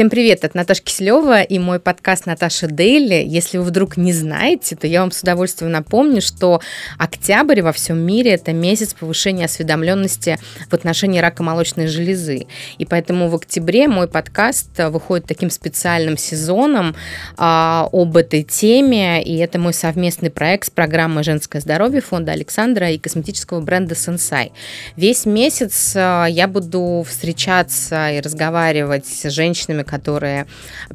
[0.00, 3.22] Всем привет, это Наташа Киселева и мой подкаст Наташа Дейли.
[3.22, 6.62] Если вы вдруг не знаете, то я вам с удовольствием напомню, что
[6.96, 10.38] октябрь во всем мире это месяц повышения осведомленности
[10.70, 12.46] в отношении рака молочной железы.
[12.78, 16.96] И поэтому в октябре мой подкаст выходит таким специальным сезоном
[17.36, 19.22] а, об этой теме.
[19.22, 24.52] И это мой совместный проект с программой «Женское здоровье» фонда Александра и косметического бренда Sensai.
[24.96, 30.46] Весь месяц а, я буду встречаться и разговаривать с женщинами, которые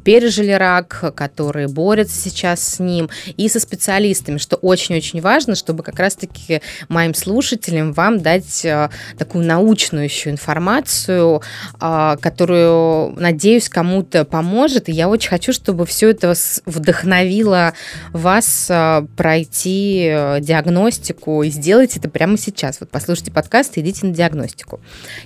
[0.02, 5.98] пережили рак, которые борются сейчас с ним, и со специалистами, что очень-очень важно, чтобы как
[5.98, 11.42] раз-таки моим слушателям вам дать э, такую научную еще информацию,
[11.80, 14.88] э, которую, надеюсь, кому-то поможет.
[14.88, 16.34] И я очень хочу, чтобы все это
[16.64, 17.74] вдохновило
[18.12, 22.80] вас э, пройти диагностику и сделать это прямо сейчас.
[22.80, 24.80] Вот послушайте подкаст и идите на диагностику.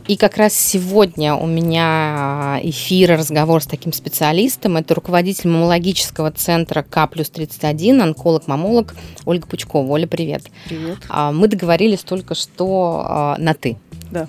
[0.08, 4.76] И как раз сегодня у меня эфир, разговор разговор с таким специалистом.
[4.76, 8.94] Это руководитель мамологического центра К плюс 31, онколог-мамолог
[9.24, 9.92] Ольга Пучкова.
[9.92, 10.42] Оля, привет.
[10.68, 10.98] Привет.
[11.08, 13.76] А, мы договорились только что а, на «ты».
[14.10, 14.28] Да.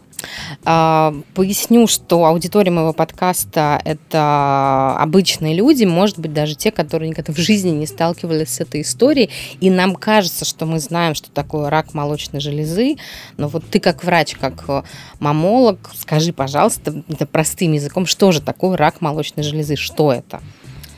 [0.64, 7.34] А, поясню, что аудитория моего подкаста– это обычные люди, может быть, даже те, которые никогда
[7.34, 11.70] в жизни не сталкивались с этой историей, и нам кажется, что мы знаем, что такое
[11.70, 12.98] рак молочной железы,
[13.38, 14.86] но вот ты как врач, как
[15.20, 20.42] мамолог, скажи, пожалуйста, это простым языком, что же такое рак молочной железы, что это?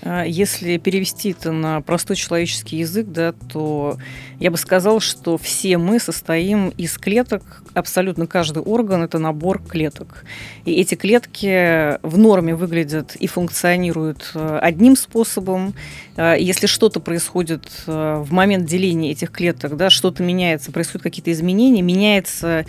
[0.06, 3.98] А, если перевести это на простой человеческий язык, да, то
[4.40, 10.26] я бы сказала, что все мы состоим из клеток, абсолютно каждый орган– это набор клеток.
[10.66, 15.74] И эти клетки в норме выглядят и функционируют э, одним способом.
[16.16, 21.32] А, если что-то происходит э, в момент деления этих клеток, да, что-то меняется, происходят какие-то
[21.32, 22.66] изменения, меняется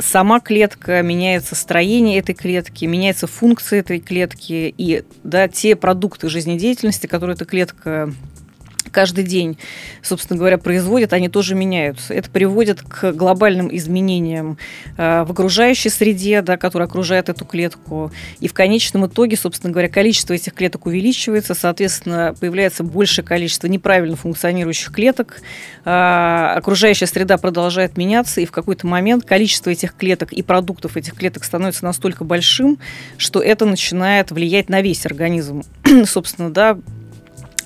[0.00, 7.06] сама клетка, меняется строение этой клетки, меняется функция этой клетки, и да, те продукты жизнедеятельности,
[7.06, 8.10] которые эта клетка
[8.88, 9.58] каждый день,
[10.02, 12.14] собственно говоря, производят, они тоже меняются.
[12.14, 14.58] Это приводит к глобальным изменениям
[14.96, 18.10] э, в окружающей среде, да, которая окружает эту клетку.
[18.40, 24.16] И в конечном итоге, собственно говоря, количество этих клеток увеличивается, соответственно, появляется большее количество неправильно
[24.16, 25.40] функционирующих клеток.
[25.84, 31.14] Э, окружающая среда продолжает меняться, и в какой-то момент количество этих клеток и продуктов этих
[31.14, 32.78] клеток становится настолько большим,
[33.16, 35.62] что это начинает влиять на весь организм.
[36.04, 36.78] Собственно, да,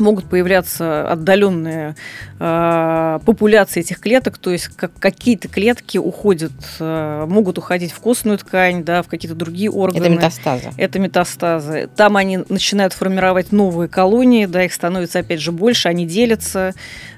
[0.01, 1.95] могут появляться отдаленные
[2.39, 8.39] э, популяции этих клеток, то есть как, какие-то клетки уходят, э, могут уходить в костную
[8.39, 10.05] ткань, да, в какие-то другие органы.
[10.05, 10.71] Это метастазы.
[10.77, 11.89] Это метастазы.
[11.97, 16.75] Там они начинают формировать новые колонии, да, их становится опять же больше, они делятся,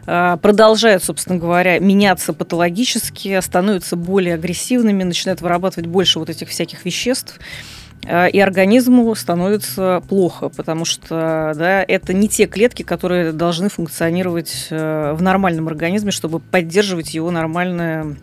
[0.06, 6.84] э, продолжают, собственно говоря, меняться патологически, становятся более агрессивными, начинают вырабатывать больше вот этих всяких
[6.84, 7.38] веществ.
[7.38, 7.73] Э,
[8.04, 15.12] и организму становится плохо, потому что да, это не те клетки, которые должны функционировать э,
[15.14, 18.16] в нормальном организме, чтобы поддерживать его нормальное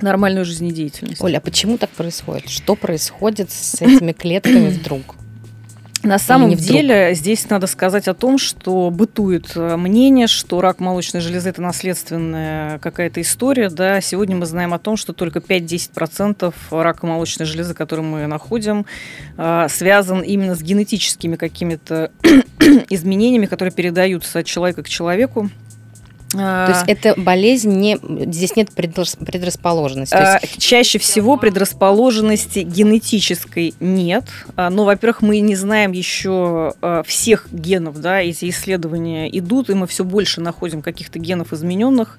[0.00, 1.22] нормальную жизнедеятельность.
[1.22, 2.48] Оля, а почему так происходит?
[2.48, 5.16] Что происходит с этими клетками вдруг?
[6.02, 11.20] На самом деле здесь надо сказать о том, что бытует э, мнение, что рак молочной
[11.20, 13.68] железы– это наследственная какая-то история.
[13.68, 14.00] Да?
[14.00, 18.86] Сегодня мы знаем о том, что только 5-10% рака молочной железы, который мы находим,
[19.36, 22.10] э, связан именно с генетическими какими-то
[22.88, 25.50] изменениями, которые передаются от человека к человеку.
[26.32, 26.84] То есть а.
[26.86, 27.98] это болезнь не
[28.32, 30.14] здесь нет предрасположенности.
[30.14, 30.62] Есть...
[30.62, 34.24] Чаще всего предрасположенности генетической нет.
[34.54, 39.74] А, но, во-первых, мы не знаем еще а, всех генов, да, эти исследования идут, и
[39.74, 42.18] мы все больше находим каких-то генов измененных.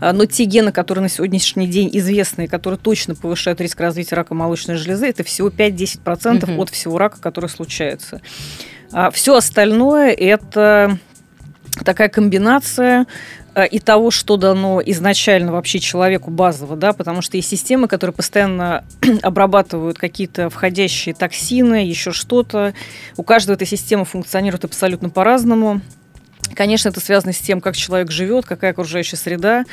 [0.00, 4.76] Но те гены, которые на сегодняшний день известны, которые точно повышают риск развития рака молочной
[4.76, 6.62] железы, это всего 5-10% угу.
[6.62, 8.22] от всего рака, который случается.
[9.12, 10.98] Все остальное это
[11.84, 13.06] такая комбинация
[13.70, 18.84] и того, что дано изначально вообще человеку базово, да, потому что есть системы, которые постоянно
[19.22, 22.74] обрабатывают какие-то входящие токсины, еще что-то.
[23.16, 25.80] У каждой этой системы функционирует абсолютно по-разному.
[26.54, 29.64] Конечно, это связано с тем, как человек живет, какая окружающая среда,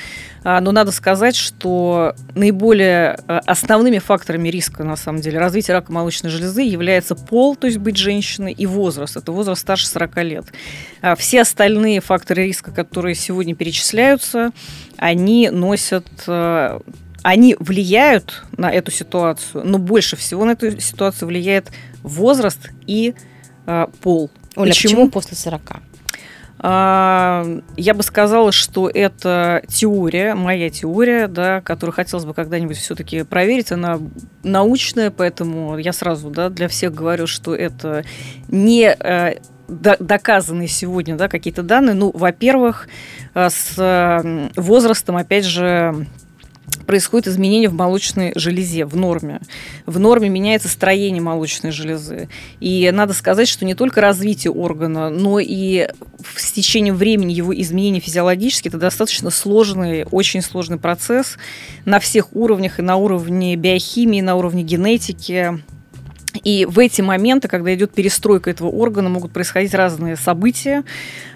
[0.43, 5.91] а, но надо сказать, что наиболее а, основными факторами риска, на самом деле, развития рака
[5.91, 9.17] молочной железы является пол, то есть быть женщиной, и возраст.
[9.17, 10.45] Это возраст старше 40 лет.
[11.01, 14.51] А все остальные факторы риска, которые сегодня перечисляются,
[14.97, 16.07] они носят
[17.23, 21.71] они влияют на эту ситуацию, но больше всего на эту ситуацию влияет
[22.01, 23.15] возраст и
[23.65, 24.29] э, пол.
[24.55, 24.91] Оля, почему?
[24.91, 25.81] почему после 40?
[26.59, 27.45] А,
[27.75, 33.71] я бы сказала, что это теория, моя теория, да, которую хотелось бы когда-нибудь все-таки проверить.
[33.71, 33.99] Она
[34.43, 38.03] научная, поэтому я сразу да, для всех говорю, что это
[38.47, 39.35] не э,
[39.67, 41.93] доказанные сегодня да, какие-то данные.
[41.93, 42.87] Ну, во-первых,
[43.35, 46.07] э, с возрастом, опять же,
[46.85, 49.41] происходит изменение в молочной железе, в норме.
[49.85, 52.29] В норме меняется строение молочной железы.
[52.59, 55.89] И надо сказать, что не только развитие органа, но и
[56.35, 61.37] с течением времени его изменения физиологически это достаточно сложный, очень сложный процесс
[61.85, 65.61] на всех уровнях, и на уровне биохимии, и на уровне генетики,
[66.43, 70.83] и в эти моменты, когда идет перестройка этого органа, могут происходить разные события,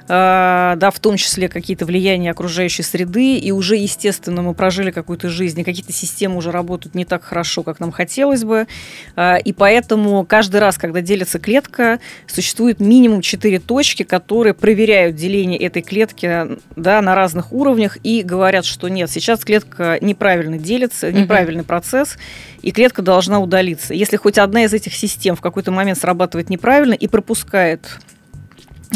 [0.07, 5.59] да, в том числе какие-то влияния окружающей среды, и уже, естественно, мы прожили какую-то жизнь,
[5.59, 8.67] и какие-то системы уже работают не так хорошо, как нам хотелось бы,
[9.15, 15.59] э, и поэтому каждый раз, когда делится клетка, существует минимум 4 точки, которые проверяют деление
[15.59, 21.61] этой клетки да, на разных уровнях и говорят, что нет, сейчас клетка неправильно делится, неправильный
[21.61, 21.67] угу.
[21.67, 22.17] процесс,
[22.61, 23.93] и клетка должна удалиться.
[23.93, 27.99] Если хоть одна из этих систем в какой-то момент срабатывает неправильно и пропускает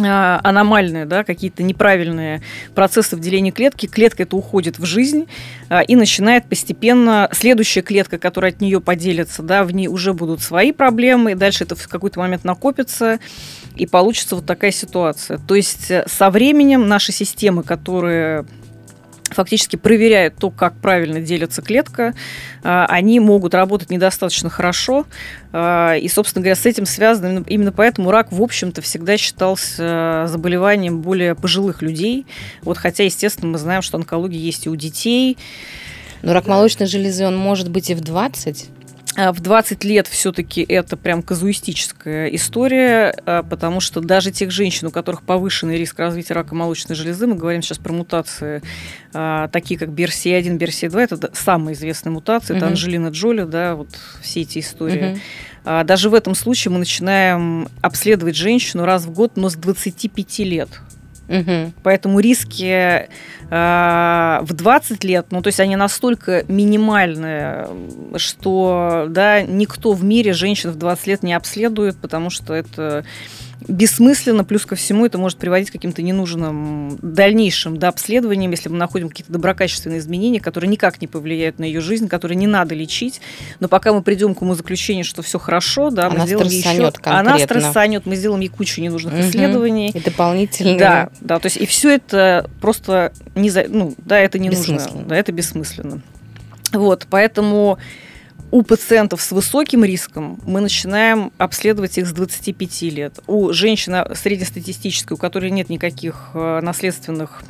[0.02, 2.42] аномальные, да, какие-то неправильные
[2.74, 5.28] процессы в делении клетки, клетка это уходит в жизнь
[5.70, 10.42] а, и начинает постепенно следующая клетка, которая от нее поделится, да, в ней уже будут
[10.42, 13.20] свои проблемы, и дальше это в какой-то момент накопится,
[13.76, 15.38] и получится вот такая ситуация.
[15.38, 18.46] То есть э, со временем наши системы, которые
[19.32, 22.14] фактически проверяют то, как правильно делится клетка,
[22.64, 25.06] а, они могут работать недостаточно хорошо.
[25.52, 31.02] А, и, собственно говоря, с этим связано именно поэтому рак, в общем-то, всегда считался заболеванием
[31.02, 32.26] более пожилых людей.
[32.62, 35.38] Вот, хотя, естественно, мы знаем, что онкология есть и у детей.
[36.22, 38.70] Но рак молочной железы, он может быть и в 20?
[39.18, 44.88] А, в 20 лет все-таки это прям казуистическая история, а, потому что даже тех женщин,
[44.88, 48.62] у которых повышенный риск развития рака молочной железы, мы говорим сейчас про мутации,
[49.14, 53.90] а, такие как BRCA1, BRCA2, это самые известные мутации, это Анжелина Джоли, да, вот
[54.22, 55.20] все эти истории.
[55.64, 60.70] Даже в этом случае мы начинаем обследовать женщину раз в год, но с 25 лет.
[61.28, 61.74] Угу.
[61.84, 63.08] Поэтому риски э,
[63.50, 67.68] в 20 лет, ну, то есть они настолько минимальные,
[68.18, 73.06] что да, никто в мире женщин в 20 лет не обследует, потому что это
[73.68, 78.78] бессмысленно, плюс ко всему это может приводить к каким-то ненужным дальнейшим да, обследованиям, если мы
[78.78, 83.22] находим какие-то доброкачественные изменения, которые никак не повлияют на ее жизнь, которые не надо лечить.
[83.60, 86.92] Но пока мы придем к умозаключению, что все хорошо, да, она мы сделаем еще...
[87.04, 89.22] Она стрессанет, мы сделаем ей кучу ненужных угу.
[89.22, 89.92] исследований.
[89.92, 90.78] И дополнительные.
[90.78, 93.66] Да, да, то есть и все это просто не за...
[93.68, 94.80] ну, да, это не нужно.
[95.08, 96.02] Да, это бессмысленно.
[96.72, 97.78] Вот, поэтому
[98.52, 103.20] у пациентов с высоким риском мы начинаем обследовать их с 25 лет.
[103.28, 107.44] У женщины среднестатистической, у которой нет никаких э, наследственных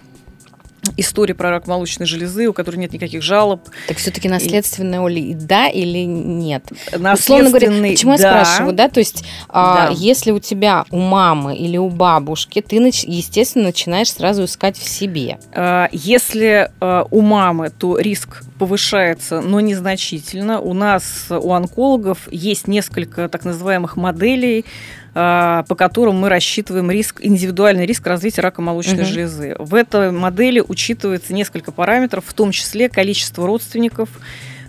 [0.97, 3.61] истории про рак молочной железы, у которой нет никаких жалоб.
[3.87, 6.65] Так все-таки наследственная ли да или нет?
[6.97, 8.39] Наследственный, говоря, почему да.
[8.39, 8.89] я спрашиваю, да?
[8.89, 9.87] То есть, а, да.
[9.87, 14.87] А, если у тебя у мамы или у бабушки, ты, естественно, начинаешь сразу искать в
[14.87, 15.37] себе.
[15.53, 20.59] А, если а, у мамы, то риск повышается, но незначительно.
[20.59, 24.65] У нас, у онкологов, есть несколько так называемых моделей,
[25.15, 29.05] по которым мы рассчитываем риск, индивидуальный риск развития рака молочной угу.
[29.05, 29.55] железы.
[29.57, 34.09] В этой модели учитывается несколько параметров, в том числе количество родственников,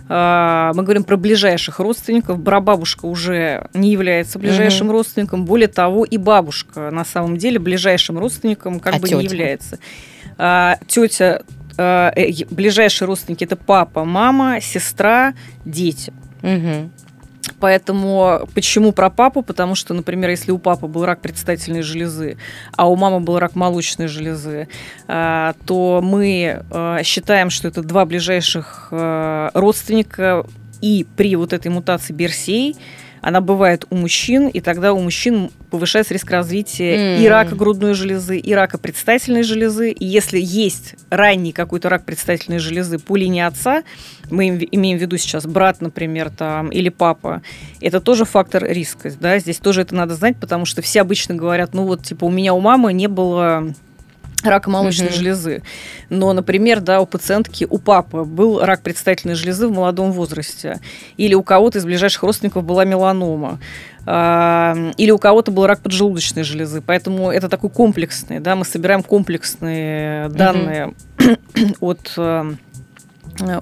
[0.09, 2.41] а, мы говорим про ближайших родственников.
[2.41, 4.93] Прабабушка уже не является ближайшим угу.
[4.93, 5.45] родственником.
[5.45, 9.17] Более того, и бабушка на самом деле ближайшим родственником как а бы тетя?
[9.17, 9.79] не является.
[10.37, 11.43] А, тетя,
[11.77, 15.33] а, э, ближайшие родственники это папа, мама, сестра,
[15.65, 16.13] дети.
[16.41, 16.89] Угу.
[17.59, 19.41] Поэтому почему про папу?
[19.41, 22.37] Потому что, например, если у папы был рак предстательной железы,
[22.75, 24.67] а у мамы был рак молочной железы,
[25.07, 30.45] а, то мы а, считаем, что это два ближайших а, родственника,
[30.81, 32.75] и при вот этой мутации Берсей
[33.21, 37.23] она бывает у мужчин, и тогда у мужчин повышается риск развития mm.
[37.23, 39.91] и рака грудной железы, и рака предстательной железы.
[39.91, 43.83] И если есть ранний какой-то рак предстательной железы по линии отца,
[44.29, 47.41] мы имеем в виду сейчас брат, например, там, или папа,
[47.81, 49.11] это тоже фактор риска.
[49.19, 49.39] Да?
[49.39, 52.53] Здесь тоже это надо знать, потому что все обычно говорят, ну вот, типа, у меня
[52.53, 53.73] у мамы не было
[54.49, 55.15] рака молочной угу.
[55.15, 55.63] железы.
[56.09, 60.79] Но, например, да, у пациентки, у папы был рак предстательной железы в молодом возрасте.
[61.17, 63.59] Или у кого-то из ближайших родственников была меланома.
[64.05, 66.81] Или у кого-то был рак поджелудочной железы.
[66.81, 71.91] Поэтому это такой комплексный, да, мы собираем комплексные данные угу.
[71.91, 72.13] от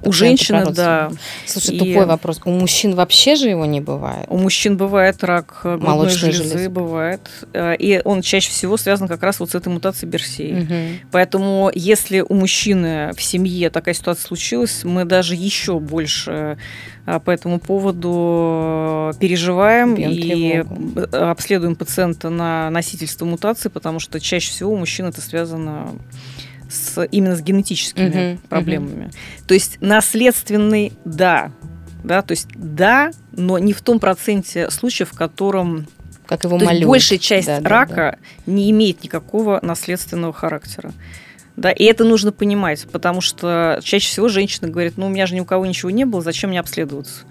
[0.03, 1.11] у женщины, да.
[1.45, 1.79] Слушай, и...
[1.79, 2.41] тупой вопрос.
[2.45, 4.25] У мужчин вообще же его не бывает?
[4.29, 7.21] У мужчин бывает рак грудной железы, железы, бывает.
[7.53, 10.61] Э, и он чаще всего связан как раз вот с этой мутацией Берсей.
[10.61, 11.09] Угу.
[11.11, 16.57] Поэтому если у мужчины в семье такая ситуация случилась, мы даже еще больше
[17.05, 21.01] э, по этому поводу переживаем Бьем и тревогу.
[21.11, 25.95] обследуем пациента на носительство мутации, потому что чаще всего у мужчин это связано
[26.75, 29.05] с, именно с генетическими угу, проблемами.
[29.05, 29.13] Угу.
[29.47, 31.51] То есть наследственный да,
[32.03, 35.87] да, то есть да, но не в том проценте случаев, в котором
[36.25, 38.51] как его то есть большая часть да, рака да, да.
[38.51, 40.91] не имеет никакого наследственного характера.
[41.55, 45.35] Да, и это нужно понимать, потому что чаще всего женщина говорит, ну, у меня же
[45.35, 47.21] ни у кого ничего не было, зачем мне обследоваться?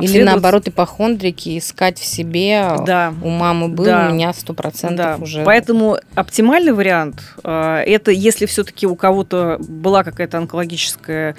[0.00, 2.76] Или наоборот ипохондрики, искать в себе.
[2.86, 3.14] Да.
[3.22, 4.08] У мамы был, да.
[4.10, 5.16] у меня сто процентов да.
[5.22, 5.44] уже.
[5.44, 11.36] Поэтому оптимальный вариант э, это если все-таки у кого-то была какая-то онкологическая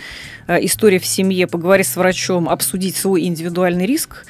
[0.47, 4.25] э, история в семье, поговорить с врачом, обсудить свой индивидуальный риск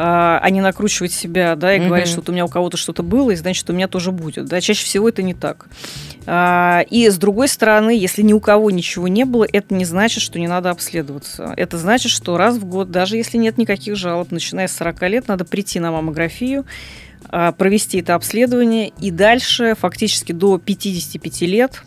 [0.00, 1.88] а, а не накручивать себя, да, и угу.
[1.88, 4.46] говорить, что вот у меня у кого-то что-то было, и значит, у меня тоже будет.
[4.46, 5.66] Да, чаще всего это не так.
[6.24, 10.22] А, и с другой стороны, если ни у кого ничего не было, это не значит,
[10.22, 11.52] что не надо обследоваться.
[11.56, 15.26] Это значит, что раз в год, даже если нет никаких жалоб, начиная с 40 лет,
[15.26, 16.64] надо прийти на маммографию,
[17.28, 21.82] а, провести это обследование, и дальше, фактически до 55 лет,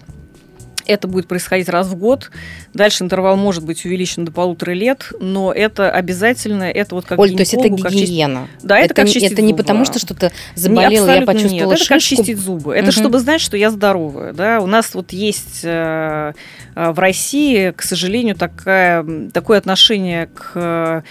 [0.85, 2.31] это будет происходить раз в год.
[2.73, 7.33] Дальше интервал может быть увеличен до полутора лет, но это обязательно, это вот как Оль,
[7.33, 8.47] то есть это гигиена?
[8.51, 8.65] Чист...
[8.65, 9.47] Да, это, это как чистить Это зубы.
[9.47, 12.75] не потому, что что-то заболело, я почувствовала нет, это как чистить зубы.
[12.75, 12.91] Это угу.
[12.91, 14.33] чтобы знать, что я здоровая.
[14.33, 14.59] Да?
[14.61, 16.33] У нас вот есть э,
[16.75, 21.03] э, в России, к сожалению, такая, такое отношение к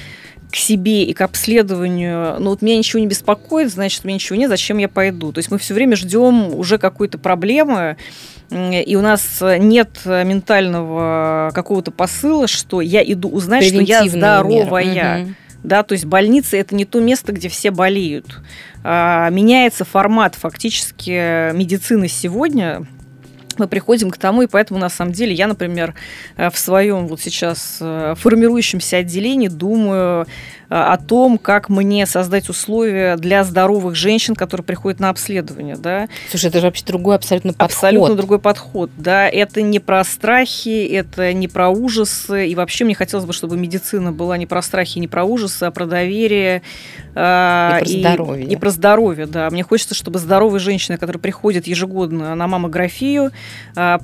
[0.50, 4.50] к себе и к обследованию, ну вот меня ничего не беспокоит, значит, меня ничего нет,
[4.50, 5.32] зачем я пойду?
[5.32, 7.96] То есть мы все время ждем уже какой-то проблемы,
[8.50, 15.22] и у нас нет ментального какого-то посыла, что я иду узнать, что я здоровая.
[15.22, 15.34] Угу.
[15.62, 18.40] Да, то есть больница это не то место, где все болеют.
[18.82, 22.86] А, меняется формат фактически медицины сегодня
[23.58, 25.94] мы приходим к тому, и поэтому, на самом деле, я, например,
[26.36, 30.24] э, в своем вот сейчас э, формирующемся отделении думаю э,
[30.70, 35.76] о том, как мне создать условия для здоровых женщин, которые приходят на обследование.
[35.76, 36.08] Да.
[36.30, 37.74] Слушай, это же вообще другой абсолютно подход.
[37.74, 38.90] Абсолютно другой подход.
[38.96, 39.28] Да.
[39.28, 42.46] Это не про страхи, это не про ужасы.
[42.46, 45.72] И вообще мне хотелось бы, чтобы медицина была не про страхи, не про ужасы, а
[45.72, 46.62] про доверие.
[47.10, 48.46] И про и, здоровье.
[48.46, 49.50] И про здоровье, да.
[49.50, 53.32] Мне хочется, чтобы здоровые женщины, которые приходят ежегодно на маммографию,
[53.74, 54.00] а,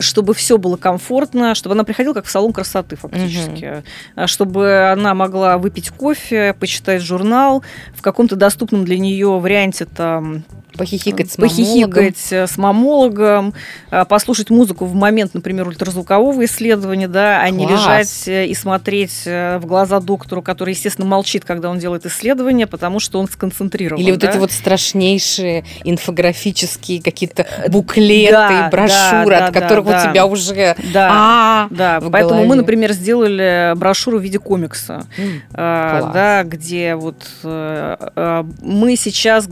[0.00, 3.82] чтобы все было комфортно, чтобы она приходила как в салон красоты фактически,
[4.16, 4.26] угу.
[4.26, 7.62] чтобы она могла выпить кофе, почитать журнал
[7.94, 10.44] в каком-то доступном для нее варианте там
[10.76, 13.54] Похихикать с Похихикать э, с мамологом,
[13.90, 19.24] э, послушать музыку в момент, например, ультразвукового исследования, да, а не лежать э, и смотреть
[19.24, 24.00] в глаза доктору, который, естественно, молчит, когда он делает исследование, потому что он сконцентрирован.
[24.00, 30.04] Или вот эти вот страшнейшие инфографические какие-то буклеты, да, брошюры, да, от да, которых да,
[30.04, 32.00] у тебя уже да, а, да.
[32.00, 32.48] Поэтому голове.
[32.48, 39.48] мы, например, сделали брошюру в виде комикса, mm, да, где вот мы сейчас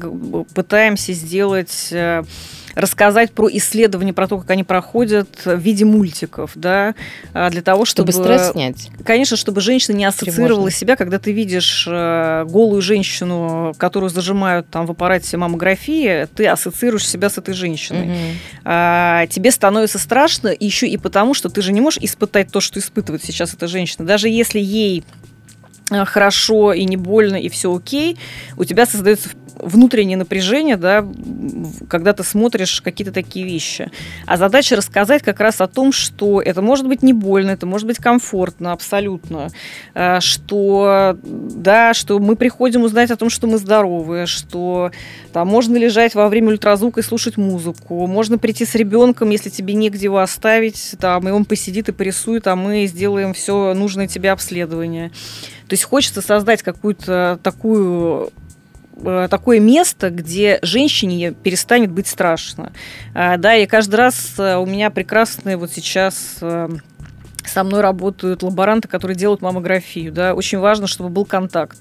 [0.55, 2.23] пытаемся пытаемся сделать э,
[2.75, 6.95] рассказать про исследования, про то, как они проходят в виде мультиков, да,
[7.35, 8.13] а, для того, чтобы...
[8.13, 8.91] Чтобы стресс снять.
[9.05, 10.71] Конечно, чтобы женщина не ассоциировала Тревожно.
[10.71, 17.09] себя, когда ты видишь э, голую женщину, которую зажимают там в аппарате маммографии, ты ассоциируешь
[17.09, 18.07] себя с этой женщиной.
[18.07, 19.33] Угу.
[19.33, 23.25] Тебе становится страшно еще и потому, что ты же не можешь испытать то, что испытывает
[23.25, 24.05] сейчас эта женщина.
[24.05, 25.05] Даже если ей
[26.07, 28.19] хорошо и не больно, и все окей,
[28.57, 31.05] у тебя создается внутреннее напряжение, да,
[31.89, 33.91] когда ты смотришь какие-то такие вещи.
[34.27, 37.87] А задача рассказать как раз о том, что это может быть не больно, это может
[37.87, 39.49] быть комфортно абсолютно,
[39.95, 44.91] э, что, да, что мы приходим узнать о том, что мы здоровы, что
[45.33, 49.75] там можно лежать во время ультразвука и слушать музыку, можно прийти с ребенком, если тебе
[49.75, 54.31] негде его оставить, там, и он посидит и порисует, а мы сделаем все нужное тебе
[54.31, 55.11] обследование.
[55.69, 58.33] То есть хочется создать какую-то такую
[59.05, 62.73] Э, такое место, где женщине перестанет быть страшно.
[63.15, 66.69] А, да, и каждый раз э, у меня прекрасные вот сейчас э,
[67.45, 70.13] со мной работают лаборанты, которые делают маммографию.
[70.13, 70.35] Да?
[70.35, 71.79] Очень важно, чтобы был контакт.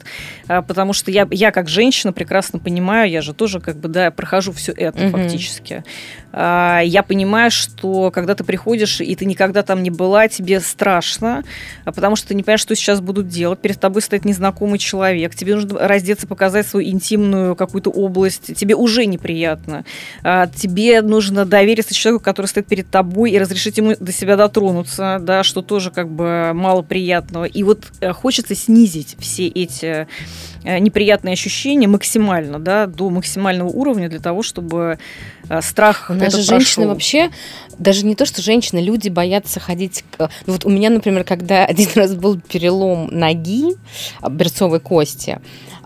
[0.48, 4.12] А, потому что я, я как женщина прекрасно понимаю, я же тоже как бы, да,
[4.12, 5.18] прохожу все это угу.
[5.18, 5.84] фактически.
[6.40, 11.44] А, я понимаю, что когда ты приходишь, и ты никогда там не была, тебе страшно,
[11.84, 13.60] а, потому что ты не понимаешь, что сейчас будут делать.
[13.60, 19.08] Перед тобой стоит незнакомый человек, тебе нужно раздеться, показать свою интимную какую-то область, тебе уже
[19.08, 19.84] неприятно.
[20.56, 25.42] Тебе нужно довериться человеку, который стоит перед тобой, и разрешить ему до себя дотронуться, да,
[25.42, 27.46] что тоже как бы мало приятного.
[27.46, 30.08] И вот э, хочется снизить все эти
[30.64, 35.00] э, неприятные ощущения максимально, да, до максимального уровня для того, чтобы
[35.62, 37.32] страх У нас же женщины вообще,
[37.78, 40.30] даже не то, что женщины, люди боятся ходить к...
[40.46, 43.76] Ну, вот у меня, например, когда один раз был перелом ноги,
[44.28, 45.40] берцовой кости,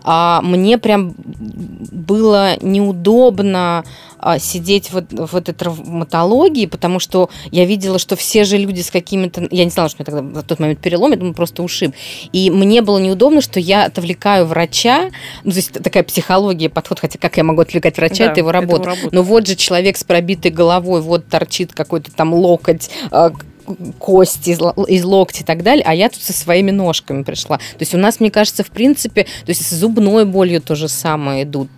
[0.04, 3.84] а мне прям было неудобно
[4.18, 8.90] а, сидеть вот в этой травматологии, потому что я видела, что все же люди с
[8.90, 9.48] какими-то...
[9.50, 11.92] Я не знала, что мне тогда в тот момент перелом, я думаю, просто ушиб.
[12.32, 15.10] И мне было неудобно, что я отвлекаю врача,
[15.42, 18.52] ну, то есть такая психология, подход, хотя как я могу отвлекать врача, да, это его
[18.52, 18.74] работа.
[18.74, 19.16] Это его работа.
[19.16, 23.32] Но вот же человек с пробитой головой, вот торчит какой-то там локоть, а,
[23.98, 27.58] кости из, из локти и так далее, а я тут со своими ножками пришла.
[27.58, 30.88] То есть у нас, мне кажется, в принципе, то есть с зубной болью то же
[30.88, 31.68] самое идут.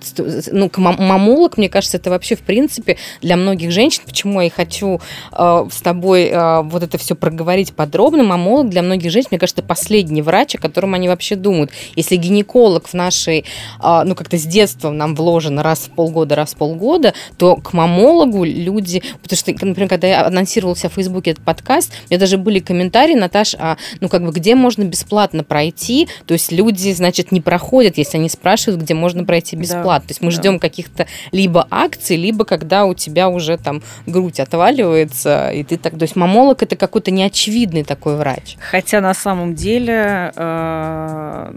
[0.51, 5.01] Ну, мамолог, мне кажется, это вообще, в принципе, для многих женщин, почему я и хочу
[5.33, 9.63] э, с тобой э, вот это все проговорить подробно, мамолог для многих женщин, мне кажется,
[9.63, 11.71] последний врач, о котором они вообще думают.
[11.97, 13.45] Если гинеколог в нашей,
[13.83, 17.73] э, ну, как-то с детства нам вложен раз в полгода, раз в полгода, то к
[17.73, 22.05] мамологу люди, потому что, например, когда я анонсировала себя в Фейсбуке этот подкаст, подкаст.
[22.05, 26.09] У меня даже были комментарии, Наташ, а, ну как бы где можно бесплатно пройти?
[26.27, 29.85] То есть люди, значит, не проходят, если они спрашивают, где можно пройти бесплатно.
[29.85, 30.37] Да, То есть мы да.
[30.37, 35.99] ждем каких-то либо акций, либо когда у тебя уже там грудь отваливается, и ты так...
[35.99, 38.57] То есть мамолог это какой-то неочевидный такой врач.
[38.59, 41.55] Хотя на самом деле э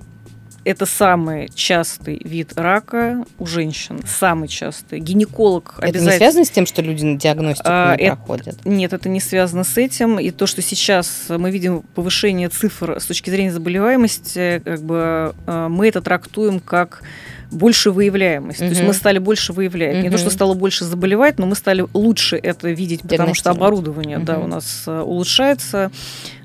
[0.67, 4.01] это самый частый вид рака у женщин.
[4.05, 5.00] Самый частый.
[5.00, 6.12] Гинеколог это обязательно...
[6.12, 8.15] не связано с тем, что люди на диагностику а, не это...
[8.17, 8.65] проходят?
[8.65, 10.19] Нет, это не связано с этим.
[10.19, 15.67] И то, что сейчас мы видим повышение цифр с точки зрения заболеваемости, как бы э,
[15.69, 17.01] мы это трактуем как
[17.51, 18.60] больше выявляемость.
[18.60, 18.68] Угу.
[18.68, 19.96] То есть мы стали больше выявлять.
[19.96, 20.04] Угу.
[20.04, 24.18] Не то, что стало больше заболевать, но мы стали лучше это видеть, потому что оборудование
[24.18, 24.25] угу.
[24.25, 25.92] да, у нас э, улучшается.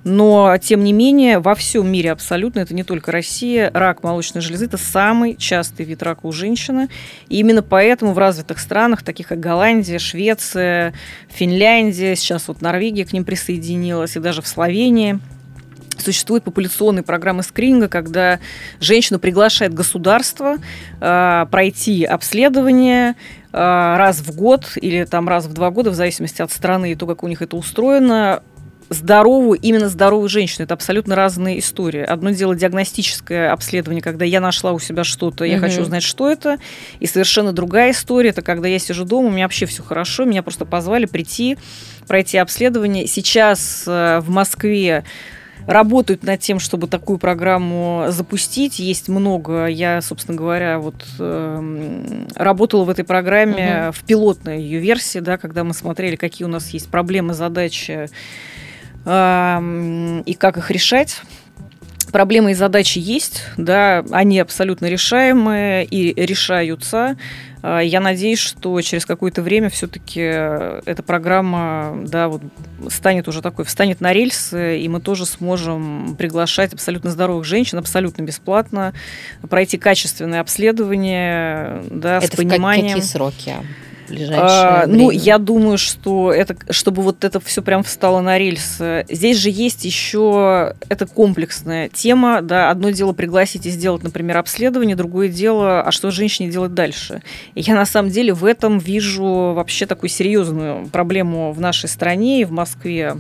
[0.05, 4.65] Но, тем не менее, во всем мире абсолютно, это не только Россия, рак молочной железы–
[4.67, 6.89] это самый частый вид рака у женщины.
[7.29, 10.93] И именно поэтому в развитых странах, таких как Голландия, Швеция,
[11.29, 15.21] Финляндия, сейчас вот Норвегия к ним присоединилась, и даже в Словении–
[16.03, 18.41] Существуют популяционные программы скрининга, когда
[18.81, 20.57] женщину приглашает государство
[21.01, 23.15] э, пройти обследование э,
[23.53, 27.07] раз в год или там раз в два года, в зависимости от страны и то,
[27.07, 28.43] как у них это устроено,
[28.93, 30.65] здоровую, именно здоровую женщину.
[30.65, 32.03] Это абсолютно разные истории.
[32.03, 35.63] Одно дело диагностическое обследование, когда я нашла у себя что-то, я угу.
[35.67, 36.59] хочу узнать, что это.
[37.01, 40.43] И совершенно другая история, это когда я сижу дома, у меня вообще все хорошо, меня
[40.43, 41.59] просто позвали прийти,
[42.07, 43.07] пройти обследование.
[43.07, 45.05] Сейчас э, в Москве
[45.67, 48.79] работают над тем, чтобы такую программу запустить.
[48.79, 49.67] Есть много.
[49.67, 53.93] Я, собственно говоря, вот э, работала в этой программе угу.
[53.93, 58.09] в пилотной ее версии, да, когда мы смотрели, какие у нас есть проблемы, задачи
[59.05, 61.23] э, и как их решать.
[62.11, 67.17] Проблемы и задачи есть, да, они абсолютно решаемые и решаются.
[67.63, 72.43] А, я надеюсь, что через какое-то время все-таки эта программа да, вот
[72.91, 78.23] станет уже такой, встанет на рельсы, и мы тоже сможем приглашать абсолютно здоровых женщин абсолютно
[78.23, 78.93] бесплатно,
[79.49, 82.89] пройти качественное обследование да, Это с пониманием.
[82.89, 83.55] В какие сроки?
[84.09, 84.99] Ближайшее а, время?
[84.99, 89.05] Ну, я думаю, что это, чтобы вот это все прям встало на рельсы.
[89.09, 92.41] Здесь же есть еще это комплексная тема.
[92.43, 97.23] Да, одно дело пригласить и сделать, например, обследование, другое дело, а что женщине делать дальше.
[97.55, 102.41] И я на самом деле в этом вижу вообще такую серьезную проблему в нашей стране
[102.41, 103.17] и в Москве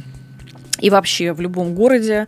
[0.80, 2.26] и вообще в любом городе.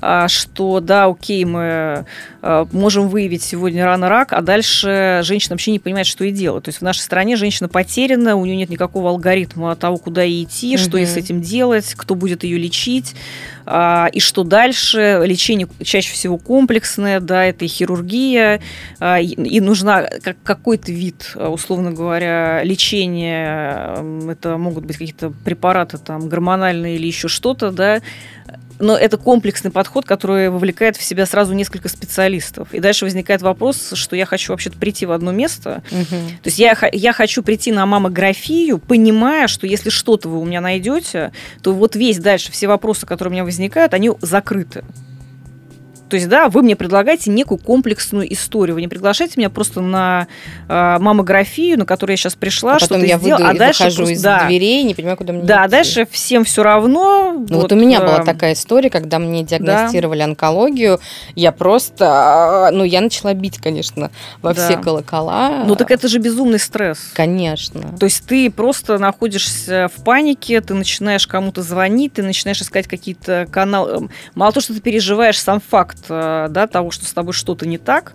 [0.00, 2.06] А, что да, окей, мы
[2.40, 6.64] а, можем выявить сегодня рано рак, а дальше женщина вообще не понимает, что ей делать.
[6.64, 10.44] То есть в нашей стране женщина потеряна, у нее нет никакого алгоритма того, куда ей
[10.44, 10.82] идти, угу.
[10.82, 13.14] что ей с этим делать, кто будет ее лечить,
[13.66, 15.22] а, и что дальше.
[15.24, 18.60] Лечение чаще всего комплексное, да, это и хирургия,
[19.00, 20.08] и нужна
[20.42, 23.96] какой-то вид, условно говоря, лечения,
[24.30, 28.00] это могут быть какие-то препараты там гормональные или еще что-то, да,
[28.78, 32.72] но это комплексный подход, который вовлекает в себя сразу несколько специалистов.
[32.72, 35.82] И дальше возникает вопрос, что я хочу вообще-то прийти в одно место.
[35.90, 36.06] Угу.
[36.42, 40.60] То есть я, я хочу прийти на маммографию, понимая, что если что-то вы у меня
[40.60, 44.84] найдете, то вот весь дальше, все вопросы, которые у меня возникают, они закрыты.
[46.08, 48.74] То есть, да, вы мне предлагаете некую комплексную историю.
[48.74, 50.26] Вы не приглашаете меня просто на
[50.68, 53.96] э, маммографию, на которую я сейчас пришла, а потом что я выйду, а дальше выхожу
[53.98, 55.70] просто, из да, дверей, не понимаю, куда мне Да, идти.
[55.70, 57.32] дальше всем все равно.
[57.32, 60.24] Ну вот, вот у меня э, была такая история, когда мне диагностировали да.
[60.24, 61.00] онкологию,
[61.34, 64.64] я просто, ну, я начала бить, конечно, во да.
[64.64, 65.64] все колокола.
[65.66, 67.10] Ну так это же безумный стресс.
[67.14, 67.96] Конечно.
[67.98, 73.46] То есть ты просто находишься в панике, ты начинаешь кому-то звонить, ты начинаешь искать какие-то
[73.50, 74.08] каналы.
[74.34, 77.78] Мало того, что ты переживаешь сам факт э, да, того, что с тобой что-то не
[77.78, 78.14] так,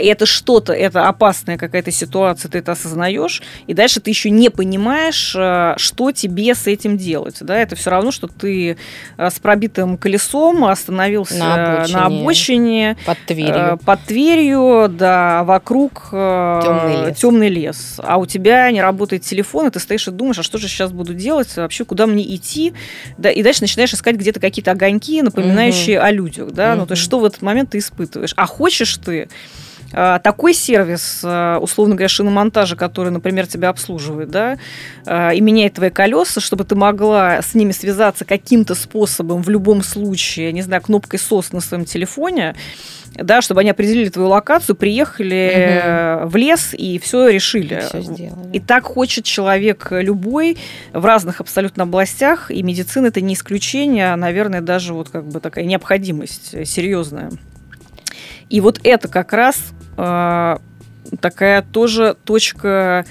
[0.00, 4.48] и это что-то, это опасная какая-то ситуация, ты это осознаешь, и дальше ты еще не
[4.48, 7.36] понимаешь, э, что тебе с этим делать.
[7.40, 7.58] Да?
[7.58, 8.78] Это все равно, что ты
[9.18, 13.78] э, с пробитым колесом остановился на обочине, на обочине под Тверью.
[13.84, 17.18] под Тверью, да, вокруг темный лес.
[17.18, 18.00] темный лес.
[18.02, 20.92] А у тебя не работает телефон, и ты стоишь и думаешь, а что же сейчас
[20.92, 22.72] буду делать, вообще куда мне идти,
[23.18, 26.06] да, и дальше начинаешь искать где-то какие-то огоньки, напоминающие угу.
[26.06, 26.80] о людях, да, угу.
[26.80, 28.32] ну то есть что в этот момент ты испытываешь.
[28.36, 29.28] А хочешь ты а,
[29.90, 34.58] такой сервис, а, условно говоря, шиномонтажа, который, например, тебя обслуживает, да,
[35.06, 39.82] а, и меняет твои колеса, чтобы ты могла с ними связаться каким-то способом в любом
[39.82, 42.56] случае, не знаю, кнопкой SOS на своем телефоне,
[43.14, 46.28] да, чтобы они определили твою локацию, приехали угу.
[46.30, 47.74] в лес и все решили.
[47.74, 50.58] И, все и так хочет человек любой
[50.92, 55.40] в разных абсолютно областях, и медицина это не исключение, а, наверное, даже вот как бы
[55.40, 57.30] такая необходимость серьезная.
[58.48, 63.04] И вот это как раз э, такая тоже точка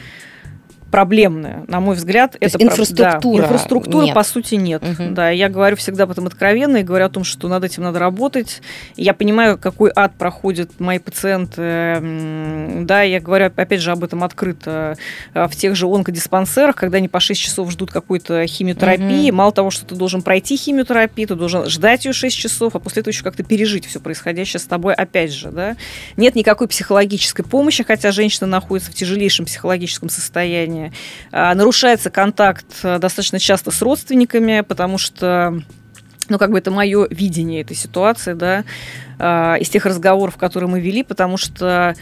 [0.95, 2.31] проблемная, на мой взгляд.
[2.31, 3.41] То это инфраструктура.
[3.41, 4.81] Да, инфраструктуры, по сути, нет.
[4.81, 5.10] Угу.
[5.10, 7.99] Да, я говорю всегда об этом откровенно и говорю о том, что над этим надо
[7.99, 8.62] работать.
[8.95, 11.99] Я понимаю, какой ад проходят мои пациенты.
[12.86, 14.95] Да, я говорю, опять же, об этом открыто
[15.34, 19.31] э, в тех же онкодиспансерах, когда они по 6 часов ждут какой-то химиотерапии.
[19.31, 19.36] Угу.
[19.36, 23.01] Мало того, что ты должен пройти химиотерапию, ты должен ждать ее 6 часов, а после
[23.01, 25.51] этого еще как-то пережить все происходящее с тобой опять же.
[25.51, 25.75] Да?
[26.15, 30.85] Нет никакой психологической помощи, хотя женщина находится в тяжелейшем психологическом состоянии.
[31.32, 35.62] А, нарушается контакт э, достаточно часто с родственниками, потому что
[36.30, 38.63] ну, как бы это мое видение этой ситуации, да,
[39.19, 41.95] а, из тех разговоров, которые мы вели, потому что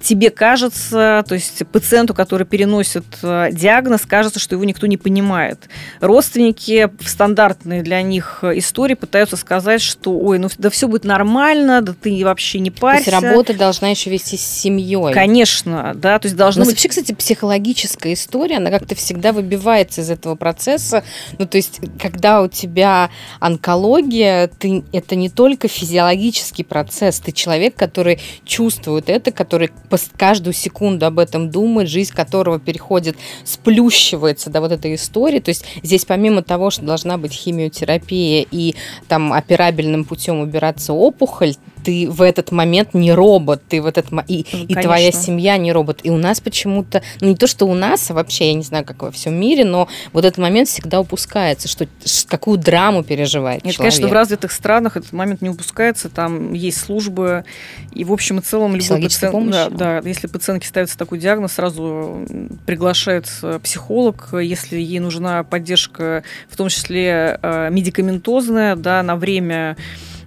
[0.00, 5.68] тебе кажется, то есть пациенту, который переносит э, диагноз, кажется, что его никто не понимает.
[6.00, 11.82] Родственники в стандартной для них истории пытаются сказать, что ой, ну да все будет нормально,
[11.82, 13.10] да ты вообще не парься.
[13.10, 15.12] То есть работа должна еще вести с семьей.
[15.12, 16.72] Конечно, да, то есть должна быть...
[16.72, 21.04] вообще, кстати, психологическая история, она как-то всегда выбивается из этого процесса.
[21.38, 23.10] Ну, то есть, когда у тебя
[23.40, 30.54] онкология, ты, это не только физиологический процесс, ты человек, который чувствует это, который который каждую
[30.54, 35.40] секунду об этом думает, жизнь которого переходит, сплющивается до вот этой истории.
[35.40, 38.74] То есть здесь помимо того, что должна быть химиотерапия и
[39.08, 41.54] там операбельным путем убираться опухоль,
[41.86, 45.70] ты в этот момент не робот, ты в этот и, ну, и твоя семья не
[45.70, 46.00] робот.
[46.02, 48.84] И у нас почему-то, ну не то, что у нас, а вообще, я не знаю,
[48.84, 51.86] как во всем мире, но вот этот момент всегда упускается, что
[52.26, 53.92] какую драму переживает Нет, человек.
[53.92, 57.44] конечно, в развитых странах этот момент не упускается, там есть службы,
[57.92, 61.52] и в общем и целом любой пациент, помощь, да, да, если пациентке ставится такой диагноз,
[61.52, 62.26] сразу
[62.66, 69.76] приглашается психолог, если ей нужна поддержка, в том числе э, медикаментозная, да, на время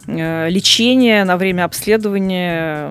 [0.09, 2.87] Э, лечения, на время обследования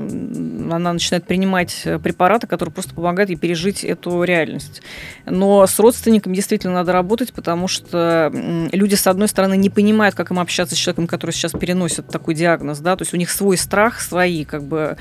[0.70, 4.82] она начинает принимать препараты, которые просто помогают ей пережить эту реальность.
[5.26, 8.30] Но с родственниками действительно надо работать, потому что
[8.72, 12.34] люди, с одной стороны, не понимают, как им общаться с человеком, который сейчас переносит такой
[12.34, 14.96] диагноз, да, то есть у них свой страх, свои как бы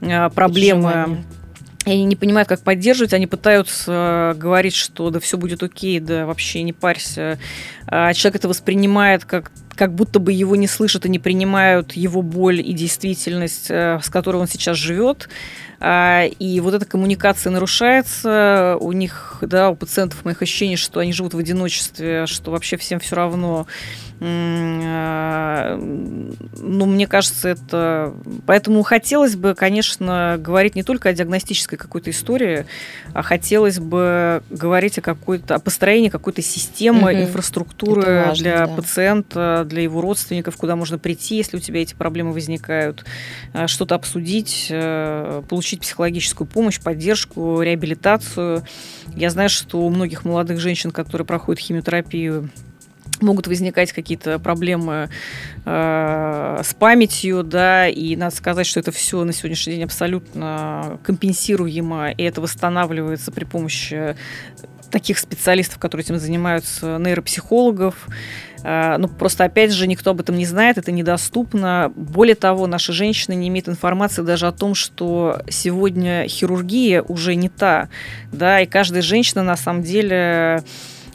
[0.00, 1.24] э, проблемы.
[1.40, 1.43] И
[1.92, 6.26] они не понимают, как поддерживать, они пытаются э, говорить, что да все будет окей, да
[6.26, 7.38] вообще не парься.
[7.86, 12.22] А человек это воспринимает как, как будто бы его не слышат и не принимают его
[12.22, 15.28] боль и действительность, э, с которой он сейчас живет.
[15.80, 21.12] А, и вот эта коммуникация нарушается, у них, да, у пациентов моих ощущение, что они
[21.12, 23.66] живут в одиночестве, что вообще всем все равно.
[24.20, 28.14] А, ну, мне кажется, это...
[28.46, 32.66] Поэтому хотелось бы, конечно, говорить не только о диагностической какой-то истории,
[33.12, 37.22] а хотелось бы говорить о какой-то о построении какой-то системы, угу.
[37.22, 38.74] инфраструктуры важно, для да.
[38.74, 43.04] пациента, для его родственников, куда можно прийти, если у тебя эти проблемы возникают,
[43.52, 48.64] а, что-то обсудить, э, получить психологическую помощь, поддержку, реабилитацию.
[49.14, 52.50] Я знаю, что у многих молодых женщин, которые проходят химиотерапию,
[53.24, 55.08] могут возникать какие-то проблемы
[55.64, 62.10] э, с памятью, да, и надо сказать, что это все на сегодняшний день абсолютно компенсируемо,
[62.10, 64.16] и это восстанавливается при помощи
[64.94, 68.06] таких специалистов, которые этим занимаются, нейропсихологов.
[68.62, 71.92] А, ну, просто, опять же, никто об этом не знает, это недоступно.
[71.96, 77.48] Более того, наши женщины не имеют информации даже о том, что сегодня хирургия уже не
[77.48, 77.88] та,
[78.30, 80.62] да, и каждая женщина, на самом деле,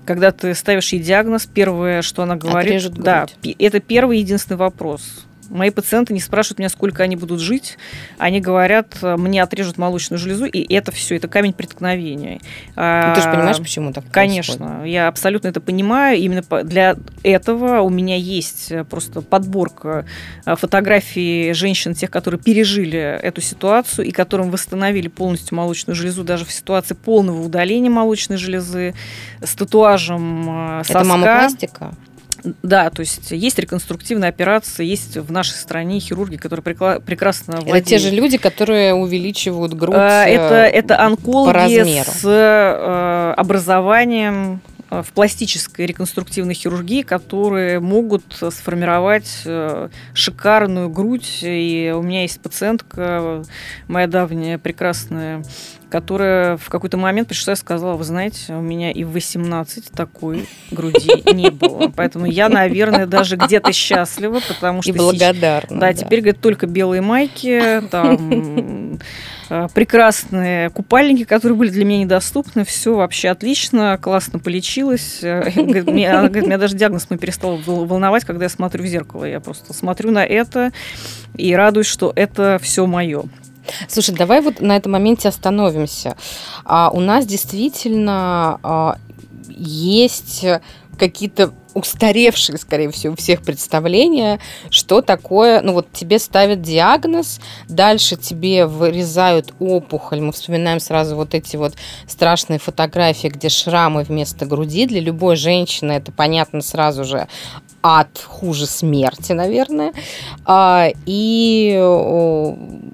[0.10, 3.06] когда ты ставишь ей диагноз, первое, что она говорит, Отрежут грудь.
[3.06, 3.28] да,
[3.60, 5.28] это первый единственный вопрос.
[5.50, 7.78] Мои пациенты не спрашивают меня, сколько они будут жить.
[8.18, 12.40] Они говорят, мне отрежут молочную железу, и это все, это камень преткновения.
[12.76, 14.92] Ну, ты же понимаешь, почему так Конечно, происходит?
[14.92, 16.18] я абсолютно это понимаю.
[16.20, 20.06] Именно для этого у меня есть э, просто подборка
[20.46, 26.46] э, фотографий женщин, тех, которые пережили эту ситуацию и которым восстановили полностью молочную железу, даже
[26.46, 28.94] в ситуации полного удаления молочной железы,
[29.42, 31.00] с татуажем э, соска.
[31.00, 31.94] Это мамопластика?
[32.64, 37.66] Да, то есть есть реконструктивная операция, есть в нашей стране хирурги, которые прекла- прекрасно Это
[37.66, 37.88] владеют.
[37.88, 39.96] те же люди, которые увеличивают грудь.
[39.98, 49.44] А, Это, это онкологи с э, образованием э, в пластической реконструктивной хирургии, которые могут сформировать
[50.14, 51.40] шикарную грудь.
[51.42, 53.44] И у меня есть пациентка,
[53.88, 55.44] моя давняя, прекрасная,
[55.90, 60.48] которая в какой-то момент пришла и сказала, вы знаете, у меня и в 18 такой
[60.72, 61.92] груди не было.
[61.96, 65.80] Поэтому я, наверное, даже где-то счастлива, потому что И благодарна.
[65.80, 69.00] да, теперь, говорит, только белые майки, там
[69.50, 75.20] э, прекрасные купальники, которые были для меня недоступны, все вообще отлично, классно полечилась.
[75.24, 78.88] Э, говорит, Она говорит, меня даже диагноз мы перестал вол- волновать, когда я смотрю в
[78.88, 79.26] зеркало.
[79.26, 80.72] Я просто смотрю на это
[81.36, 83.24] и радуюсь, что это все мое.
[83.88, 86.16] Слушай, давай вот на этом моменте остановимся.
[86.66, 88.98] А, у нас действительно а,
[89.50, 90.46] есть
[90.98, 98.16] какие-то устаревшие, скорее всего, у всех представления, что такое, ну вот тебе ставят диагноз, дальше
[98.16, 101.74] тебе вырезают опухоль, мы вспоминаем сразу вот эти вот
[102.08, 107.28] страшные фотографии, где шрамы вместо груди, для любой женщины это понятно сразу же
[107.82, 109.94] ад хуже смерти, наверное.
[110.46, 111.78] А, И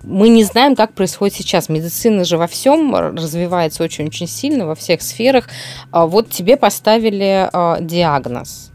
[0.04, 1.70] мы не знаем, как происходит сейчас.
[1.70, 5.48] Медицина же во всем развивается очень-очень сильно, во всех сферах.
[5.92, 8.72] А, Вот тебе поставили а, диагноз.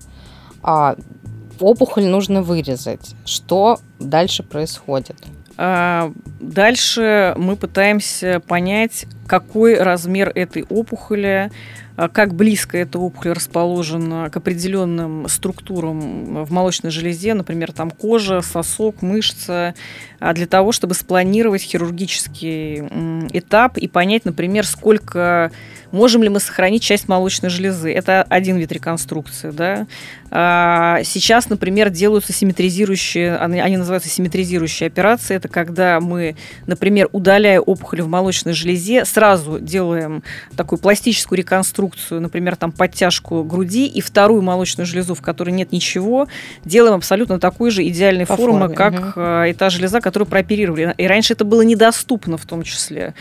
[1.61, 3.15] Опухоль нужно вырезать.
[3.25, 5.17] Что дальше происходит?
[5.63, 11.51] А, Дальше мы пытаемся понять, какой размер этой опухоли,
[11.97, 18.41] а, как близко эта опухоль расположена к определенным структурам в молочной железе, например, там кожа,
[18.41, 19.75] сосок, мышца,
[20.19, 25.53] а, для того, чтобы спланировать хирургический этап и понять, например, сколько
[25.93, 27.93] можем ли мы сохранить часть молочной железы.
[27.93, 29.51] Это один вид реконструкции.
[29.51, 29.87] Да?
[30.31, 35.37] А, Сейчас, например, делаются симметризирующие, они, называются симметризирующие операции.
[35.37, 40.23] Это когда мы, например, удаляя опухоль в молочной железе, сразу делаем
[40.57, 46.29] такую пластическую реконструкцию, например, там подтяжку груди и вторую молочную железу, в которой нет ничего,
[46.65, 50.95] делаем абсолютно такой же идеальной По формы, форме, как а, и та железа, которую прооперировали.
[50.97, 53.15] И раньше это было недоступно в том числе.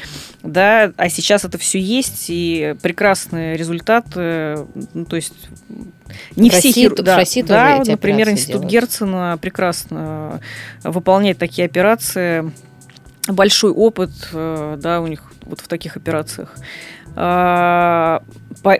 [0.44, 0.92] Да?
[0.98, 4.66] А сейчас это все есть, и прекрасные результаты.
[4.94, 5.34] Ну, то есть
[6.36, 8.72] не В все России в да, России тоже да, например, институт делают.
[8.72, 10.42] Герцена прекрасно
[10.84, 12.52] выполняет такие операции.
[13.28, 16.56] Большой опыт, э, да, у них вот в таких операциях.
[17.22, 18.22] А,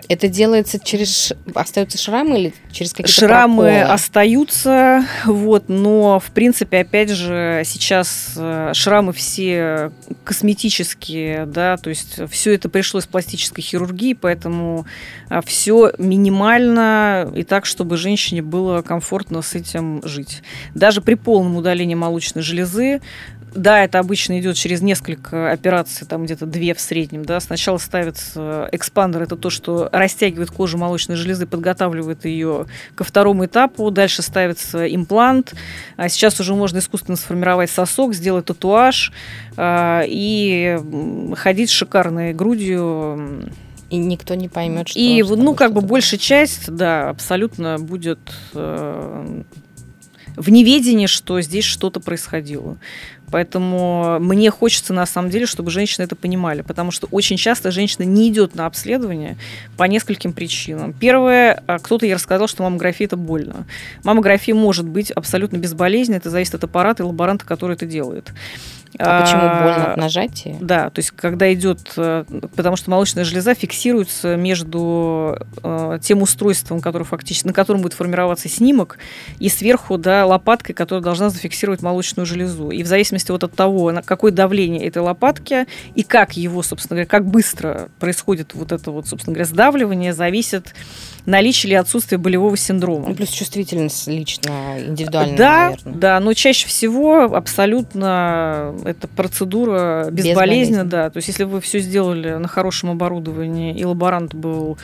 [0.08, 1.34] Это делается через...
[1.54, 3.80] Остаются шрамы или через какие-то Шрамы проколы?
[3.82, 9.92] остаются, вот, но в принципе, опять же, сейчас э, шрамы все
[10.24, 14.86] косметические, да, то есть все это пришло из пластической хирургии, поэтому
[15.44, 20.42] все минимально и так, чтобы женщине было комфортно с этим жить.
[20.74, 23.02] Даже при полном удалении молочной железы
[23.54, 27.24] да, это обычно идет через несколько операций, там где-то две в среднем.
[27.24, 27.40] Да.
[27.40, 33.90] Сначала ставится экспандер, это то, что растягивает кожу молочной железы, подготавливает ее ко второму этапу.
[33.90, 35.54] Дальше ставится имплант.
[35.96, 39.12] А сейчас уже можно искусственно сформировать сосок, сделать татуаж
[39.56, 40.78] а, и
[41.36, 43.50] ходить с шикарной грудью.
[43.90, 44.98] И никто не поймет, что...
[45.00, 48.20] И, ну, как бы большая часть, да, абсолютно будет
[48.54, 49.42] э,
[50.36, 52.78] в неведении, что здесь что-то происходило.
[53.30, 58.04] Поэтому мне хочется, на самом деле, чтобы женщины это понимали, потому что очень часто женщина
[58.04, 59.36] не идет на обследование
[59.76, 60.92] по нескольким причинам.
[60.92, 63.66] Первое, а, кто-то ей рассказал, что маммография это больно.
[64.04, 68.32] Маммография может быть абсолютно безболезненной, это зависит от аппарата и лаборанта, который это делает.
[68.98, 70.56] А почему А, больно от нажатия?
[70.60, 72.24] да, то есть когда идет, э,
[72.56, 78.48] потому что молочная железа фиксируется между э, тем устройством, которое фактически, на котором будет формироваться
[78.48, 78.98] снимок,
[79.38, 82.70] и сверху да, лопаткой, которая должна зафиксировать молочную железу.
[82.70, 86.96] И в зависимости вот от того, на какое давление этой лопатки и как его, собственно
[86.96, 90.74] говоря, как быстро происходит вот это вот, собственно говоря, сдавливание, зависит
[91.26, 93.08] наличие или отсутствие болевого синдрома.
[93.08, 95.94] Ну, плюс чувствительность лично, индивидуальная, Да, наверное.
[95.94, 101.10] да, но чаще всего абсолютно эта процедура безболезненна, да.
[101.10, 104.78] То есть если вы все сделали на хорошем оборудовании и лаборант был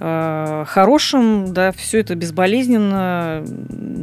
[0.00, 3.44] э, хорошим, да, все это безболезненно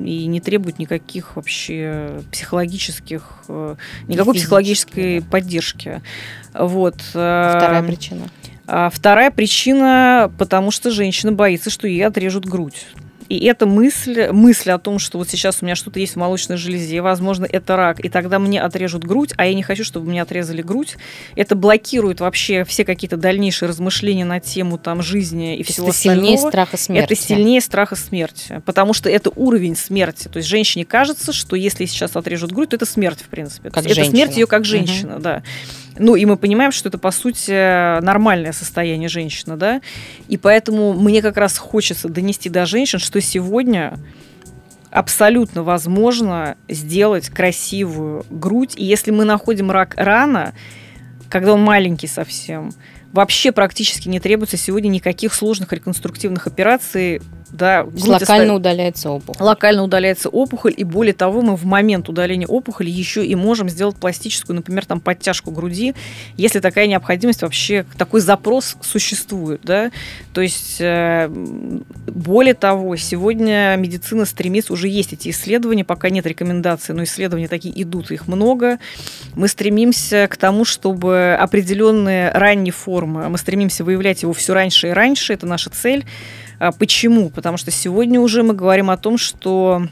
[0.05, 3.75] и не требует никаких вообще психологических, э,
[4.07, 5.25] никакой психологической да.
[5.29, 6.01] поддержки.
[6.53, 6.95] Вот.
[7.13, 8.29] э, Вторая причина.
[8.67, 12.85] А вторая причина, потому что женщина боится, что ей отрежут грудь.
[13.27, 16.57] И эта мысль, мысль о том, что вот сейчас у меня что-то есть в молочной
[16.57, 20.21] железе, возможно, это рак, и тогда мне отрежут грудь, а я не хочу, чтобы мне
[20.21, 20.97] отрезали грудь,
[21.35, 25.97] это блокирует вообще все какие-то дальнейшие размышления на тему там, жизни и То всего это
[25.97, 26.49] сильнее остального.
[26.49, 27.13] страха смерти.
[27.13, 30.27] Это сильнее страха смерти, потому что это уровень смерти.
[30.27, 33.71] То есть женщине кажется, что если сейчас отрежут грудь, то это смерть, в принципе.
[33.71, 35.41] Как это смерть ее как женщина, да.
[35.97, 39.81] Ну, и мы понимаем, что это, по сути, нормальное состояние женщины, да.
[40.27, 43.97] И поэтому мне как раз хочется донести до женщин, что сегодня
[44.91, 48.73] абсолютно возможно сделать красивую грудь.
[48.77, 50.53] И если мы находим рак рано,
[51.29, 52.71] когда он маленький совсем,
[53.11, 57.21] вообще практически не требуется сегодня никаких сложных реконструктивных операций.
[57.55, 59.43] Да, локально оста- удаляется опухоль.
[59.45, 63.95] локально удаляется опухоль, и более того, мы в момент удаления опухоли еще и можем сделать
[63.95, 65.93] пластическую, например, там подтяжку груди,
[66.37, 69.91] если такая необходимость вообще, такой запрос существует, да.
[70.33, 76.93] То есть, э, более того, сегодня медицина стремится, уже есть эти исследования, пока нет рекомендаций,
[76.93, 78.79] но исследования такие идут, их много.
[79.35, 84.91] Мы стремимся к тому, чтобы определенные ранние формы, мы стремимся выявлять его все раньше и
[84.91, 86.05] раньше, это наша цель.
[86.59, 87.29] А Почему?
[87.29, 89.87] Потому что сегодня уже мы говорим о том, что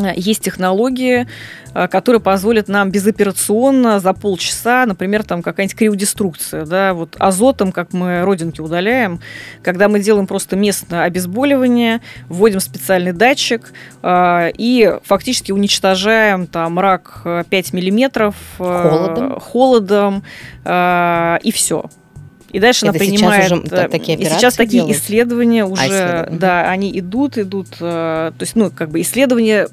[0.00, 1.26] э, есть технологии,
[1.74, 7.92] э, которые позволят нам безоперационно за полчаса, например, там какая-нибудь криодеструкция, да, вот азотом, как
[7.92, 9.20] мы родинки удаляем,
[9.62, 17.22] когда мы делаем просто местное обезболивание, вводим специальный датчик э, и фактически уничтожаем там рак
[17.24, 19.40] э, 5 миллиметров э, Холодом?
[19.40, 20.22] холодом
[20.64, 21.84] э, и все.
[22.54, 23.50] И дальше Это она сейчас принимает...
[23.52, 24.96] уже та- э, такие и сейчас такие делают?
[24.96, 29.66] исследования уже, исследования, да, они идут, идут, э, то есть, ну, как бы исследования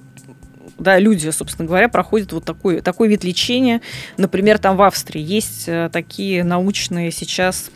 [0.80, 3.82] да, люди, собственно говоря, проходят вот такой, такой вид лечения.
[4.18, 7.70] Например, там в Австрии есть э, такие научные сейчас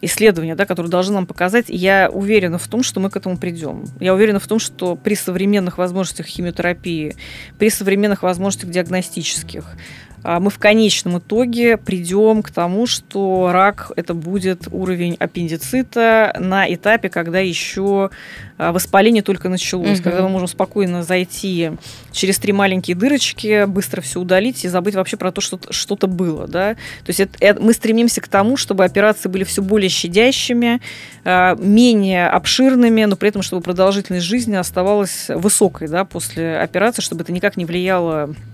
[0.00, 1.64] исследования, да, которые должны нам показать.
[1.68, 3.84] Я уверена в том, что мы к этому придем.
[3.98, 7.16] Я уверена в том, что при современных возможностях химиотерапии,
[7.58, 9.76] при современных возможностях диагностических, а,
[10.24, 17.08] мы в конечном итоге придем к тому, что рак это будет уровень аппендицита на этапе,
[17.08, 18.10] когда еще
[18.56, 20.02] а, воспаление только началось, Мгм.
[20.04, 21.72] когда мы можем спокойно зайти
[22.12, 26.46] через три маленькие дырочки, быстро все удалить и забыть вообще про то, что что-то было.
[26.46, 26.74] Да?
[26.74, 30.80] То есть это- это- мы стремимся к тому, чтобы операции были все более щадящими,
[31.24, 37.22] а, менее обширными, но при этом, чтобы продолжительность жизни оставалась высокой да, после операции, чтобы
[37.22, 38.30] это никак не влияло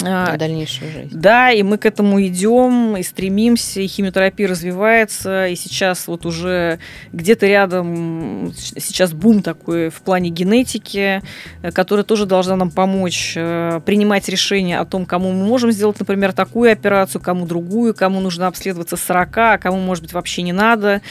[0.00, 1.10] на дальнейшую жизнь.
[1.12, 6.78] да, и мы к этому идем и стремимся, и химиотерапия развивается, и сейчас вот уже
[7.12, 11.22] где-то рядом сейчас бум такой в плане генетики,
[11.62, 15.98] э, которая тоже должна нам помочь э, принимать решения о том, кому мы можем сделать,
[15.98, 20.42] например, такую операцию, кому другую, кому нужно обследоваться с 40, а кому, может быть, вообще
[20.42, 21.02] не надо,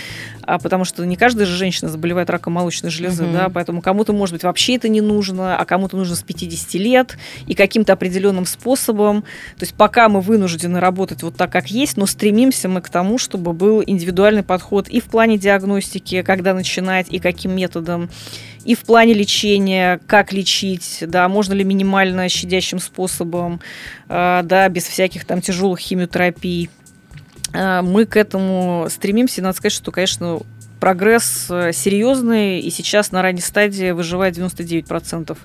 [0.48, 3.34] а потому что не каждая же женщина заболевает раком молочной железы, Мгм.
[3.34, 7.18] да, поэтому кому-то, может быть, вообще это не нужно, а кому-то нужно с 50 лет,
[7.46, 9.24] и каким-то определенным способом.
[9.58, 13.18] То есть пока мы вынуждены работать вот так, как есть, но стремимся мы к тому,
[13.18, 18.10] чтобы был индивидуальный подход и в плане диагностики, когда начинать, и каким методом,
[18.64, 23.60] и в плане лечения, как лечить, да, можно ли минимально щадящим способом,
[24.10, 26.70] э, да, без всяких там тяжелых химиотерапий.
[27.58, 30.40] Э, Мы к этому стремимся, надо сказать, что, конечно,
[30.80, 35.38] прогресс э, серьезный, и сейчас на ранней стадии выживает 99%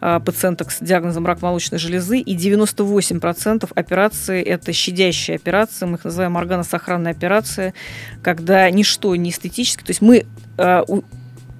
[0.00, 6.04] э, пациенток с диагнозом рак молочной железы, и 98% операций– это щадящие операции, мы их
[6.04, 7.74] называем органосохранные операции,
[8.22, 10.26] когда ничто не эстетически, то есть мы
[10.58, 10.82] э,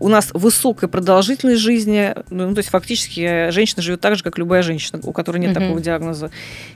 [0.01, 4.39] у- нас высокая продолжительность жизни, ну, то есть фактически э, женщина живет так же, как
[4.39, 5.61] любая женщина, у которой нет Мгм.
[5.61, 6.31] такого диагноза.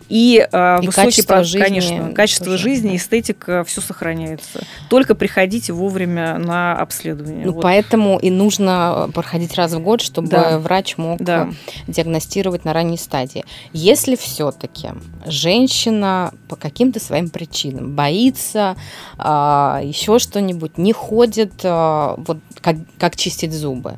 [0.09, 2.59] И, э, И высокий, качество про- жизни конечно, качество тоже.
[2.59, 4.61] жизни, эстетика, все сохраняется.
[4.91, 7.47] Только приходите вовремя на обследование.
[7.47, 7.63] Ну, Вот.
[7.63, 10.59] поэтому и нужно э, проходить раз в год, чтобы Да.
[10.59, 11.49] врач мог Да.
[11.49, 13.45] э, диагностировать на ранней стадии.
[13.73, 14.91] Если все-таки
[15.27, 18.77] женщина по каким-то своим причинам боится,
[19.19, 23.97] а, еще что-нибудь, не ходит, а, вот как, как чистить зубы,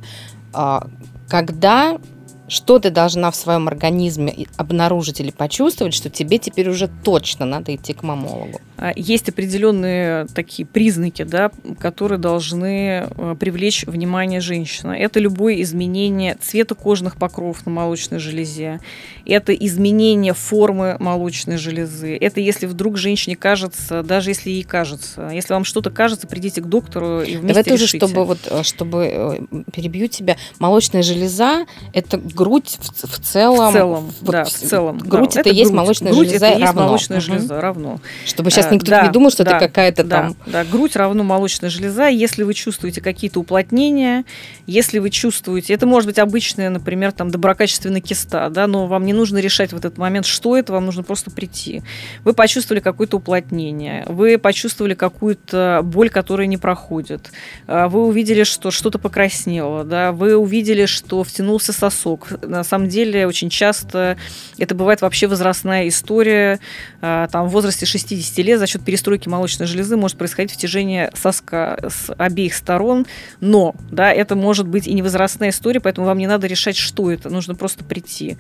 [0.53, 0.89] а,
[1.29, 1.99] когда
[2.47, 7.75] что ты должна в своем организме обнаружить или почувствовать, что тебе теперь уже точно надо
[7.75, 8.61] идти к мамологу?
[8.77, 14.93] А, есть определенные такие признаки, да, которые должны а, привлечь внимание женщины.
[14.93, 18.81] Это любое изменение цвета кожных покровов на молочной железе,
[19.27, 25.53] это изменение формы молочной железы, это если вдруг женщине кажется, даже если ей кажется, если
[25.53, 28.07] вам что-то кажется, придите к доктору и вместе Давай тоже, решите.
[28.07, 29.05] чтобы, вот, э, чтобы
[29.51, 33.71] э, перебью тебя, молочная железа– это грудь в, в целом.
[33.71, 34.99] В целом, вот, да, в целом.
[34.99, 35.77] Грудь да, это, это есть грудь.
[35.79, 36.65] молочная грудь железа это равно.
[36.65, 37.25] есть молочная Угу.
[37.25, 38.01] железа равно.
[38.27, 40.37] Чтобы сейчас А, никто да, не думал, что да, это какая-то да, там...
[40.47, 42.09] Да, грудь равно молочная железа.
[42.09, 44.25] Если вы чувствуете какие-то уплотнения,
[44.67, 45.75] если вы чувствуете...
[45.75, 49.77] Это может быть обычная, например, там доброкачественная киста, да, но вам не нужно решать в
[49.77, 51.83] этот момент, что это, вам нужно просто прийти.
[52.25, 57.31] Вы почувствовали какое-то уплотнение, вы почувствовали какую-то боль, которая не проходит,
[57.67, 62.29] а, вы увидели, что что-то покраснело, да, вы увидели, что втянулся сосок.
[62.43, 64.17] На самом деле, очень часто
[64.59, 66.61] это бывает вообще возрастная история,
[67.01, 71.79] а, там в возрасте 60 лет за счет перестройки молочной железы может происходить втяжение соска
[71.89, 73.07] с обеих сторон,
[73.41, 77.11] но да, это может быть и не возрастная история, поэтому вам не надо решать, что
[77.11, 78.37] это, нужно просто прийти.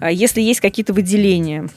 [0.00, 1.68] А Если есть какие-то выделения,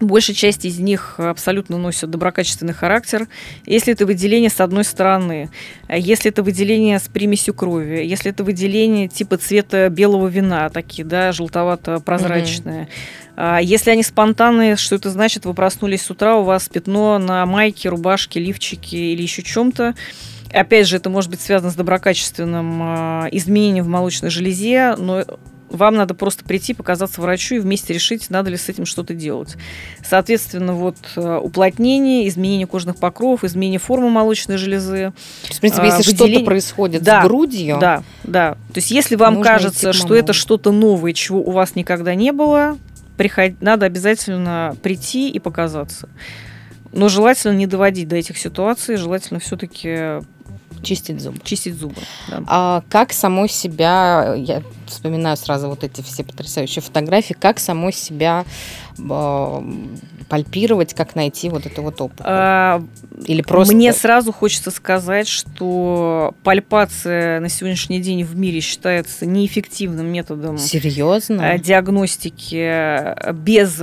[0.00, 3.28] Большая часть из них абсолютно носят доброкачественный характер.
[3.66, 5.50] Если это выделение с одной стороны,
[5.88, 11.04] а если это выделение с примесью крови, если это выделение типа цвета белого вина, такие,
[11.04, 12.88] да, желтовато-прозрачные.
[12.88, 13.29] А
[13.62, 15.44] Если они спонтанные, что это значит?
[15.44, 19.94] Вы проснулись с утра, у вас пятно на майке, рубашке, лифчике или еще чем-то.
[20.52, 25.24] Опять же, это может быть связано с доброкачественным а, изменением в молочной железе, но
[25.70, 29.56] вам надо просто прийти, показаться врачу и вместе решить, надо ли с этим что-то делать.
[30.04, 35.12] Соответственно, вот э, уплотнение, изменение кожных покровов, изменение формы молочной железы.
[35.44, 38.54] В принципе, а, если выделение- что-то происходит Да, с грудью, Да, да.
[38.72, 42.76] То есть, если вам кажется, что это что-то новое, чего у вас никогда не было,
[43.20, 43.60] приход...
[43.60, 46.08] надо обязательно прийти и показаться.
[46.90, 50.22] Но желательно не доводить до этих ситуаций, желательно все-таки
[50.82, 51.38] чистить зубы.
[51.44, 51.96] чистить зубы.
[52.28, 52.42] да.
[52.46, 58.44] А как самой себя, я вспоминаю сразу вот эти все потрясающие фотографии, как самой себя
[58.98, 59.62] э,
[60.28, 62.24] пальпировать, как найти вот эту вот опухоль?
[62.26, 62.82] А,
[63.26, 63.74] Или просто...
[63.74, 71.42] Мне сразу хочется сказать, что пальпация на сегодняшний день в мире считается неэффективным методом Серьезно?
[71.42, 73.80] э, диагностики без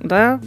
[0.00, 0.40] да,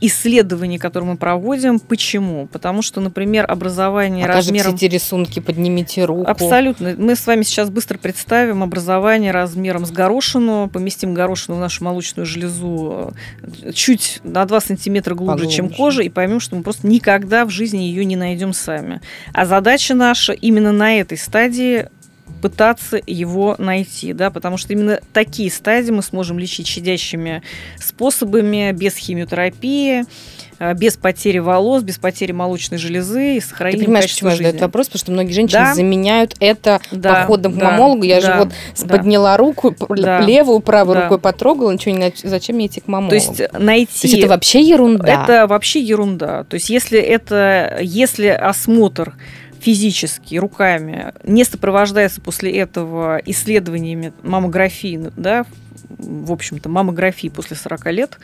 [0.00, 1.78] исследований, которые мы проводим.
[1.78, 2.46] Почему?
[2.46, 4.74] Потому что, например, образование Покажите размером...
[4.74, 6.28] эти рисунки, поднимите руку.
[6.28, 6.94] Абсолютно.
[6.96, 12.26] Мы с вами сейчас быстро представим образование размером с горошину, поместим горошину в нашу молочную
[12.26, 13.12] железу
[13.62, 15.76] э, чуть на 2 сантиметра глубже, чем Поглубже.
[15.76, 19.00] кожа, и поймем, что мы просто никогда в жизни ее не найдем сами.
[19.32, 21.88] А задача наша именно на этой стадии
[22.42, 27.42] пытаться его найти, да, потому что именно такие стадии мы сможем лечить щадящими
[27.78, 30.04] способами, без химиотерапии,
[30.58, 34.50] э, без потери волос, без потери молочной железы и Ты сохранения понимаешь, почему я задаю
[34.50, 34.86] этот вопрос?
[34.88, 35.74] Потому что многие женщины Да.
[35.74, 38.02] заменяют это Да, походом к да, мамологу.
[38.04, 38.48] Я же да, вот
[38.82, 38.96] да.
[38.96, 40.20] подняла руку, Да.
[40.20, 41.02] левую, правую Да.
[41.04, 42.12] рукой потрогала, ничего не...
[42.22, 43.14] Зачем мне идти к То мамологу?
[43.14, 44.00] есть найти...
[44.02, 45.24] То есть это вообще ерунда.
[45.24, 46.44] Это вообще ерунда.
[46.44, 49.14] То есть если это, если осмотр
[49.60, 55.44] физически, руками, не сопровождается после этого исследованиями маммографии, да,
[55.98, 58.18] в общем-то, маммографии после 40 лет,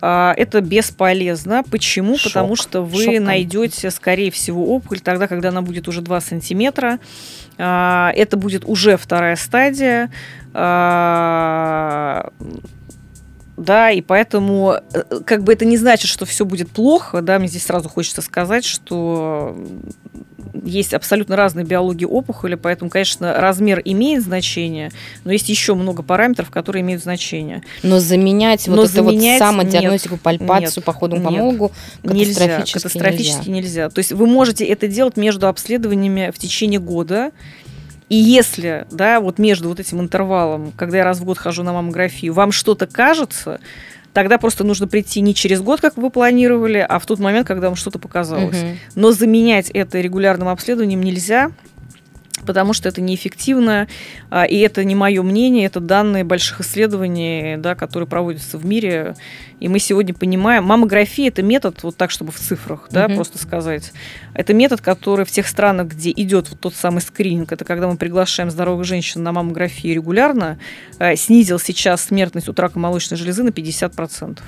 [0.00, 1.62] а, это бесполезно.
[1.70, 2.16] Почему?
[2.16, 2.32] Шок.
[2.32, 6.98] Потому что вы Шок, найдете, скорее всего, опухоль тогда, когда она будет уже 2 сантиметра.
[7.58, 10.10] А, Это будет уже вторая стадия.
[13.56, 17.48] Да, и поэтому э, как бы это не значит, что все будет плохо, да, мне
[17.48, 19.56] здесь сразу хочется сказать, что
[20.64, 24.90] есть абсолютно разные биологии опухоли, поэтому, конечно, размер имеет значение,
[25.24, 27.62] но есть еще много параметров, которые имеют значение.
[27.82, 31.72] Но заменять Но вот эту заменять вот самодиагностику, нет, пальпацию, нет, походом к нет.
[32.02, 33.52] Нельзя, катастрофически, катастрофически нельзя.
[33.52, 33.90] нельзя.
[33.90, 37.32] То есть вы можете это делать между обследованиями в течение года,
[38.12, 41.72] и если, да, вот между вот этим интервалом, когда я раз в год хожу на
[41.72, 43.58] маммографию, вам что-то кажется,
[44.12, 47.68] тогда просто нужно прийти не через год, как вы планировали, а в тот момент, когда
[47.68, 48.62] вам что-то показалось.
[48.62, 48.78] Мгм.
[48.96, 51.52] Но заменять это регулярным обследованием нельзя,
[52.44, 53.88] потому что это неэффективно,
[54.30, 59.14] а, и это не мое мнение, это данные больших исследований, да, которые проводятся в мире.
[59.60, 63.16] И мы сегодня понимаем, маммография– это метод, вот так, чтобы в цифрах, да, Мгм.
[63.16, 63.92] просто сказать.
[64.34, 67.96] Это метод, который в тех странах, где идет вот тот самый скрининг, это когда мы
[67.96, 70.58] приглашаем здоровых женщин на маммографию регулярно,
[70.98, 74.40] э, снизил сейчас смертность от рака молочной железы на 50%.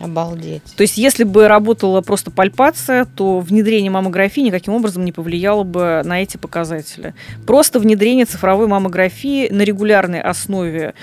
[0.00, 0.62] Обалдеть.
[0.76, 6.02] То есть, если бы работала просто пальпация, то внедрение маммографии никаким образом не повлияло бы
[6.04, 7.14] на эти показатели.
[7.46, 10.94] Просто внедрение цифровой маммографии на регулярной основе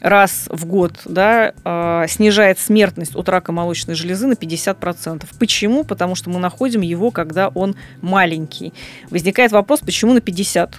[0.00, 5.26] раз в год да, э, снижает смертность от рака молочной железы на 50%.
[5.38, 5.84] Почему?
[5.84, 8.74] Потому что мы находим его, когда он маленький.
[9.10, 10.76] Возникает вопрос, почему на 50?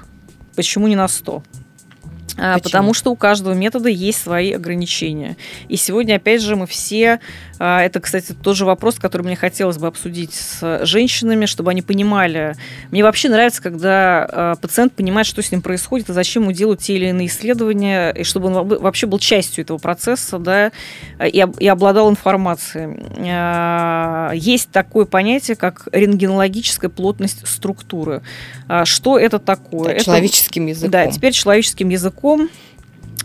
[0.56, 1.42] Почему не на 100?
[2.38, 2.64] А, Почему?
[2.64, 5.38] Потому что у каждого метода есть свои ограничения.
[5.68, 7.20] И сегодня, опять же, мы все
[7.53, 12.56] а, это, кстати, тоже вопрос, который мне хотелось бы обсудить с женщинами, чтобы они понимали.
[12.92, 16.82] Мне вообще нравится, когда а, пациент понимает, что с ним происходит, и зачем ему делают
[16.82, 20.74] те или иные исследования, и чтобы он вообще был частью этого процесса, да,
[21.26, 23.00] и, и обладал информацией.
[23.30, 28.24] А, есть такое понятие, как рентгенологическая плотность структуры.
[28.84, 29.86] Что это такое?
[29.86, 30.92] Да, это, человеческим языком.
[30.92, 32.50] Да, теперь человеческим языком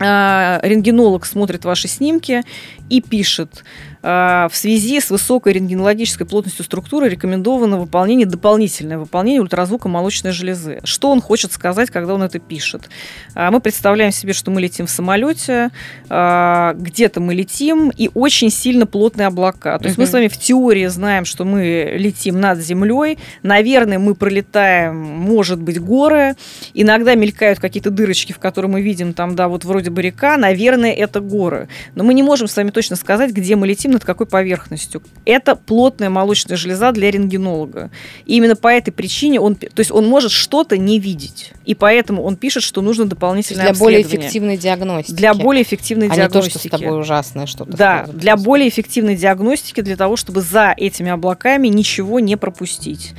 [0.01, 2.45] рентгенолог смотрит ваши снимки
[2.89, 3.64] и пишет,
[3.97, 10.80] а, в связи с высокой рентгенологической плотностью структуры рекомендовано выполнение, дополнительное выполнение ультразвука молочной железы.
[10.84, 12.88] Что он хочет сказать, когда он это пишет?
[13.34, 15.70] А, мы представляем себе, что мы летим в самолете,
[16.09, 19.78] а, где-то мы летим, и очень сильно плотные облака.
[19.78, 20.03] То есть угу.
[20.03, 25.61] мы с вами в теории знаем, что мы летим над землей, наверное, мы пролетаем, может
[25.61, 26.36] быть, горы,
[26.74, 30.92] иногда мелькают какие-то дырочки, в которые мы видим там, да, вот вроде бы река, наверное,
[30.92, 31.68] это горы.
[31.94, 35.03] Но мы не можем с вами точно сказать, где мы летим, над какой поверхностью.
[35.24, 37.90] Это плотная молочная железа для рентгенолога.
[38.26, 41.53] И именно по этой причине он, то есть он может что-то не видеть.
[41.64, 45.14] И поэтому он пишет, что нужно дополнительное Для более эффективной диагностики.
[45.14, 46.46] Для более эффективной а диагностики.
[46.46, 47.76] Не то, что с тобой ужасное что-то.
[47.76, 53.14] Да, для более эффективной диагностики, для того, чтобы за этими облаками ничего не пропустить.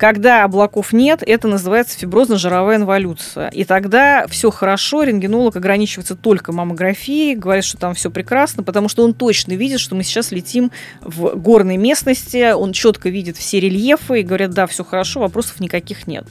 [0.00, 3.50] Когда облаков нет, это называется фиброзно-жировая инволюция.
[3.50, 9.04] И тогда все хорошо, рентгенолог ограничивается только маммографией, говорит, что там все прекрасно, потому что
[9.04, 10.72] он точно видит, что мы сейчас летим
[11.02, 16.06] в горной местности, он четко видит все рельефы и говорят, да, все хорошо, вопросов никаких
[16.06, 16.24] нет.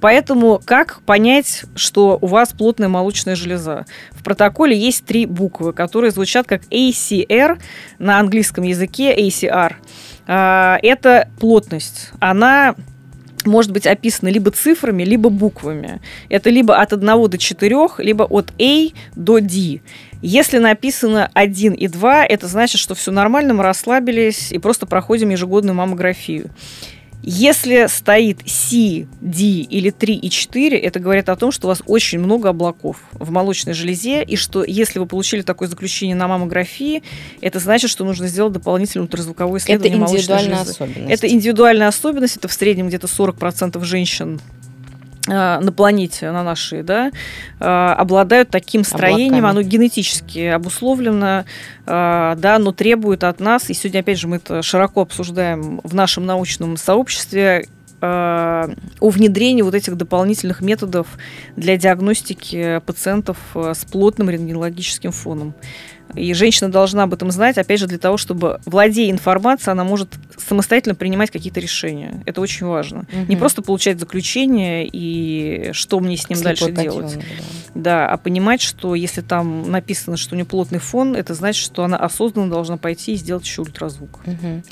[0.00, 3.86] Поэтому как понять, что у вас плотная молочная железа?
[4.12, 7.60] В протоколе есть три буквы, которые звучат как ACR
[7.98, 9.74] на английском языке, ACR.
[10.28, 12.12] А, это плотность.
[12.20, 12.76] Она
[13.46, 16.00] может быть описано либо цифрами, либо буквами.
[16.28, 19.80] Это либо от 1 до 4, либо от A до D.
[20.22, 25.30] Если написано 1 и 2, это значит, что все нормально, мы расслабились и просто проходим
[25.30, 26.50] ежегодную маммографию.
[27.22, 31.82] Если стоит C, D или 3 и 4, это говорит о том, что у вас
[31.86, 37.02] очень много облаков в молочной железе, и что если вы получили такое заключение на маммографии,
[37.40, 40.70] это значит, что нужно сделать дополнительное ультразвуковое исследование это молочной железы.
[40.70, 41.12] Особенность.
[41.12, 44.40] Это индивидуальная особенность, это в среднем где-то 40% женщин
[45.30, 47.12] Э, на планете, на нашей, да,
[47.60, 49.60] э, обладают таким строением, Облаками.
[49.60, 51.44] оно генетически обусловлено,
[51.86, 55.94] э, да, но требует от нас, и сегодня, опять же, мы это широко обсуждаем в
[55.94, 57.66] нашем научном сообществе,
[58.02, 58.66] о
[58.98, 61.06] внедрении вот этих дополнительных методов
[61.56, 65.52] для диагностики пациентов с плотным рентгенологическим фоном.
[66.14, 70.14] И женщина должна об этом знать, опять же, для того, чтобы, владея информацией, она может
[70.36, 72.22] самостоятельно принимать какие-то решения.
[72.26, 73.00] Это очень важно.
[73.12, 73.26] Угу.
[73.28, 77.18] Не просто получать заключение и что мне с ним Слепой дальше делать.
[77.74, 77.80] Да.
[77.80, 81.84] да, а понимать, что если там написано, что у нее плотный фон, это значит, что
[81.84, 84.20] она осознанно должна пойти и сделать еще ультразвук.
[84.26, 84.62] Угу.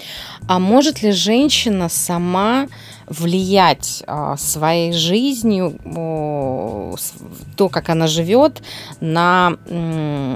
[0.49, 2.67] А может ли женщина сама
[3.09, 5.79] влиять а, своей жизнью,
[7.57, 8.63] то, как она живет,
[9.01, 9.57] на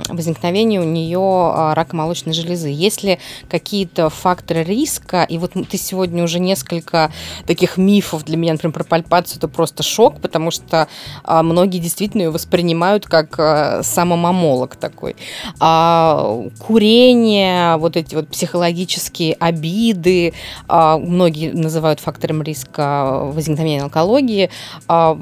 [0.08, 2.68] возникновение у нее а, рака молочной железы.
[2.68, 3.18] Есть ли
[3.48, 5.24] какие-то факторы риска?
[5.24, 7.12] И вот ты сегодня уже несколько
[7.46, 10.88] таких мифов для меня, например, про пальпацию, это просто шок, потому что
[11.24, 15.16] а, многие действительно ее воспринимают как самомамолог такой.
[16.58, 20.32] Курение, вот эти вот психологические обиды,
[20.68, 24.50] многие называют фактором риска возникновения онкологии.
[24.88, 25.18] А,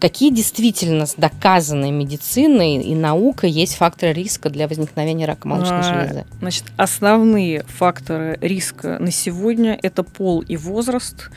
[0.00, 6.26] какие действительно доказанные медициной и наукой есть факторы риска для возникновения рака молочной а, железы?
[6.40, 11.30] Значит, основные факторы риска на сегодня– это пол и возраст.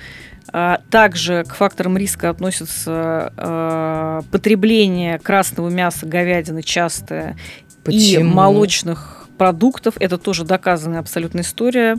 [0.54, 7.38] А, также к факторам риска относятся э, потребление красного мяса, говядины частое
[7.84, 8.20] Почему?
[8.20, 9.96] и молочных продуктов.
[10.00, 11.98] Это тоже доказанная абсолютная история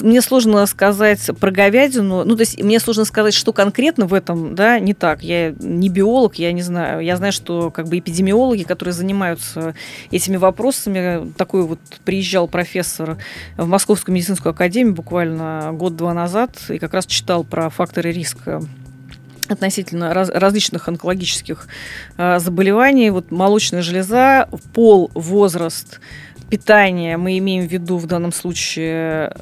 [0.00, 4.54] мне сложно сказать про говядину, ну, то есть мне сложно сказать, что конкретно в этом,
[4.54, 5.22] да, не так.
[5.22, 7.00] Я не биолог, я не знаю.
[7.00, 9.74] Я знаю, что как бы эпидемиологи, которые занимаются
[10.10, 13.18] этими вопросами, такой вот приезжал профессор
[13.56, 18.62] в Московскую медицинскую академию буквально год-два назад и как раз читал про факторы риска
[19.48, 21.68] относительно раз, различных онкологических
[22.16, 23.10] э, заболеваний.
[23.10, 26.00] Вот молочная железа, пол, возраст,
[26.50, 29.34] питание мы имеем в виду в данном случае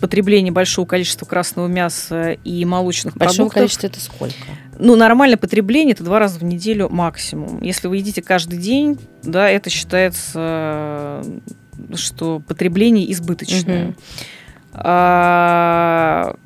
[0.00, 3.54] потребление большого количества красного мяса и молочных Большого продуктов.
[3.54, 4.34] количества это сколько?
[4.78, 7.62] Ну, нормальное потребление это два раза в неделю максимум.
[7.62, 11.24] Если вы едите каждый день, да, это считается,
[11.94, 13.88] что потребление избыточное.
[13.88, 13.94] Угу.
[14.74, 16.36] А,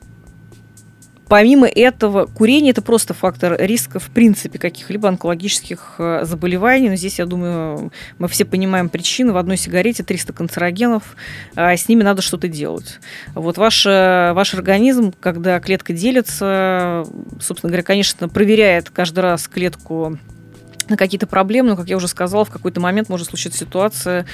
[1.32, 6.90] Помимо этого, курение это просто фактор риска в принципе каких-либо онкологических э, заболеваний.
[6.90, 9.32] Но здесь, я думаю, мы все понимаем причины.
[9.32, 11.16] В одной сигарете 300 канцерогенов,
[11.56, 13.00] а с ними надо что-то делать.
[13.34, 17.06] Вот ваш, ваш организм, когда клетка делится,
[17.40, 20.18] собственно говоря, конечно, проверяет каждый раз клетку
[20.90, 24.26] на какие-то проблемы, но, как я уже сказала, в какой-то момент может случиться ситуация,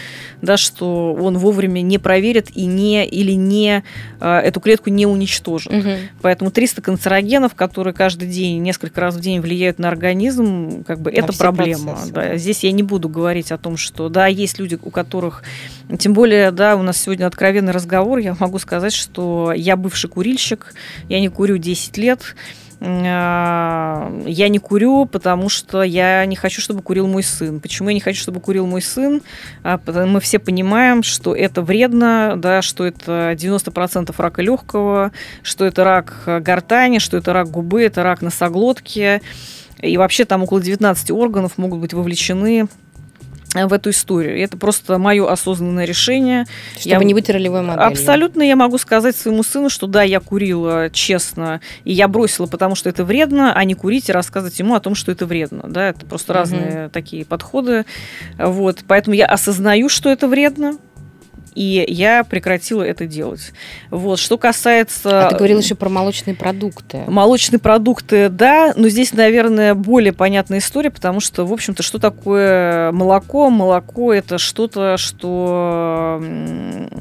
[0.42, 3.82] да, что он вовремя не проверит и не или не
[4.20, 5.72] э, эту клетку не уничтожит.
[5.72, 5.90] Угу.
[6.22, 11.10] Поэтому 300 канцерогенов, которые каждый день, несколько раз в день влияют на организм, как бы
[11.10, 11.92] на это проблема.
[11.92, 12.28] Процессы, да.
[12.28, 12.36] Да.
[12.36, 15.42] Здесь я не буду говорить о том, что да, есть люди, у которых,
[15.98, 20.74] тем более, да, у нас сегодня откровенный разговор, я могу сказать, что я бывший курильщик,
[21.08, 26.82] я не курю 10 лет, а, я не курю, потому что я не хочу, чтобы
[26.82, 27.60] курил мой сын.
[27.60, 29.20] Почему я не хочу, чтобы курил мой сын?
[29.64, 35.12] А, мы все понимаем, что это вредно, да, что это 90% рака легкого,
[35.42, 39.22] что это рак гортани, что это рак губы, это рак носоглотки.
[39.80, 42.87] И вообще там около 19 органов могут быть вовлечены Э,
[43.54, 44.38] в эту историю.
[44.42, 46.44] Это просто мое осознанное решение.
[46.78, 46.98] Чтобы я...
[46.98, 47.86] не быть ролевой моделью.
[47.86, 52.74] Абсолютно я могу сказать своему сыну, что да, я курила честно, и я бросила, потому
[52.74, 55.64] что это вредно, а не курить и рассказывать ему о том, что это вредно.
[55.66, 56.38] Да, это просто угу.
[56.38, 57.86] разные такие подходы.
[58.38, 58.84] Вот.
[58.86, 60.76] Поэтому я осознаю, что это вредно,
[61.58, 63.52] и я прекратила это делать.
[63.90, 64.20] Вот.
[64.20, 65.26] Что касается...
[65.26, 67.02] А ты говорил еще про молочные продукты.
[67.08, 72.92] Молочные продукты, да, но здесь, наверное, более понятная история, потому что, в общем-то, что такое
[72.92, 73.50] молоко?
[73.50, 76.22] Молоко– это что-то, что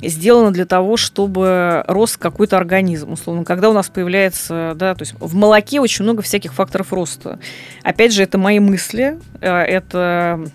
[0.01, 3.45] сделано для того, чтобы рос какой-то организм, условно.
[3.45, 7.37] Когда у нас появляется, да, то есть в молоке очень много всяких факторов роста.
[7.83, 10.49] Опять же, это мои мысли, э, это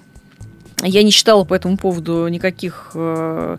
[0.82, 3.56] я не читала по этому поводу никаких э,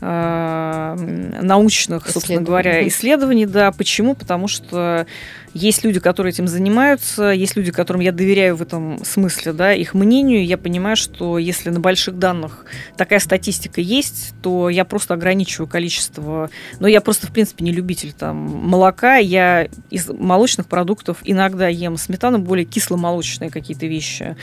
[0.00, 3.46] э, научных, собственно говоря, исследований.
[3.46, 3.72] Да.
[3.72, 4.14] Почему?
[4.14, 5.06] Потому что
[5.54, 9.94] есть люди, которые этим занимаются, есть люди, которым я доверяю в этом смысле, да, их
[9.94, 10.44] мнению.
[10.44, 12.64] Я понимаю, что если на больших данных
[12.96, 16.50] такая статистика есть, то я просто ограничиваю количество.
[16.80, 19.16] Но я просто, в принципе, не любитель там молока.
[19.16, 24.36] Я из молочных продуктов иногда ем сметану, более кисломолочные какие-то вещи.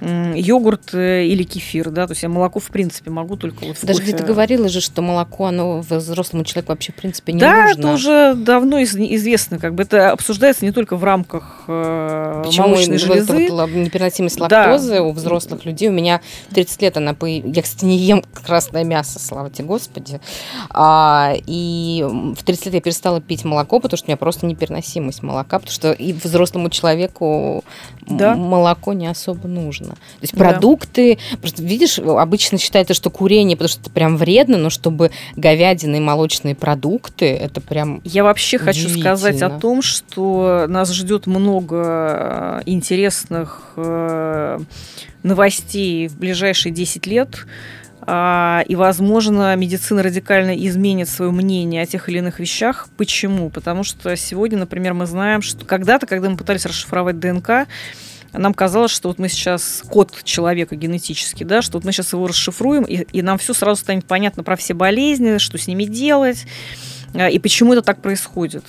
[0.00, 3.84] Йогурт э, или кефир, да, то есть я молоко, в принципе, могу только вот в
[3.84, 7.74] Даже где-то говорила же, что молоко, оно взрослому человеку вообще, в принципе, не да, нужно.
[7.74, 12.68] Да, это уже давно известно, как бы это обсуждается не только в рамках э, Почему
[12.68, 13.48] молочной железы.
[13.50, 15.02] Вот непереносимость лактозы да.
[15.02, 15.88] у взрослых людей.
[15.88, 16.20] У меня
[16.52, 17.14] 30 лет она...
[17.14, 17.26] По...
[17.26, 20.20] Я, кстати, не ем красное мясо, слава тебе, Господи.
[20.70, 25.22] А, и в 30 лет я перестала пить молоко, потому что у меня просто непереносимость
[25.22, 27.64] молока, потому что и взрослому человеку
[28.06, 28.34] да.
[28.34, 29.94] молоко не особо нужно.
[29.94, 30.38] То есть да.
[30.38, 31.18] продукты...
[31.40, 36.00] Просто, видишь, обычно считается, что курение, потому что это прям вредно, но чтобы говядины и
[36.00, 42.62] молочные продукты, это прям Я вообще хочу сказать о том, что нас ждет много э,
[42.66, 44.58] интересных э,
[45.22, 47.46] новостей в ближайшие 10 лет.
[48.06, 52.88] А, и, возможно, медицина радикально изменит свое мнение о тех или иных вещах.
[52.96, 53.48] Почему?
[53.48, 57.66] Потому что сегодня, например, мы знаем, что когда-то, когда мы пытались расшифровать ДНК,
[58.32, 62.26] нам казалось, что вот мы сейчас код человека генетический, да, что вот мы сейчас его
[62.26, 66.46] расшифруем, и, и нам все сразу станет понятно про все болезни, что с ними делать
[67.14, 68.64] и почему это так происходит.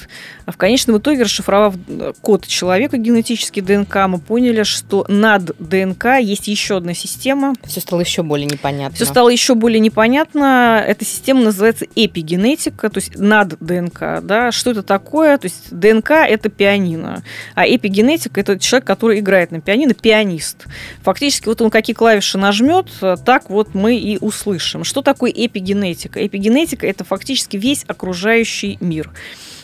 [0.46, 6.20] А в конечном итоге, расшифровав э, код человека, генетический ДНК, мы поняли, что над ДНК
[6.22, 7.56] есть еще одна система.
[7.64, 8.96] Все стало еще более непонятно.
[8.96, 10.84] Все стало еще более непонятно.
[10.86, 14.22] Эта система называется эпигенетика, то есть над ДНК.
[14.22, 14.52] Да?
[14.52, 15.38] Что это такое?
[15.40, 17.24] То есть ДНК– это пианино,
[17.56, 20.66] а эпигенетика– это человек, который играет на пианино, пианист.
[21.02, 22.88] Фактически вот он какие клавиши нажмет,
[23.26, 24.84] так вот мы и услышим.
[24.84, 26.24] Что такое эпигенетика?
[26.26, 29.10] Эпигенетика– это фактически весь окружающий окружающий мир.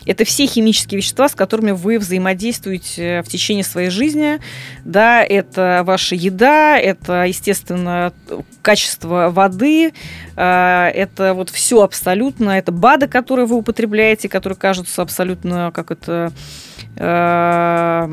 [0.08, 4.40] Это все химические вещества, с которыми вы взаимодействуете в течение своей жизни.
[4.84, 8.12] Да, это ваша еда, это, естественно,
[8.64, 9.94] качество воды,
[10.36, 16.34] а, это вот все абсолютно, это БАДы, которые вы употребляете, которые кажутся абсолютно, как это,
[16.98, 18.10] а,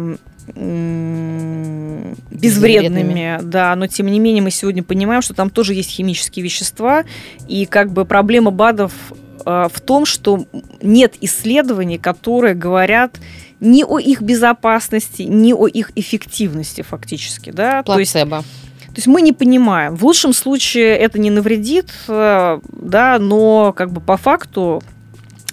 [0.55, 6.43] безвредными, безвредными, да, но тем не менее мы сегодня понимаем, что там тоже есть химические
[6.43, 7.05] вещества,
[7.47, 10.47] и как бы проблема БАДов Э, в том, что
[10.83, 13.19] нет исследований, которые говорят
[13.61, 17.51] ни о их безопасности, ни о их эффективности фактически.
[17.51, 17.83] Да?
[17.83, 18.39] Плацебо.
[18.39, 19.97] То есть, то есть мы не понимаем.
[19.97, 24.83] В лучшем случае это не навредит, э, да, но как бы по факту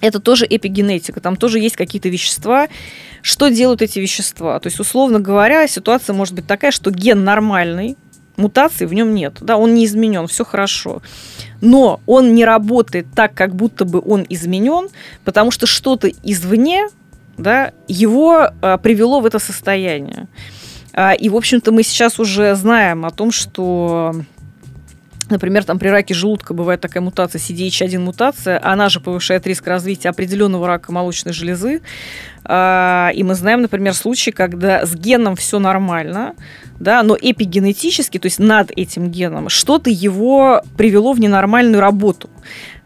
[0.00, 2.68] это тоже эпигенетика, там тоже есть какие-то вещества.
[3.22, 4.58] Что делают эти вещества?
[4.60, 7.96] То есть, условно говоря, ситуация может быть такая, что ген нормальный,
[8.36, 11.02] мутаций в нем нет, да, он не изменен, все хорошо.
[11.60, 14.88] Но он не работает так, как будто бы он изменен,
[15.24, 16.88] потому что что-то извне
[17.38, 20.26] да, его а, привело в это состояние.
[20.92, 24.14] А, и, в общем-то, мы сейчас уже знаем о том, что
[25.28, 30.10] Например, там при раке желудка бывает такая мутация, CDH1 мутация, она же повышает риск развития
[30.10, 31.82] определенного рака молочной железы.
[32.44, 36.34] А, и мы знаем, например, случаи, когда с геном все нормально,
[36.78, 42.30] да, но эпигенетически, то есть над этим геном, что-то его привело в ненормальную работу.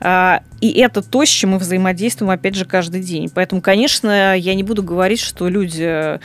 [0.00, 3.30] А, и это то, с чем мы взаимодействуем, опять же, каждый день.
[3.32, 6.18] Поэтому, конечно, я не буду говорить, что люди э,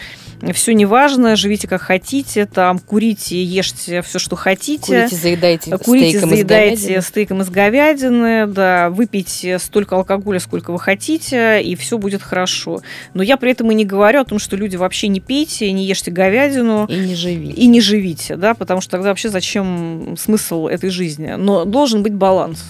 [0.54, 4.86] все неважно, живите как хотите, там, курите, ешьте все, что хотите.
[4.86, 7.02] Курите, заедайте курите, стейком заедайте из говядины.
[7.02, 12.82] стейком из говядины, да, выпейте столько алкоголя, сколько вы хотите, и все будет хорошо.
[13.14, 15.86] Но я при этом и не говорю о том, что люди вообще не пейте, не
[15.86, 16.86] ешьте говядину.
[16.88, 17.54] И не живите.
[17.54, 21.36] И не живите, да, потому что тогда вообще зачем смысл этой жизни?
[21.38, 22.64] Но должен быть баланс.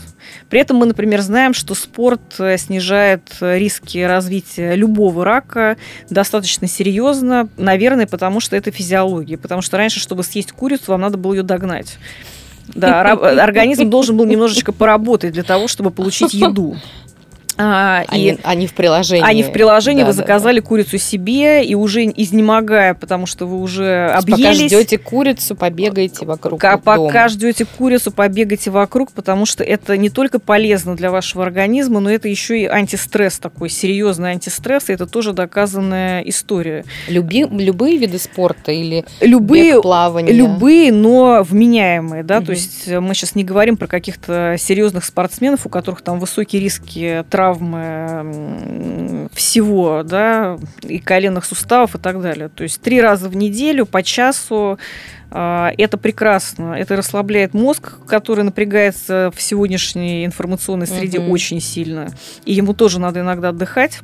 [0.49, 5.77] При этом мы, например, знаем, что спорт э, снижает риски развития любого рака
[6.09, 9.37] достаточно серьезно, наверное, потому что это физиология.
[9.37, 11.97] Потому что раньше, чтобы съесть курицу, вам надо было ее догнать.
[12.67, 16.77] Да, организм должен был немножечко поработать для того, чтобы получить еду.
[17.57, 19.23] А, они, и они в приложении.
[19.25, 20.65] Они в приложении да, вы да, заказали да.
[20.65, 24.45] курицу себе и уже изнемогая, потому что вы уже объелись.
[24.45, 27.07] Пока ждете курицу, побегаете вокруг Пока, дома.
[27.07, 32.09] пока ждете курицу, побегайте вокруг, потому что это не только полезно для вашего организма, но
[32.09, 36.83] это еще и антистресс такой, серьезный антистресс, и это тоже доказанная история.
[37.07, 40.33] Люби, любые виды спорта или любые, бег, плавание?
[40.33, 42.47] Любые, но вменяемые, да, угу.
[42.47, 47.23] то есть мы сейчас не говорим про каких-то серьезных спортсменов, у которых там высокие риски
[47.29, 52.49] травм травмы всего, да, и коленных суставов и так далее.
[52.49, 54.79] То есть три раза в неделю по часу
[55.31, 56.73] а, это прекрасно.
[56.73, 61.31] Это расслабляет мозг, который напрягается в сегодняшней информационной среде угу.
[61.31, 62.09] очень сильно.
[62.45, 63.99] И ему тоже надо иногда отдыхать.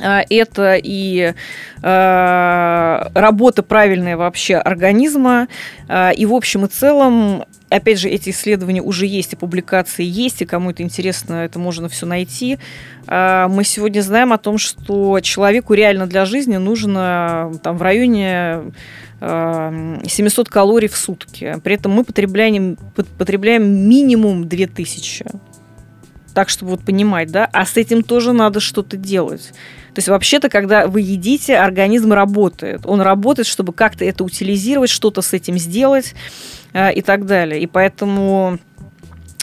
[0.00, 1.34] А, это и
[1.82, 5.48] э, работа правильная вообще организма.
[5.88, 10.42] Э, и в общем и целом опять же, эти исследования уже есть, и публикации есть,
[10.42, 12.58] и кому это интересно, это можно все найти.
[13.06, 18.72] А, мы сегодня знаем о том, что человеку реально для жизни нужно там, в районе
[19.20, 21.56] 700 калорий в сутки.
[21.64, 22.76] При этом мы потребляем,
[23.16, 25.24] потребляем минимум 2000.
[26.34, 29.52] Так, чтобы вот понимать, да, а с этим тоже надо что-то делать.
[29.94, 32.80] То есть вообще-то, когда вы едите, организм работает.
[32.84, 36.14] Он работает, чтобы как-то это утилизировать, что-то с этим сделать.
[36.74, 37.60] Э, и так далее.
[37.60, 38.58] И поэтому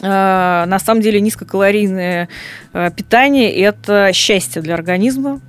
[0.02, 2.28] э, на самом деле низкокалорийное
[2.74, 5.40] э, питание– это счастье для организма,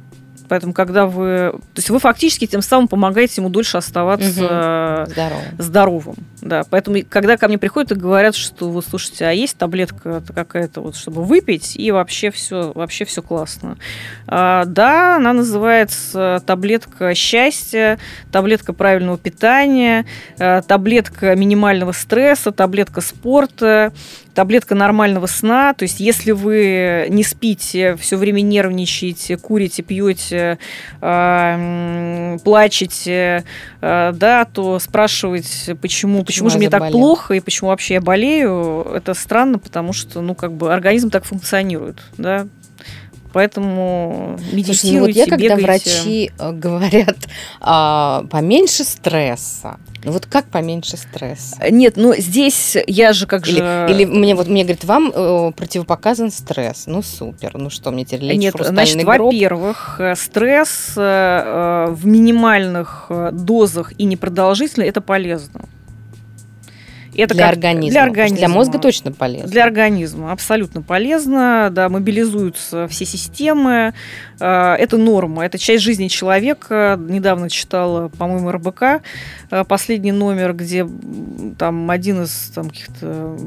[0.54, 1.52] Поэтому, когда вы...
[1.74, 5.12] То есть вы фактически тем самым помогаете ему дольше оставаться угу.
[5.12, 5.46] здоровым.
[5.58, 6.16] здоровым.
[6.42, 6.62] Да.
[6.70, 10.96] Поэтому, когда ко мне приходят и говорят, что вот слушайте, а есть таблетка какая-то, вот,
[10.96, 13.80] чтобы выпить, и вообще все, вообще все классно.
[14.28, 17.98] А, да, она называется таблетка счастья,
[18.32, 20.06] таблетка правильного питания,
[20.38, 23.92] таблетка минимального стресса, таблетка спорта
[24.34, 25.74] таблетка нормального сна.
[25.74, 30.43] То есть, если вы не спите, все время нервничаете, курите, пьете,
[31.02, 33.44] э, плачете,
[33.82, 36.92] э, да, то спрашивать, почему, почему, почему же мне заболел?
[36.92, 41.10] так плохо и почему вообще я болею, это странно, потому что, ну, как бы организм
[41.10, 42.48] так функционирует, да.
[43.34, 45.90] Поэтому медитируйте, Слушай, ну вот я, когда бегайте.
[45.90, 47.18] врачи э, говорят
[47.60, 51.58] а, поменьше стресса, ну вот как поменьше стресса?
[51.70, 53.88] Нет, ну здесь я же как или, же...
[53.90, 56.84] Или мне вот мне говорит, вам э, противопоказан стресс.
[56.88, 63.08] Ну супер, ну что, мне теперь лечь Нет, значит, во-первых, э, стресс э, в минимальных
[63.10, 65.66] э, дозах и непродолжительно это полезно.
[67.16, 67.92] Это для, как, организма.
[67.92, 68.38] для организма.
[68.38, 69.50] Для мозга точно полезно.
[69.50, 71.70] Для организма абсолютно полезно.
[71.72, 73.94] Да, мобилизуются все системы.
[74.40, 77.00] Э, это норма, это часть жизни человека.
[77.00, 78.84] Недавно читала, по-моему, РБК
[79.52, 80.88] э, последний номер, где
[81.58, 83.38] там один из там, каких-то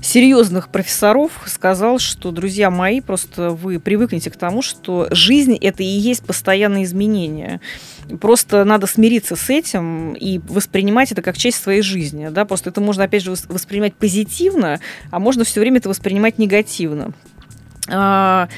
[0.00, 5.86] серьезных профессоров сказал, что, друзья мои, просто вы привыкнете к тому, что жизнь это и
[5.86, 7.60] есть постоянные изменения.
[8.20, 12.28] Просто надо смириться с этим и воспринимать это как часть своей жизни.
[12.28, 12.44] Да?
[12.44, 17.12] Просто это можно, опять же, воспринимать позитивно, а можно все время это воспринимать негативно.
[17.88, 18.48] А,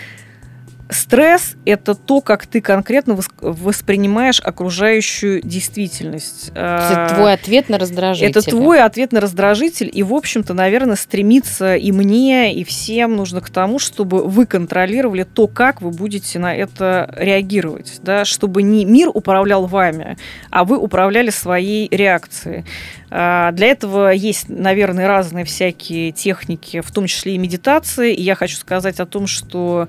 [0.88, 6.50] Стресс– это то, как ты конкретно воспринимаешь окружающую действительность.
[6.54, 8.30] Это твой ответ на раздражитель.
[8.30, 9.90] Это твой ответ на раздражитель.
[9.92, 15.24] И, в общем-то, наверное, стремиться и мне, и всем нужно к тому, чтобы вы контролировали
[15.24, 17.98] то, как вы будете на это реагировать.
[18.02, 18.24] Да?
[18.24, 20.16] Чтобы не мир управлял вами,
[20.50, 22.64] а вы управляли своей реакцией.
[23.08, 28.12] А, для этого есть, наверное, разные всякие техники, в том числе и медитации.
[28.12, 29.88] И я хочу сказать о том, что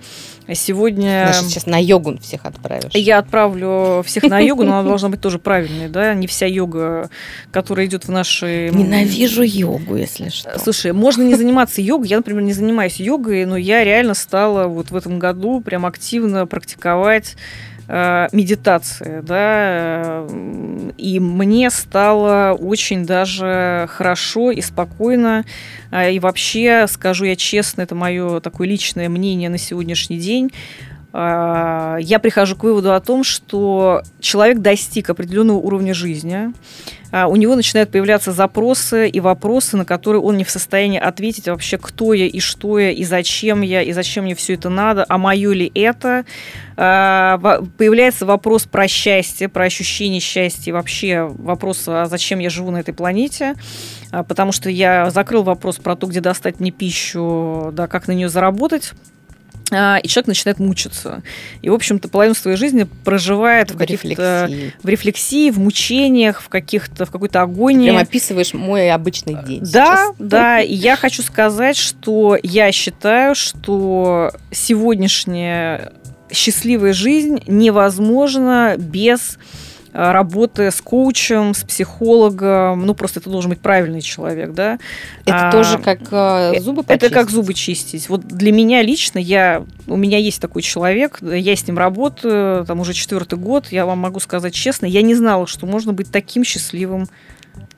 [0.54, 1.30] сегодня...
[1.32, 2.92] Значит, сейчас на йогу всех отправишь.
[2.94, 6.14] Я отправлю всех на йогу, но она должна быть тоже правильной, да?
[6.14, 7.10] Не вся йога,
[7.52, 8.70] которая идет в нашей...
[8.70, 10.58] Ненавижу йогу, если что.
[10.60, 12.08] Слушай, можно не заниматься йогой.
[12.08, 16.46] Я, например, не занимаюсь йогой, но я реально стала вот в этом году прям активно
[16.46, 17.36] практиковать
[17.90, 25.46] Э, медитации, да, э, и мне стало очень даже хорошо и спокойно,
[25.92, 30.52] э, и вообще, скажу я честно, это мое такое личное мнение на сегодняшний день,
[31.14, 36.52] я прихожу к выводу о том, что человек достиг определенного уровня жизни,
[37.12, 41.48] а, у него начинают появляться запросы и вопросы, на которые он не в состоянии ответить
[41.48, 45.06] вообще, кто я и что я, и зачем я, и зачем мне все это надо,
[45.08, 46.26] а мое ли это.
[46.76, 47.40] А,
[47.78, 52.78] появляется вопрос про счастье, про ощущение счастья, и вообще вопрос, а зачем я живу на
[52.78, 53.56] этой планете,
[54.12, 58.12] а, потому что я закрыл вопрос про то, где достать мне пищу, да, как на
[58.12, 59.17] нее заработать, а,
[59.70, 61.24] и человек начинает мучиться.
[61.62, 64.74] И, в общем-то, половину своей жизни проживает в, в рефлексии.
[64.82, 67.90] в рефлексии, в мучениях, в каких-то, в какой-то агонии.
[67.90, 69.60] Прям описываешь мой обычный день.
[69.62, 70.16] Да, сейчас.
[70.20, 70.62] да.
[70.62, 75.94] И я хочу сказать, что я считаю, что сегодняшняя
[76.32, 79.67] счастливая жизнь невозможна без Э,
[79.98, 84.78] работы с коучем, с психологом, ну просто это должен быть правильный человек, да.
[85.26, 87.04] Это а, тоже как э, зубы почистить?
[87.04, 88.08] Это как зубы чистить.
[88.08, 92.80] Вот для меня лично, я, у меня есть такой человек, я с ним работаю, там
[92.80, 96.44] уже четвертый год, я вам могу сказать честно, я не знала, что можно быть таким
[96.44, 97.08] счастливым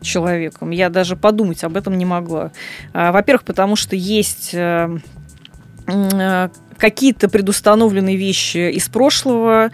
[0.01, 0.71] человеком.
[0.71, 2.51] Я даже подумать об этом не могла.
[2.93, 4.89] А, во-первых, потому что есть э,
[6.77, 9.71] какие-то предустановленные вещи из прошлого,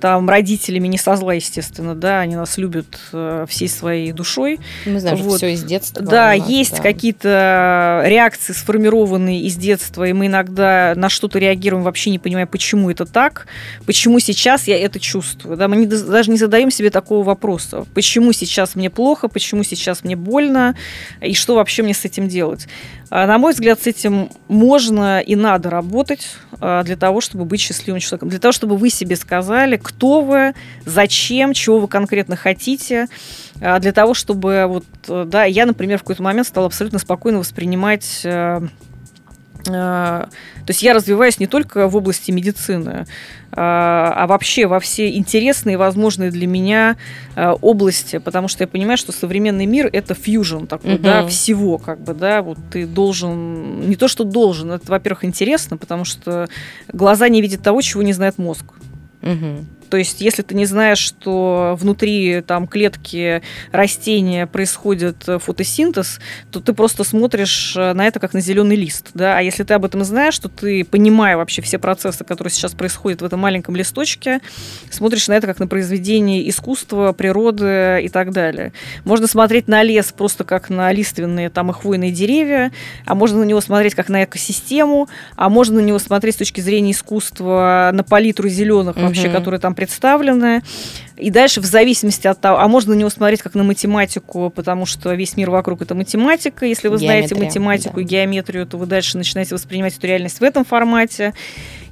[0.00, 4.60] там родителями не со зла, естественно, да, они нас любят э, всей своей душой.
[4.84, 5.28] Мы знаем, вот.
[5.28, 6.02] что все из детства.
[6.02, 6.82] Да, нас, есть да.
[6.82, 12.90] какие-то реакции сформированные из детства, и мы иногда на что-то реагируем, вообще не понимая, почему
[12.90, 13.46] это так,
[13.86, 15.56] почему сейчас я это чувствую.
[15.56, 20.04] Да, мы не, даже не задаем себе такого вопроса, почему сейчас мне плохо, почему сейчас
[20.04, 20.76] мне больно,
[21.20, 22.66] и что вообще мне с этим делать.
[23.08, 26.28] А, на мой взгляд, с этим можно и надо работать
[26.60, 30.54] а, для того, чтобы быть счастливым человеком, для того, чтобы вы себе сказали, кто вы,
[30.84, 33.06] зачем, чего вы конкретно хотите,
[33.60, 38.22] а, для того, чтобы вот, да, я, например, в какой-то момент стала абсолютно спокойно воспринимать
[38.24, 38.62] э,
[39.68, 39.70] э,
[40.66, 43.06] то есть я развиваюсь не только в области медицины,
[43.52, 46.96] а, вообще во все интересные и возможные для меня
[47.36, 51.04] э, области, потому что я понимаю, что современный мир это фьюжн такой, угу.
[51.04, 55.76] да, всего, как бы, да, вот ты должен, не то что должен, это, во-первых, интересно,
[55.76, 56.48] потому что
[56.92, 58.64] глаза не видят того, чего не знает мозг.
[59.26, 59.66] Угу.
[59.88, 66.20] То есть, если ты не знаешь, что внутри там клетки растения происходит э, фотосинтез,
[66.50, 69.10] то ты просто смотришь э, на это как на зеленый лист.
[69.14, 69.38] Да?
[69.38, 73.22] А если ты об этом знаешь, то ты, понимая вообще все процессы, которые сейчас происходят
[73.22, 74.40] в этом маленьком листочке,
[74.90, 78.72] смотришь на это как на произведение искусства, природы и так далее.
[79.04, 82.72] Можно смотреть на лес просто как на лиственные там и хвойные деревья,
[83.04, 86.60] а можно на него смотреть как на экосистему, а можно на него смотреть с точки
[86.60, 89.06] зрения искусства на палитру зеленых угу.
[89.06, 90.62] вообще, которые там представлены.
[91.16, 94.84] И дальше в зависимости от того, а можно на него смотреть как на математику, потому
[94.84, 96.66] что весь мир вокруг это математика.
[96.66, 98.00] Если вы Геометрия, знаете математику да.
[98.02, 101.32] и геометрию, то вы дальше начинаете воспринимать эту реальность в этом формате.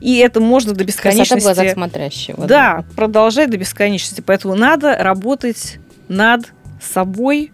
[0.00, 1.32] И это можно до бесконечности.
[1.34, 2.46] Красота в глазах смотрящего.
[2.46, 4.20] Да, да, продолжать до бесконечности.
[4.20, 5.78] Поэтому надо работать
[6.08, 7.52] над собой,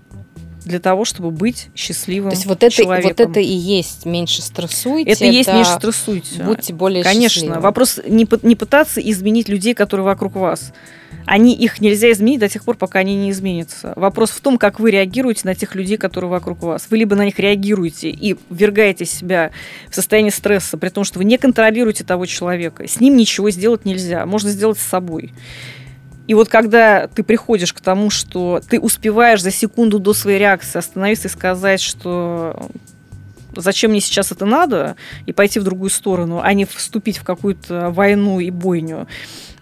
[0.65, 3.27] для того, чтобы быть счастливым То есть вот это, человеком.
[3.27, 5.11] вот это и есть меньше стрессуйте.
[5.11, 6.43] Это, и есть меньше стрессуйте.
[6.43, 7.41] Будьте более Конечно.
[7.41, 7.61] Счастливым.
[7.61, 10.73] Вопрос не, не пытаться изменить людей, которые вокруг вас.
[11.27, 13.93] Они, их нельзя изменить до тех пор, пока они не изменятся.
[13.97, 16.87] Вопрос в том, как вы реагируете на тех людей, которые вокруг вас.
[16.91, 19.51] Вы либо на них реагируете и ввергаете себя
[19.89, 22.87] в состояние стресса, при том, что вы не контролируете того человека.
[22.87, 24.27] С ним ничего сделать нельзя.
[24.27, 25.33] Можно сделать с собой.
[26.31, 30.79] И вот когда ты приходишь к тому, что ты успеваешь за секунду до своей реакции
[30.79, 32.69] остановиться и сказать, что
[33.57, 34.95] зачем мне сейчас это надо,
[35.27, 39.09] и пойти в другую сторону, а не вступить в какую-то войну и бойню,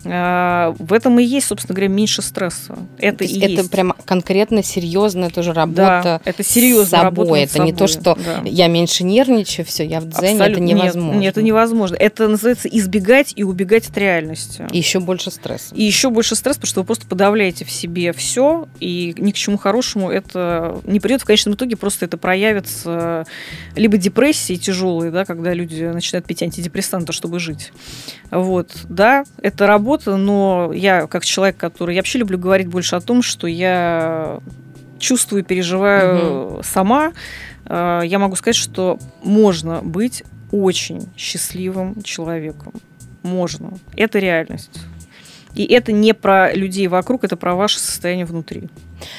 [0.08, 2.78] в этом и есть, собственно говоря, меньше стресса.
[2.98, 3.70] Это и это есть.
[3.70, 6.02] прям конкретно серьезная тоже работа.
[6.02, 7.42] Да, это серьезно с собой.
[7.42, 8.42] Это не то, что да.
[8.44, 11.12] я меньше нервничаю, все, я в дзене, это невозможно.
[11.12, 11.96] Нет, нет, это невозможно.
[11.96, 14.66] Это называется избегать и убегать от реальности.
[14.72, 15.74] И еще больше стресса.
[15.74, 19.34] И еще больше стресса, потому что вы просто подавляете в себе все, и ни к
[19.34, 21.22] чему хорошему это не придет.
[21.22, 23.26] В конечном итоге просто это проявится
[23.76, 27.72] либо депрессии тяжелые, да, когда люди начинают пить антидепрессанты, чтобы жить.
[28.30, 31.94] Вот, да, это работа, но я как человек, который...
[31.94, 34.40] Я вообще люблю говорить больше о том, что я
[34.98, 36.62] чувствую, переживаю угу.
[36.62, 37.12] сама.
[37.66, 42.72] Э, я могу сказать, что можно быть очень счастливым человеком.
[43.22, 43.72] Можно.
[43.96, 44.80] Это реальность.
[45.54, 48.68] И это не про людей вокруг, это про ваше состояние внутри.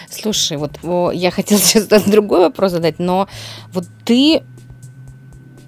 [0.09, 0.79] Слушай, вот
[1.13, 3.27] я хотела сейчас другой вопрос задать, но
[3.71, 4.43] вот ты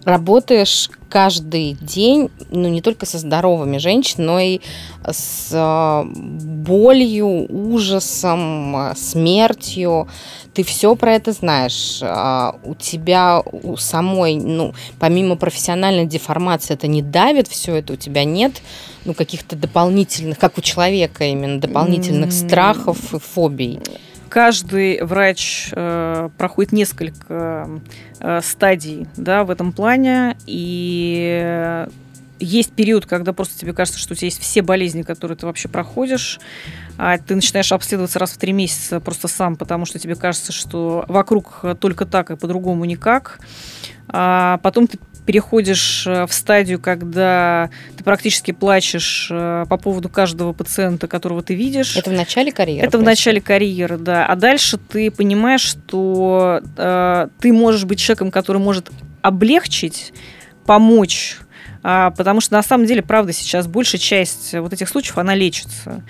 [0.04, 4.60] работаешь каждый день, ну, не только со здоровыми женщинами, но и
[5.06, 10.08] с а, болью, ужасом, смертью.
[10.54, 12.00] Ты все про это знаешь.
[12.02, 17.98] А, у тебя у самой, ну, помимо профессиональной деформации, это не давит все это, у
[17.98, 18.62] тебя нет
[19.06, 22.48] ну, каких-то дополнительных, как у человека именно, дополнительных mm-hmm.
[22.48, 23.80] страхов и фобий
[24.32, 27.70] каждый врач э, проходит несколько
[28.22, 31.86] э, стадий да, в этом плане, и
[32.40, 35.68] есть период, когда просто тебе кажется, что у тебя есть все болезни, которые ты вообще
[35.68, 36.40] проходишь,
[36.98, 41.04] а ты начинаешь обследоваться раз в три месяца просто сам, потому что тебе кажется, что
[41.10, 43.40] вокруг только так и по-другому никак.
[44.08, 50.54] А потом ты переходишь э, в стадию, когда ты практически плачешь э, по поводу каждого
[50.54, 51.96] пациента, которого ты видишь.
[51.96, 52.88] Это в начале карьеры?
[52.88, 54.26] Это в начале карьеры, да.
[54.26, 58.90] А дальше ты понимаешь, что э, ты можешь быть человеком, который может
[59.22, 60.14] облегчить,
[60.66, 61.38] помочь,
[61.84, 66.04] э, потому что на самом деле, правда, сейчас большая часть вот этих случаев, она лечится.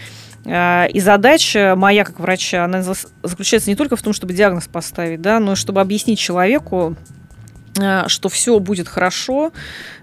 [0.46, 2.82] Э, и задача моя как врача, она
[3.24, 6.96] заключается не только в том, чтобы диагноз поставить, да, но и чтобы объяснить человеку,
[8.08, 9.52] что все будет хорошо,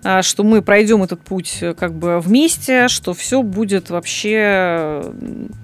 [0.03, 5.05] э, что мы пройдем этот путь э, как бы вместе, что все будет вообще,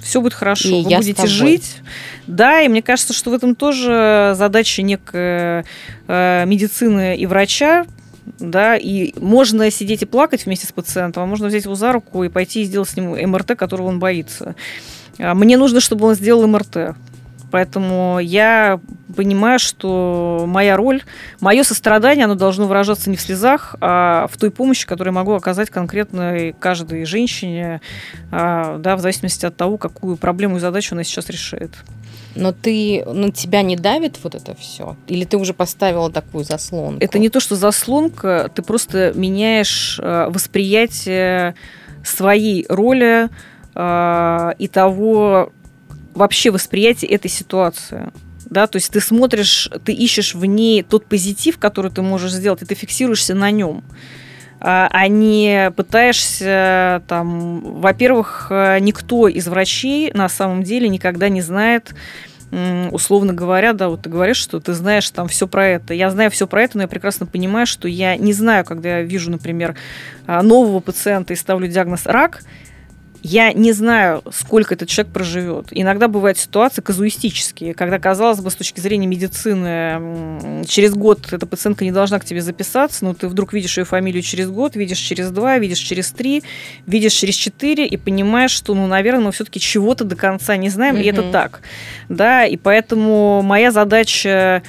[0.03, 1.77] все будет хорошо, и вы будете жить.
[2.27, 5.65] Да, и мне кажется, что в этом тоже задача некой
[6.07, 7.87] медицины и врача,
[8.39, 12.25] да, и можно сидеть и плакать вместе с пациентом, а можно взять его за руку
[12.25, 14.55] и пойти и сделать с ним МРТ, которого он боится.
[15.19, 16.97] Мне нужно, чтобы он сделал МРТ.
[17.55, 18.81] Поэтому я
[19.15, 21.05] понимаю, что моя роль,
[21.39, 25.35] мое сострадание, оно должно выражаться не в слезах, а в той помощи, которую я могу
[25.35, 27.81] оказать конкретно каждой женщине,
[28.33, 31.71] а, да, в зависимости от того, какую проблему и задачу она сейчас решает.
[32.35, 34.97] Но ты, на тебя не давит вот это все?
[35.07, 37.05] Или ты уже поставила такую заслонку?
[37.05, 41.55] Это не то, что заслонка, ты просто меняешь а, восприятие
[42.03, 43.29] своей роли
[43.77, 45.53] а, и того,
[46.15, 48.13] вообще восприятие этой ситуации.
[48.47, 52.63] Да, то есть ты смотришь, ты ищешь в ней тот позитив, который ты можешь сделать,
[52.63, 53.83] и ты фиксируешься на нем
[54.61, 61.95] а, а не пытаешься там, во-первых, никто из врачей на самом деле никогда не знает,
[62.91, 65.93] условно говоря, да, вот ты говоришь, что ты знаешь там все про это.
[65.93, 69.03] Я знаю все про это, но я прекрасно понимаю, что я не знаю, когда я
[69.03, 69.75] вижу, например,
[70.27, 72.43] а, нового пациента и ставлю диагноз рак,
[73.25, 75.69] я не знаю, сколько этот человек проживет.
[75.71, 81.87] Иногда бывают ситуации казуистические, когда, казалось бы, с точки зрения медицины, через год эта пациентка
[81.87, 85.31] не должна к тебе записаться, но ты вдруг видишь ее фамилию через год, видишь через
[85.31, 86.43] два, видишь через три,
[86.87, 90.97] видишь через четыре и понимаешь, что, ну, наверное, мы все-таки чего-то до конца не знаем,
[90.97, 91.03] mm-hmm.
[91.03, 91.63] и это так.
[92.11, 94.63] Да, и поэтому моя задача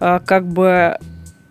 [0.00, 0.98] а, как бы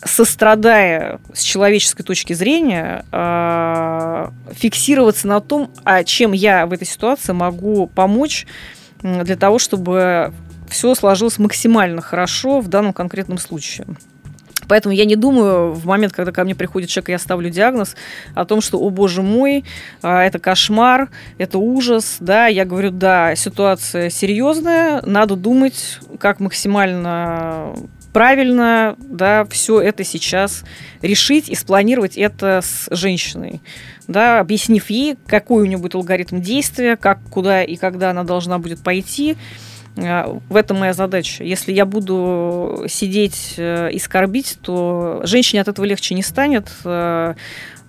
[0.03, 7.33] сострадая с человеческой точки зрения, а, фиксироваться на том, а чем я в этой ситуации
[7.33, 8.47] могу помочь
[9.01, 10.33] для того, чтобы
[10.69, 13.87] все сложилось максимально хорошо в данном конкретном случае.
[14.67, 17.95] Поэтому я не думаю в момент, когда ко мне приходит человек, и я ставлю диагноз
[18.35, 19.65] о том, что, о боже мой,
[20.03, 22.17] а, это кошмар, это ужас.
[22.19, 27.73] Да, я говорю, да, ситуация серьезная, надо думать, как максимально
[28.13, 30.63] правильно да, все это сейчас
[31.01, 33.61] решить и спланировать это с женщиной,
[34.07, 38.59] да, объяснив ей, какой у нее будет алгоритм действия, как, куда и когда она должна
[38.59, 39.37] будет пойти.
[39.97, 41.43] А, в этом моя задача.
[41.43, 46.69] Если я буду сидеть э, и скорбить, то женщине от этого легче не станет.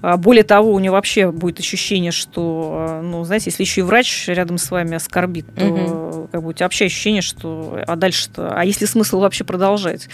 [0.02, 3.84] А, более того, у нее вообще будет ощущение, что, а, ну, знаете, если еще и
[3.84, 6.28] врач рядом с вами оскорбит, то угу.
[6.32, 10.08] как бы у тебя вообще ощущение, что а дальше-то, а есть ли смысл вообще продолжать?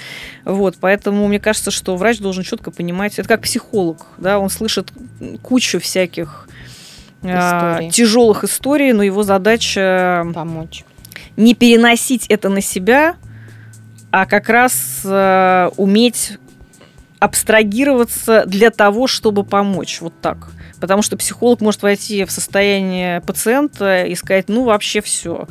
[0.45, 4.93] Вот, поэтому мне кажется, что врач должен четко понимать, это как психолог, да, он слышит
[5.43, 6.49] кучу всяких
[7.22, 7.91] историй.
[7.91, 10.84] тяжелых историй, но его задача помочь.
[11.37, 13.16] Не переносить это на себя,
[14.11, 16.39] а как раз э, уметь
[17.18, 20.00] абстрагироваться для того, чтобы помочь.
[20.00, 20.50] Вот так.
[20.80, 25.46] Потому что психолог может войти в состояние пациента и сказать, ну, вообще все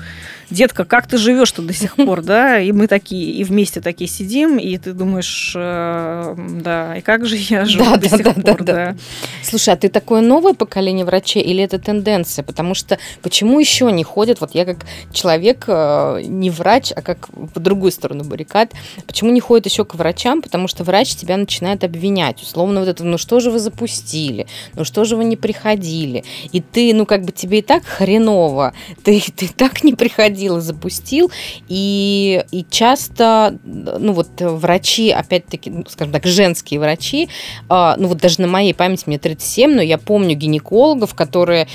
[0.50, 2.60] детка, как ты живешь-то до сих пор, да?
[2.60, 7.36] И мы такие, и вместе такие сидим, и ты думаешь, э, да, и как же
[7.38, 8.96] я живу да, до да, сих да, пор, да, да.
[9.43, 12.43] Слушай, а ты такое новое поколение врачей или это тенденция?
[12.43, 17.30] Потому что почему еще не ходят, вот я как человек, э, не врач, а как
[17.54, 18.72] по другую сторону баррикад,
[19.08, 20.41] почему не ходят еще к врачам?
[20.41, 24.84] Потому что врач тебя начинает обвинять, условно вот это, ну что же вы запустили, ну
[24.84, 28.74] что же вы не приходили, и ты, ну как бы тебе и так хреново,
[29.04, 31.32] ты, ты так не приходил, сходил и запустил.
[31.68, 37.30] И, и часто, ну вот врачи, опять-таки, ну, скажем так, женские врачи,
[37.70, 41.68] а, ну вот даже на моей памяти мне 37, но я помню гинекологов, которые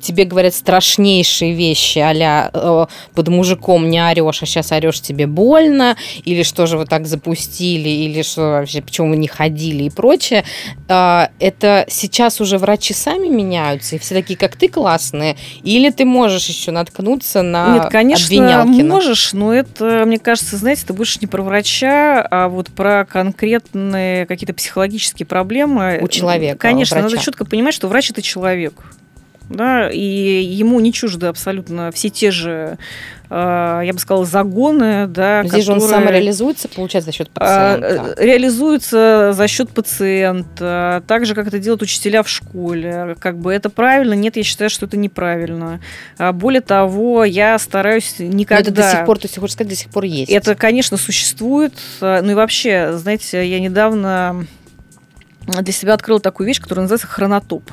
[0.00, 5.96] тебе говорят страшнейшие вещи, а э, под мужиком не орешь, а сейчас орешь тебе больно,
[6.24, 10.44] или что же вы так запустили, или что вообще, почему вы не ходили и прочее.
[10.88, 16.04] А, это сейчас уже врачи сами меняются, и все такие, как ты, классные, или ты
[16.04, 18.88] можешь еще наткнуться на Нет, конечно, обвинялкина.
[18.88, 24.26] можешь, но это, мне кажется, знаете, ты больше не про врача, а вот про конкретные
[24.26, 26.00] какие-то психологические проблемы.
[26.02, 26.58] У человека.
[26.58, 28.82] Конечно, надо четко понимать, что врач это человек
[29.52, 32.78] да, и ему не чужды абсолютно все те же,
[33.32, 35.40] я бы сказала, загоны, да.
[35.40, 38.22] Здесь которые, же он сам реализуется, получается, за счет а, пациента.
[38.22, 43.16] Реализуется за счет пациента, так же, как это делают учителя в школе.
[43.18, 44.12] Как бы это правильно?
[44.12, 45.80] Нет, я считаю, что это неправильно.
[46.18, 48.64] А более того, я стараюсь никогда...
[48.64, 50.30] Но это до сих пор, то есть, хочешь сказать, до сих пор есть?
[50.30, 51.74] Это, конечно, существует.
[52.00, 54.46] Ну и вообще, знаете, я недавно
[55.46, 57.70] для себя открыла такую вещь, которая называется хронотоп.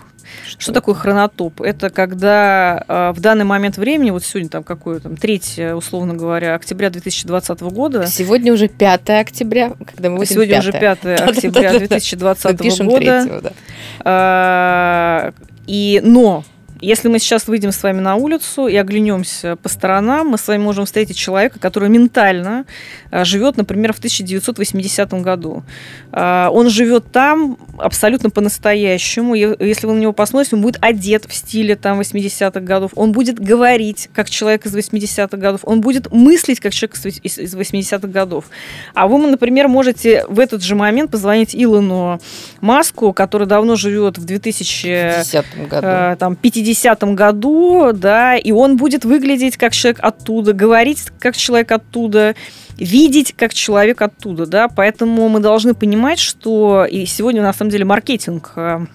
[0.47, 1.61] Что, что такое хронотоп?
[1.61, 6.55] Это когда э, в данный момент времени, вот сегодня там какое там, 3, условно говоря,
[6.55, 8.07] октября 2020 года.
[8.07, 10.63] Сегодня уже 5 октября, когда мы Сегодня 5.
[10.63, 13.53] уже 5 октября 2020 года.
[14.01, 15.33] А,
[15.67, 16.43] и, но
[16.81, 20.61] если мы сейчас выйдем с вами на улицу и оглянемся по сторонам, мы с вами
[20.61, 22.65] можем встретить человека, который ментально
[23.11, 25.63] а, живет, например, в 1980 году.
[26.11, 29.35] А, он живет там абсолютно по-настоящему.
[29.35, 32.91] Если вы на него посмотрите, он будет одет в стиле там 80-х годов.
[32.95, 35.61] Он будет говорить как человек из 80-х годов.
[35.63, 38.45] Он будет мыслить как человек из 80-х годов.
[38.93, 42.21] А вы, например, можете в этот же момент позвонить Илону
[42.61, 45.87] Маску, который давно живет в 2050 году.
[45.87, 51.35] А, там, 50 50 году, да, и он будет выглядеть как человек оттуда, говорить как
[51.35, 52.35] человек оттуда,
[52.77, 57.85] видеть как человек оттуда, да, поэтому мы должны понимать, что и сегодня на самом деле
[57.85, 58.85] маркетинг э,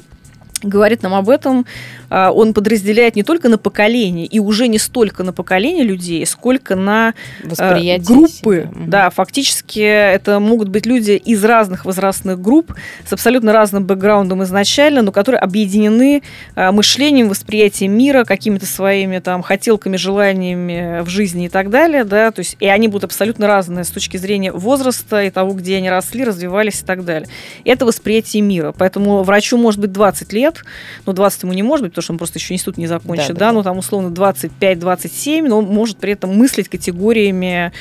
[0.64, 1.66] говорит нам об этом,
[2.10, 6.76] а, он подразделяет не только на поколение, и уже не столько на поколение людей, сколько
[6.76, 8.68] на а, Восприятие группы.
[8.72, 8.86] Себя.
[8.86, 12.74] Да, фактически это могут быть люди из разных возрастных групп
[13.06, 16.22] с абсолютно разным бэкграундом изначально, но которые объединены
[16.54, 22.30] а, мышлением, восприятием мира, какими-то своими там хотелками, желаниями в жизни и так далее, да,
[22.30, 25.90] то есть и они будут абсолютно разные с точки зрения возраста и того, где они
[25.90, 27.28] росли, развивались и так далее.
[27.64, 30.64] Это восприятие мира, поэтому врачу может быть 20 лет, лет,
[31.06, 33.34] ну, 20 ему не может быть, потому что он просто еще институт не закончит, да,
[33.34, 33.52] да, да.
[33.52, 37.72] ну, там, условно, 25-27, но он может при этом мыслить категориями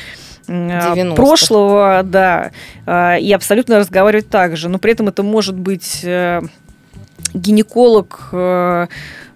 [0.47, 2.51] 90 прошлого, да,
[2.86, 4.69] а, и абсолютно разговаривать так же.
[4.69, 6.41] Но при этом это может быть э,
[7.34, 8.30] гинеколог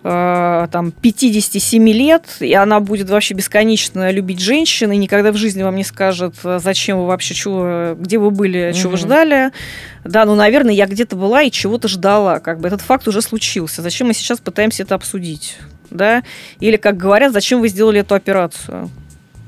[0.08, 5.38] э, э, там 57 лет, и она будет вообще бесконечно любить женщин, и никогда в
[5.38, 9.52] жизни вам не скажет, зачем вы вообще, чего, где вы были, чего вы ждали.
[10.04, 12.40] Да, ну, наверное, я где-то была и чего-то ждала.
[12.40, 13.82] Как бы этот факт уже случился.
[13.82, 15.58] Зачем мы сейчас пытаемся это обсудить?
[15.90, 16.24] Да?
[16.60, 18.90] Или, как говорят, зачем вы сделали эту операцию?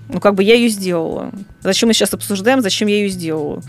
[0.10, 1.32] Ну, как бы я ее сделала.
[1.62, 3.62] Зачем мы сейчас обсуждаем, зачем я ее сделала?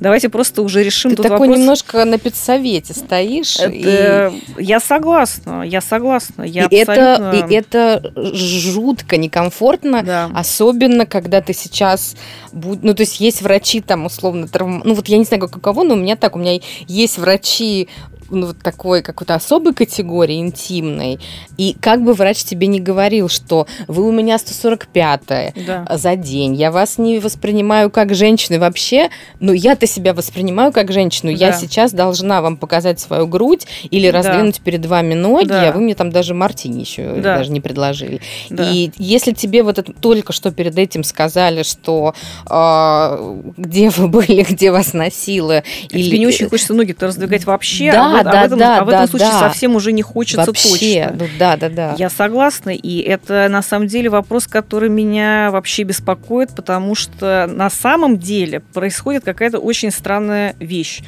[0.00, 1.58] Давайте просто уже решим Ты тут такой вопрос.
[1.58, 3.58] немножко на педсовете стоишь.
[3.58, 4.32] Это...
[4.56, 4.62] И...
[4.62, 6.42] Я согласна, я согласна.
[6.42, 7.32] Я и, абсолютно...
[7.32, 10.30] это, и это жутко некомфортно, да.
[10.34, 12.16] особенно когда ты сейчас...
[12.54, 14.82] Ну, то есть есть врачи там, условно, травм...
[14.84, 17.18] ну, вот я не знаю, как у кого, но у меня так, у меня есть
[17.18, 17.88] врачи
[18.30, 21.18] ну, вот такой какой-то особой категории, интимной,
[21.56, 25.86] и как бы врач тебе не говорил, что вы у меня 145 да.
[25.90, 31.32] за день, я вас не воспринимаю как женщину вообще, но я-то себя воспринимаю как женщину,
[31.32, 31.38] да.
[31.38, 34.64] я сейчас должна вам показать свою грудь или раздвинуть да.
[34.64, 35.68] перед вами ноги, да.
[35.68, 37.38] а вы мне там даже мартини еще да.
[37.38, 38.20] даже не предложили.
[38.50, 38.70] Да.
[38.70, 42.14] И если тебе вот это только что перед этим сказали, что
[42.46, 46.08] где вы были, где вас носило, или...
[46.08, 48.88] Тебе не очень хочется ноги-то раздвигать вообще, да, а да, в этом, да, а в
[48.88, 49.40] этом да, случае да.
[49.40, 51.16] совсем уже не хочется вообще, точно.
[51.18, 51.94] Ну, да, да, да.
[51.98, 57.70] Я согласна, и это на самом деле вопрос, который меня вообще беспокоит, потому что на
[57.70, 61.00] самом деле происходит какая-то очень странная вещь.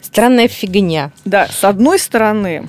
[0.00, 1.10] Странная фигня.
[1.24, 2.68] Да, с одной стороны,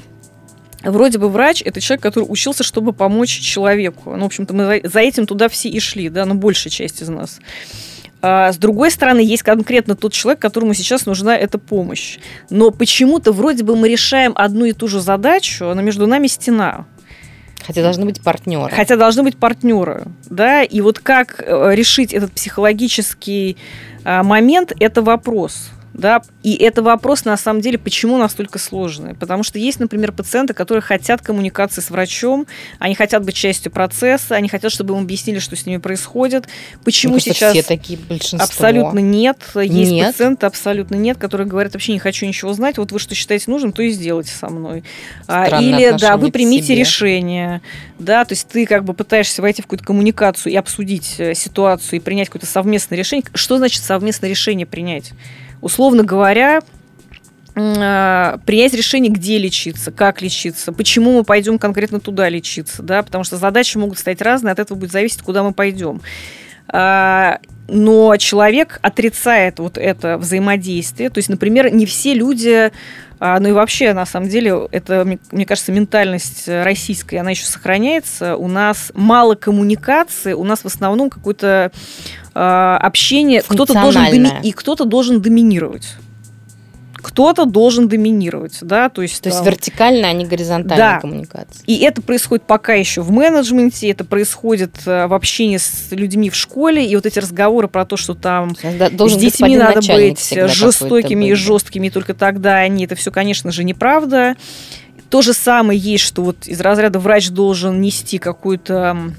[0.82, 4.16] Вроде бы врач– это человек, который учился, чтобы помочь человеку.
[4.16, 7.10] Ну, в общем-то, мы за этим туда все и шли, да, ну, большая часть из
[7.10, 7.40] нас.
[8.22, 12.20] А с другой стороны, есть конкретно тот человек, которому сейчас нужна эта помощь.
[12.50, 16.86] Но почему-то вроде бы мы решаем одну и ту же задачу, но между нами стена.
[17.66, 18.74] Хотя должны быть партнеры.
[18.74, 20.64] Хотя должны быть партнеры, да.
[20.64, 23.58] И вот как э, решить этот психологический
[24.04, 29.16] а, момент, это вопрос да, и это вопрос, на самом деле, почему настолько сложный.
[29.16, 32.48] Потому что есть, например, пациенты, которые хотят коммуникации с врачом,
[32.78, 36.48] они хотят быть частью процесса, они хотят, чтобы им объяснили, что с ними происходит.
[36.84, 37.53] Почему Мне сейчас...
[37.53, 38.44] все такие, большинство.
[38.44, 39.38] Абсолютно нет.
[39.56, 40.07] Есть нет.
[40.07, 43.72] пациенты, абсолютно нет, которые говорят, вообще не хочу ничего знать, вот вы что считаете нужным,
[43.72, 44.84] то и сделайте со мной.
[45.28, 47.61] А, Странное Или, да, вы примите решение.
[47.98, 51.99] Да, то есть ты как бы пытаешься войти в какую-то коммуникацию и обсудить э, ситуацию
[51.99, 53.26] и принять какое-то совместное решение.
[53.34, 55.11] Что значит совместное решение принять?
[55.61, 56.61] Условно говоря,
[57.56, 63.23] а, принять решение, где лечиться, как лечиться, почему мы пойдем конкретно туда лечиться, да, потому
[63.23, 66.02] что задачи могут стать разные, от этого будет зависеть, куда мы пойдем.
[66.68, 71.10] А, но человек отрицает вот это взаимодействие.
[71.10, 72.72] То есть, например, не все люди,
[73.20, 78.38] а, ну и вообще, на самом деле, это, мне кажется, ментальность российская, она еще сохраняется.
[78.38, 81.72] У нас мало коммуникации, у нас в основном какое-то
[82.34, 84.06] общение, кто-то должен,
[84.44, 85.96] и кто-то должен доминировать
[87.02, 89.22] кто-то должен доминировать, да, то есть...
[89.22, 91.00] То есть вертикальная, а не горизонтальная да.
[91.00, 91.64] коммуникация.
[91.66, 96.36] И это происходит пока еще в менеджменте, это происходит э, в общении с людьми в
[96.36, 101.34] школе, и вот эти разговоры про то, что там с детьми надо быть жестокими и
[101.34, 104.36] жесткими, и только тогда они, это все, конечно же, неправда.
[105.10, 109.12] То же самое есть, что вот из разряда врач должен нести какую-то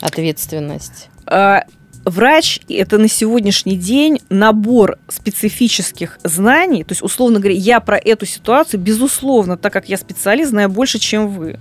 [0.00, 1.64] ответственность а,
[2.10, 6.84] врач– это на сегодняшний день набор специфических знаний.
[6.84, 10.98] То есть, условно говоря, я про эту ситуацию, безусловно, так как я специалист, знаю больше,
[10.98, 11.58] чем вы.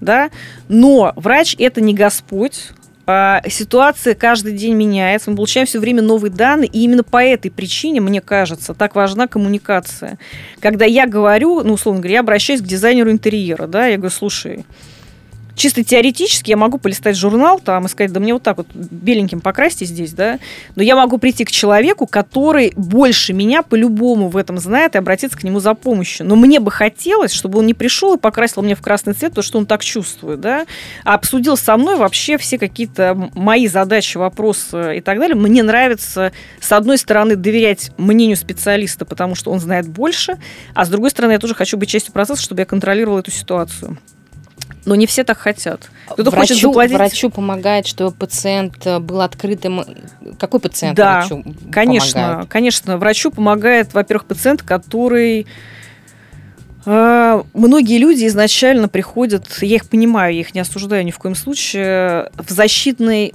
[0.00, 0.30] Да?
[0.68, 2.70] Но врач– это не Господь,
[3.08, 7.52] а ситуация каждый день меняется, мы получаем все время новые данные, и именно по этой
[7.52, 10.18] причине, мне кажется, так важна коммуникация.
[10.58, 14.66] Когда я говорю, ну, условно говоря, я обращаюсь к дизайнеру интерьера, да, я говорю, слушай,
[15.56, 19.40] чисто теоретически я могу полистать журнал там и сказать, да мне вот так вот беленьким
[19.40, 20.38] покрасьте здесь, да,
[20.76, 25.36] но я могу прийти к человеку, который больше меня по-любому в этом знает и обратиться
[25.36, 26.26] к нему за помощью.
[26.26, 29.42] Но мне бы хотелось, чтобы он не пришел и покрасил мне в красный цвет то,
[29.42, 30.66] что он так чувствует, да,
[31.04, 35.34] а обсудил со мной вообще все какие-то мои задачи, вопросы и так далее.
[35.34, 40.36] Мне нравится, с одной стороны, доверять мнению специалиста, потому что он знает больше,
[40.74, 43.98] а с другой стороны, я тоже хочу быть частью процесса, чтобы я контролировала эту ситуацию
[44.86, 45.90] но не все так хотят.
[46.06, 46.96] Кто-то врачу, хочет заплатить.
[46.96, 49.84] Врачу помогает, чтобы пациент э, был открытым.
[50.38, 52.48] Какой пациент да, врачу конечно, помогает?
[52.48, 52.96] конечно.
[52.96, 55.46] Врачу помогает, во-первых, пациент, который
[56.86, 61.34] э, Многие люди изначально приходят, я их понимаю, я их не осуждаю ни в коем
[61.34, 63.34] случае, в защитной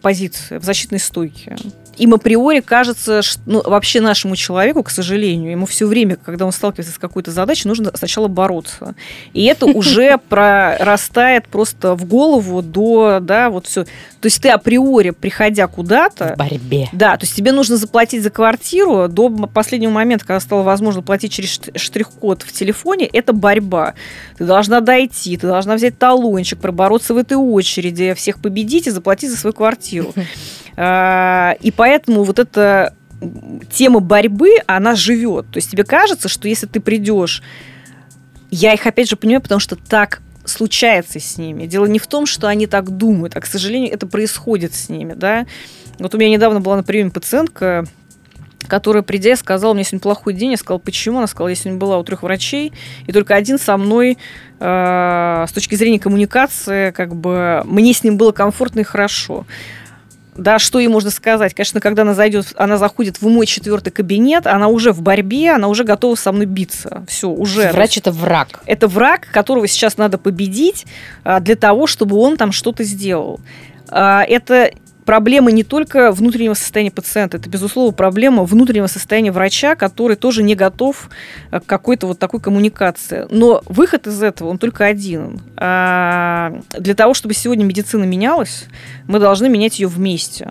[0.00, 1.56] позиции, в защитной стойке
[1.98, 6.52] им априори кажется, что ну, вообще нашему человеку, к сожалению, ему все время, когда он
[6.52, 8.94] сталкивается с какой-то задачей, нужно сначала бороться.
[9.32, 13.84] И это уже прорастает просто в голову до, да, вот все.
[13.84, 16.34] То есть ты априори, приходя куда-то...
[16.34, 16.88] В борьбе.
[16.92, 21.32] Да, то есть тебе нужно заплатить за квартиру до последнего момента, когда стало возможно платить
[21.32, 23.94] через штрих-код в телефоне, это борьба.
[24.36, 29.30] Ты должна дойти, ты должна взять талончик, пробороться в этой очереди, всех победить и заплатить
[29.30, 30.12] за свою квартиру.
[30.80, 32.94] А, и поэтому вот эта
[33.72, 35.50] тема борьбы, она живет.
[35.50, 37.42] То есть тебе кажется, что если ты придешь,
[38.52, 41.66] я их опять же понимаю, потому что так случается с ними.
[41.66, 45.14] Дело не в том, что они так думают, а, к сожалению, это происходит с ними,
[45.14, 45.46] да.
[45.98, 47.84] Вот у меня недавно была на приеме пациентка,
[48.68, 50.52] которая, придя, сказала, меня сегодня плохой день.
[50.52, 51.18] Я сказала, почему?
[51.18, 52.72] Она сказала, я сегодня была у трех врачей,
[53.08, 54.16] и только один со мной
[54.60, 59.44] э, с точки зрения коммуникации, как бы, мне с ним было комфортно и хорошо.
[60.38, 61.52] Да, что ей можно сказать?
[61.52, 65.66] Конечно, когда она зайдет, она заходит в мой четвертый кабинет, она уже в борьбе, она
[65.66, 67.04] уже готова со мной биться.
[67.08, 67.72] Все, уже.
[67.72, 68.60] Врач это враг.
[68.64, 70.86] Это враг, которого сейчас надо победить
[71.24, 73.40] а, для того, чтобы он там что-то сделал.
[73.88, 74.70] А, это
[75.08, 80.54] проблема не только внутреннего состояния пациента, это, безусловно, проблема внутреннего состояния врача, который тоже не
[80.54, 81.08] готов
[81.50, 83.26] к какой-то вот такой коммуникации.
[83.30, 85.40] Но выход из этого, он только один.
[85.56, 88.66] А для того, чтобы сегодня медицина менялась,
[89.06, 90.50] мы должны менять ее вместе.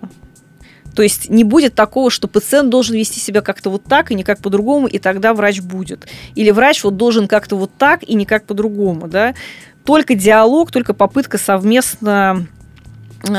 [0.95, 4.39] То есть не будет такого, что пациент должен вести себя как-то вот так и никак
[4.39, 6.07] по-другому, и тогда врач будет.
[6.33, 9.35] Или врач вот должен как-то вот так и никак по-другому, да.
[9.83, 12.56] Только диалог, только попытка совместно э,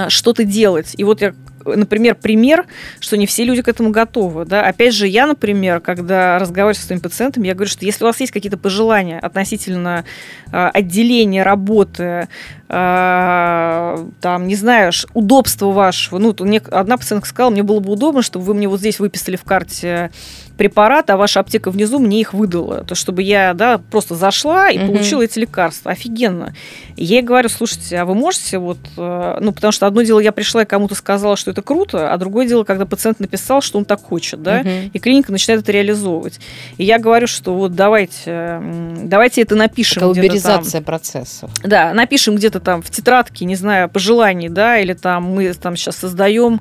[0.09, 0.95] что-то делать.
[0.97, 1.35] И вот я
[1.77, 2.67] например, пример,
[3.01, 4.45] что не все люди к этому готовы.
[4.45, 4.63] Да?
[4.63, 8.19] Опять же, я, например, когда разговариваю со своими пациентами, я говорю, что если у вас
[8.21, 10.05] есть какие-то пожелания относительно
[10.51, 12.29] э, отделения работы,
[12.69, 18.23] э, там, не знаю, удобства вашего, ну, мне одна пациентка сказала, мне было бы удобно,
[18.23, 20.11] чтобы вы мне вот здесь выписали в карте
[20.59, 22.85] препараты, а ваша аптека внизу мне их выдала.
[22.85, 24.89] То, чтобы я да, просто зашла и угу.
[24.89, 25.93] получила эти лекарства.
[25.93, 26.53] Офигенно.
[26.97, 28.79] Я ей говорю, слушайте, а вы можете вот...
[28.97, 32.17] Э, ну, потому что одно дело, я пришла и кому-то сказала, что это круто, а
[32.19, 34.69] другое дело, когда пациент написал, что он так хочет, да, угу.
[34.93, 36.41] и клиника начинает это реализовывать.
[36.77, 38.61] И я говорю, что вот давайте,
[39.05, 40.03] давайте это напишем.
[40.03, 41.51] Это уберизация процессов.
[41.63, 45.97] Да, напишем где-то там в тетрадке, не знаю, пожеланий, да, или там мы там сейчас
[45.97, 46.61] создаем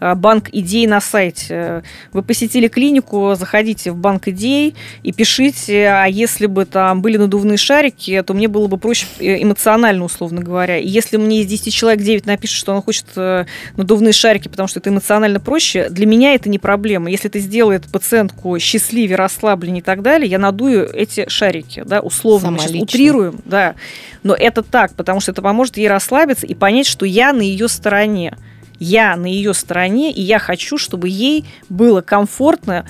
[0.00, 1.82] э, банк идей на сайте.
[2.12, 7.56] Вы посетили клинику, заходите в банк идей и пишите, а если бы там были надувные
[7.56, 10.78] шарики, то мне было бы проще э, эмоционально, условно говоря.
[10.78, 13.46] И если мне из 10 человек 9 напишет, что он хочет э,
[13.76, 17.10] надувные шарики, потому что это эмоционально проще, для меня это не проблема.
[17.10, 22.58] Если это сделает пациентку счастливее, расслабленнее и так далее, я надую эти шарики, да, условно,
[22.58, 23.74] сейчас утрируем, да.
[24.22, 27.68] Но это так, потому что это поможет ей расслабиться и понять, что я на ее
[27.68, 28.36] стороне
[28.78, 32.86] я на ее стороне, и я хочу, чтобы ей было комфортно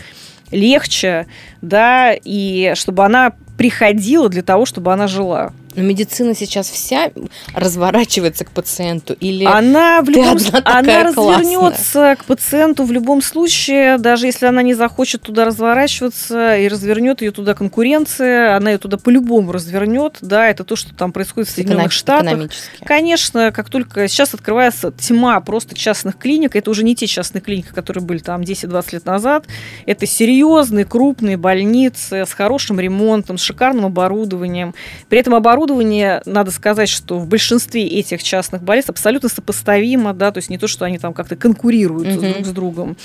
[0.51, 1.27] легче,
[1.63, 5.53] да, и чтобы она приходила для того, чтобы она жила.
[5.79, 7.13] Но медицина сейчас вся
[7.55, 12.17] разворачивается к пациенту или она в любом она развернется классная.
[12.17, 17.31] к пациенту в любом случае, даже если она не захочет туда разворачиваться и развернет ее
[17.31, 21.93] туда конкуренция, она ее туда по-любому развернет, да, это то, что там происходит в Соединенных
[21.93, 22.51] Штатах.
[22.85, 27.69] Конечно, как только сейчас открывается тьма просто частных клиник, это уже не те частные клиники,
[27.73, 29.47] которые были там 10-20 лет назад,
[29.87, 34.75] это серьезные крупные больницы с хорошим ремонтом, с шикарным оборудованием.
[35.09, 40.31] При этом оборудование оборудование, надо сказать, что в большинстве этих частных больниц абсолютно сопоставимо, да,
[40.31, 42.33] то есть не то, что они там как-то конкурируют mm-hmm.
[42.33, 42.97] друг с другом.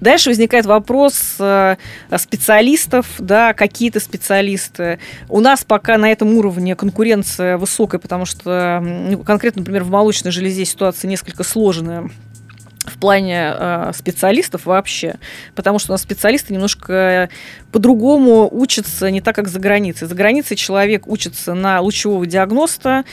[0.00, 1.76] Дальше возникает вопрос э,
[2.18, 4.98] специалистов, да, какие-то специалисты.
[5.28, 10.32] У нас пока на этом уровне конкуренция высокая, потому что ну, конкретно, например, в молочной
[10.32, 12.10] железе ситуация несколько сложная
[12.84, 15.14] в плане э, специалистов вообще,
[15.54, 17.30] потому что у нас специалисты немножко
[17.74, 20.06] по-другому учатся не так, как за границей.
[20.06, 23.04] За границей человек учится на лучевого диагноста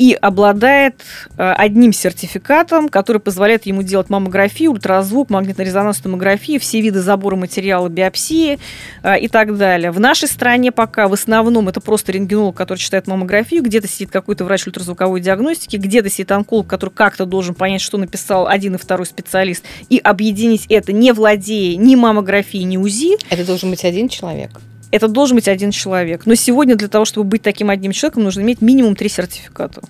[0.00, 1.02] и обладает
[1.36, 7.86] э, одним сертификатом, который позволяет ему делать маммографию, ультразвук, магнитно-резонансную томографию, все виды забора материала,
[7.88, 8.58] биопсии
[9.02, 9.90] э, и так далее.
[9.90, 14.44] В нашей стране пока в основном это просто рентгенолог, который читает маммографию, где-то сидит какой-то
[14.44, 19.04] врач ультразвуковой диагностики, где-то сидит онколог, который как-то должен понять, что написал один и второй
[19.04, 23.18] специалист, и объединить это, не владея ни маммографией, ни УЗИ.
[23.28, 24.50] Это должен быть один человек?
[24.90, 26.26] это должен быть один человек.
[26.26, 29.82] Но сегодня для того, чтобы быть таким одним человеком, нужно иметь минимум три сертификата.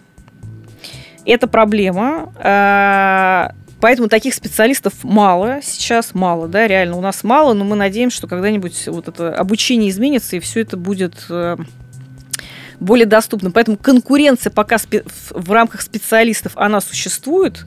[1.24, 2.32] Это проблема.
[2.36, 8.18] А, поэтому таких специалистов мало сейчас, мало, да, реально у нас мало, но мы надеемся,
[8.18, 11.56] что когда-нибудь вот это обучение изменится, и все это будет э,
[12.78, 13.51] более доступно.
[13.51, 14.76] Поэтому конкуренция пока
[15.30, 17.64] в рамках специалистов, она существует.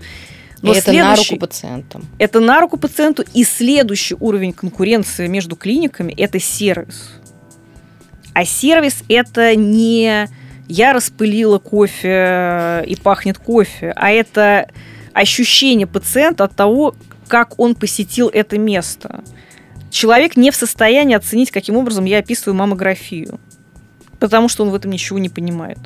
[0.64, 2.06] Но и это на руку пациентам.
[2.18, 3.26] Это на руку пациенту.
[3.34, 7.12] И следующий уровень конкуренции между клиниками– это сервис.
[8.34, 10.28] А сервис это не
[10.70, 14.70] я распылила кофе и пахнет кофе, а это
[15.12, 16.96] ощущение пациента от того,
[17.28, 19.22] как он посетил это место.
[19.92, 23.40] Человек не в состоянии оценить, каким образом я описываю маммографию,
[24.20, 25.80] потому что он в этом ничего не понимает.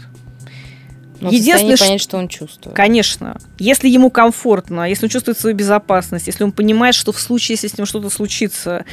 [1.19, 2.75] Но Единственное, понять, что он чувствует.
[2.75, 3.39] Конечно.
[3.59, 7.67] Если ему комфортно, если он чувствует свою безопасность, если он понимает, что в случае, если
[7.67, 8.85] с ним что-то случится,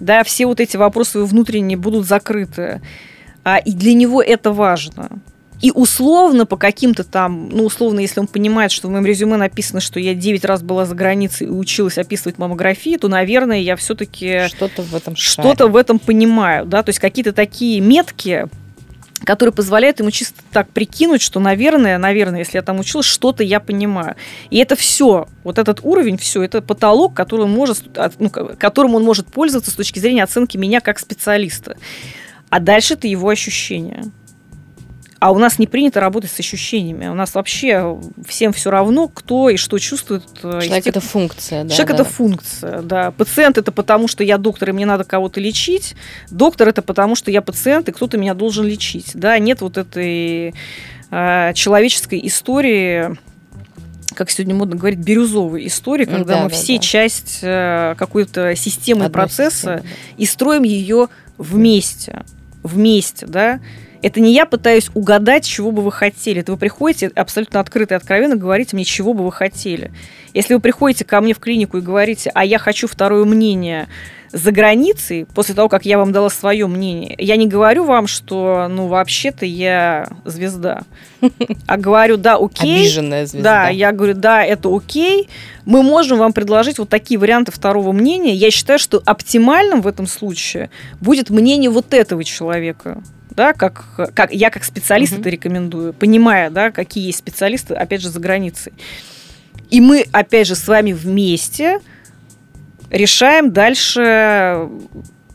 [0.00, 2.82] да, все вот эти вопросы внутренние будут закрыты.
[3.44, 5.20] А, и для него это важно.
[5.62, 9.80] И условно по каким-то там, ну, условно, если он понимает, что в моем резюме написано,
[9.80, 14.48] что я 9 раз была за границей и училась описывать маммографию, то, наверное, я все-таки
[14.48, 18.48] что-то в этом что-то в этом понимаю, да, то есть какие-то такие метки
[19.24, 23.60] который позволяет ему чисто так прикинуть, что, наверное, наверное, если я там училась, что-то я
[23.60, 24.16] понимаю.
[24.50, 27.84] И это все, вот этот уровень, все, это потолок, который он может,
[28.18, 31.76] ну, которым он может пользоваться с точки зрения оценки меня как специалиста.
[32.50, 34.04] А дальше это его ощущения.
[35.22, 37.06] А у нас не принято работать с ощущениями.
[37.06, 37.96] У нас вообще
[38.26, 40.24] всем все равно, кто и что чувствует.
[40.42, 41.70] Э, Человек это функция, да.
[41.70, 41.94] Человек да.
[41.94, 43.10] это функция, да.
[43.12, 45.94] Пациент это потому, что я доктор, и мне надо кого-то лечить.
[46.32, 49.12] Доктор это потому, что я пациент, и кто-то меня должен лечить.
[49.14, 50.54] Да, нет вот этой
[51.12, 53.16] э, человеческой истории
[54.16, 56.82] как сегодня модно говорить, бирюзовой истории, когда да, мы да, все да.
[56.82, 60.14] часть э, какой-то системы Одной процесса системы, да.
[60.16, 61.06] и строим ее
[61.38, 62.24] вместе.
[62.64, 63.60] Вместе, да.
[64.02, 66.40] Это не я пытаюсь угадать, чего бы вы хотели.
[66.40, 69.92] Это вы приходите абсолютно открыто и откровенно говорите мне, чего бы вы хотели.
[70.34, 73.88] Если вы приходите ко мне в клинику и говорите, а я хочу второе мнение
[74.32, 78.66] за границей, после того, как я вам дала свое мнение, я не говорю вам, что,
[78.68, 80.82] ну, вообще-то я звезда.
[81.66, 82.80] А говорю, да, окей.
[82.80, 83.64] Обиженная звезда.
[83.64, 85.28] Да, я говорю, да, это окей.
[85.66, 88.34] Мы можем вам предложить вот такие варианты второго мнения.
[88.34, 90.70] Я считаю, что оптимальным в этом случае
[91.00, 93.02] будет мнение вот этого человека
[93.34, 93.84] да, как,
[94.14, 95.20] как я как специалист mm-hmm.
[95.20, 98.72] это рекомендую, понимая, да, какие есть специалисты, опять же, за границей.
[99.70, 101.80] И мы, опять же, с вами вместе
[102.90, 104.68] решаем дальше,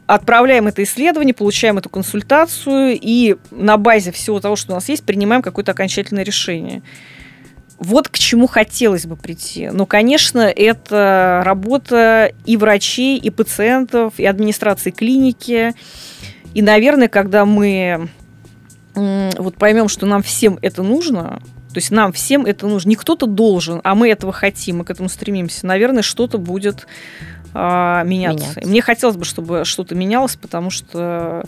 [0.06, 5.03] отправляем это исследование, получаем эту консультацию и на базе всего того, что у нас есть,
[5.03, 6.82] принимаем какое-то окончательное решение.
[7.80, 9.69] Вот к чему хотелось бы прийти.
[9.69, 15.74] Но, конечно, это работа и врачей, и пациентов, и администрации клиники.
[16.53, 18.10] И, наверное, когда мы
[18.95, 23.28] вот поймем, что нам всем это нужно, то есть нам всем это нужно, не кто-то
[23.28, 26.88] должен, а мы этого хотим, мы к этому стремимся, наверное, что-то будет
[27.53, 28.48] а, меняться.
[28.48, 28.68] меняться.
[28.68, 31.45] Мне хотелось бы, чтобы что-то менялось, потому что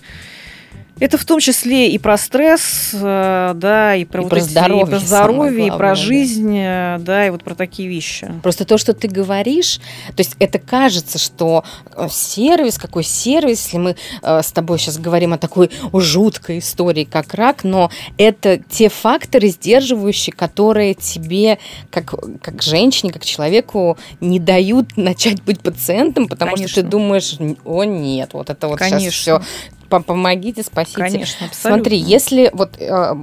[1.00, 4.46] это в том числе и про стресс, э, да, и про, и вот про эти,
[4.46, 6.96] здоровье, и про здоровье, главное, и про жизнь, да.
[6.96, 8.32] Э, да, и вот про такие вещи.
[8.44, 11.64] Просто то, что ты говоришь, то есть это кажется, что
[11.96, 17.34] э, сервис, какой сервис, если мы с тобой сейчас говорим о такой жуткой истории, как
[17.34, 21.60] рак, но это те факторы сдерживающие, которые тебе,
[21.90, 26.72] как, как женщине, как человеку, не дают начать быть пациентом, потому Конечно.
[26.72, 29.00] что ты думаешь, о нет, вот это вот Конечно.
[29.00, 29.42] сейчас все
[29.90, 30.98] помогите, спасите.
[30.98, 31.84] Конечно, абсолютно.
[31.84, 33.16] Смотри, если вот э,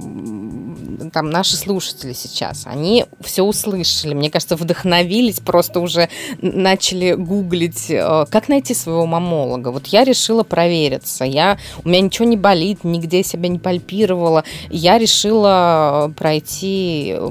[1.11, 6.09] там наши слушатели сейчас, они все услышали, мне кажется, вдохновились, просто уже
[6.41, 9.69] начали гуглить, э, как найти своего мамолога.
[9.69, 14.97] Вот я решила провериться, я, у меня ничего не болит, нигде себя не пальпировала, я
[14.97, 17.29] решила пройти э,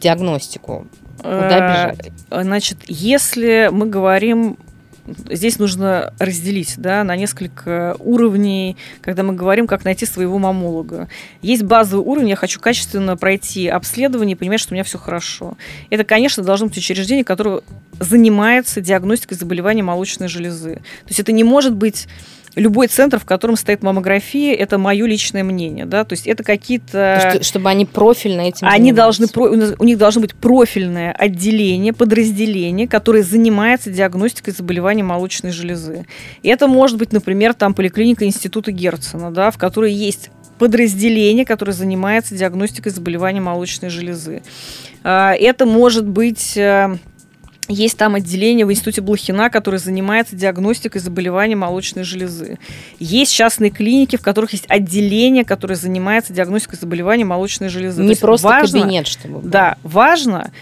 [0.00, 0.86] диагностику.
[1.18, 2.12] Куда бежать?
[2.30, 4.58] Значит, если мы говорим
[5.06, 11.08] здесь нужно разделить да, на несколько уровней, когда мы говорим, как найти своего мамолога.
[11.42, 15.56] Есть базовый уровень, я хочу качественно пройти обследование и понимать, что у меня все хорошо.
[15.90, 17.60] Это, конечно, должно быть учреждение, которое
[18.00, 20.76] занимается диагностикой заболеваний молочной железы.
[20.76, 22.06] То есть это не может быть
[22.54, 27.38] любой центр, в котором стоит маммография, это мое личное мнение, да, то есть это какие-то...
[27.42, 33.90] Чтобы они профильно этим Они должны, у них должно быть профильное отделение, подразделение, которое занимается
[33.90, 36.06] диагностикой заболеваний молочной железы.
[36.42, 41.72] И это может быть, например, там поликлиника Института Герцена, да, в которой есть подразделение, которое
[41.72, 44.42] занимается диагностикой заболеваний молочной железы.
[45.02, 46.96] А, это может быть э,
[47.68, 52.58] есть там отделение в Институте Блохина, которое занимается диагностикой заболеваний молочной железы.
[52.98, 58.02] Есть частные клиники, в которых есть отделение, которое занимается диагностикой заболеваний молочной железы.
[58.02, 59.50] Не То просто важно, кабинет, чтобы было.
[59.50, 60.52] Да, важно.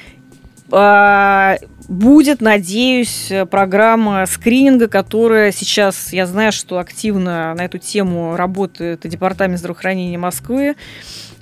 [0.73, 1.59] Э,
[1.89, 9.59] будет, надеюсь, программа скрининга, которая сейчас, я знаю, что активно на эту тему работает Департамент
[9.59, 10.77] здравоохранения Москвы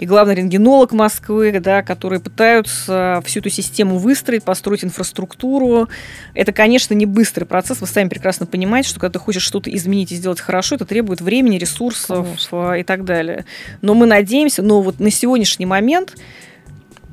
[0.01, 5.89] и главный рентгенолог Москвы, да, которые пытаются всю эту систему выстроить, построить инфраструктуру.
[6.35, 7.81] Это, конечно, не быстрый процесс.
[7.81, 11.21] Вы сами прекрасно понимаете, что когда ты хочешь что-то изменить и сделать хорошо, это требует
[11.21, 12.73] времени, ресурсов конечно.
[12.73, 13.45] и так далее.
[13.83, 16.17] Но мы надеемся, но вот на сегодняшний момент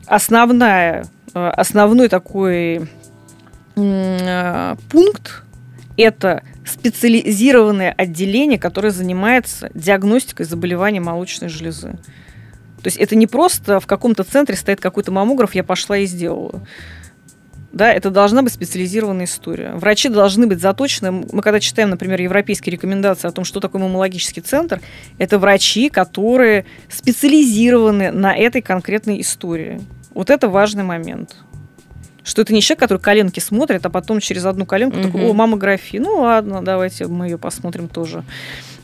[0.07, 2.89] основная, э, основной такой
[3.75, 5.43] э, пункт
[5.97, 11.97] это специализированное отделение, которое занимается диагностикой заболеваний молочной железы.
[12.81, 16.61] То есть это не просто в каком-то центре стоит какой-то маммограф, я пошла и сделала.
[17.73, 19.73] Да, это должна быть специализированная история.
[19.75, 21.11] Врачи должны быть заточены.
[21.11, 24.79] Мы когда читаем, например, европейские рекомендации о том, что такое маммологический центр,
[25.17, 29.81] это врачи, которые специализированы на этой конкретной истории.
[30.17, 31.35] Вот это важный момент.
[32.23, 35.05] Что это не человек, который коленки смотрит, а потом через одну коленку угу.
[35.05, 36.01] такой, о, маммография.
[36.01, 38.23] Ну ладно, давайте мы ее посмотрим тоже.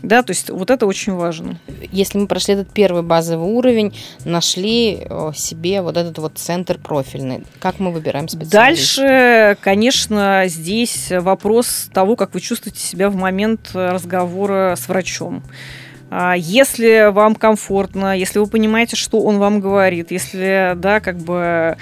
[0.03, 1.57] Да, то есть вот это очень важно.
[1.91, 7.43] Если мы прошли этот первый базовый уровень, нашли э, себе вот этот вот центр профильный,
[7.59, 9.01] как мы выбираем специалиста?
[9.01, 15.41] Дальше, конечно, здесь вопрос того, как вы чувствуете себя в момент разговора с врачом.
[16.15, 21.75] А если вам комфортно, если вы понимаете, что он вам говорит, если, да, как бы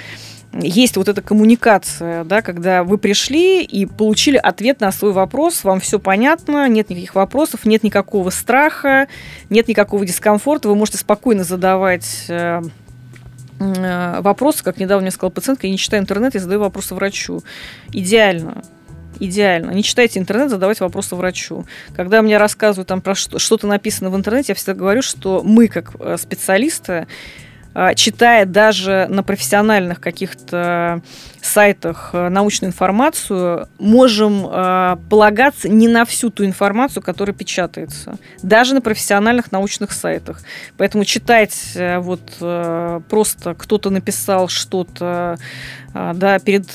[0.53, 5.81] есть вот эта коммуникация, да, когда вы пришли и получили ответ на свой вопрос, вам
[5.81, 9.09] все понятно, нет никаких вопросов, нет никакого страха,
[9.49, 12.61] нет никакого дискомфорта, вы можете спокойно задавать э,
[13.59, 17.43] вопросы, как недавно мне сказала пациентка, я не читаю интернет, я задаю вопросы врачу.
[17.91, 18.63] Идеально
[19.21, 19.71] идеально.
[19.71, 21.65] Не читайте интернет, задавайте вопросы врачу.
[21.95, 25.91] Когда мне рассказывают там про что-то написано в интернете, я всегда говорю, что мы, как
[25.99, 27.07] э, специалисты,
[27.95, 31.01] читая даже на профессиональных каких-то
[31.45, 38.73] сайтах э, научную информацию, можем э, полагаться не на всю ту информацию, которая печатается, даже
[38.73, 40.41] на профессиональных научных сайтах.
[40.77, 42.21] Поэтому читать э, вот
[43.09, 45.37] просто кто-то написал что-то,
[45.93, 46.67] да, перед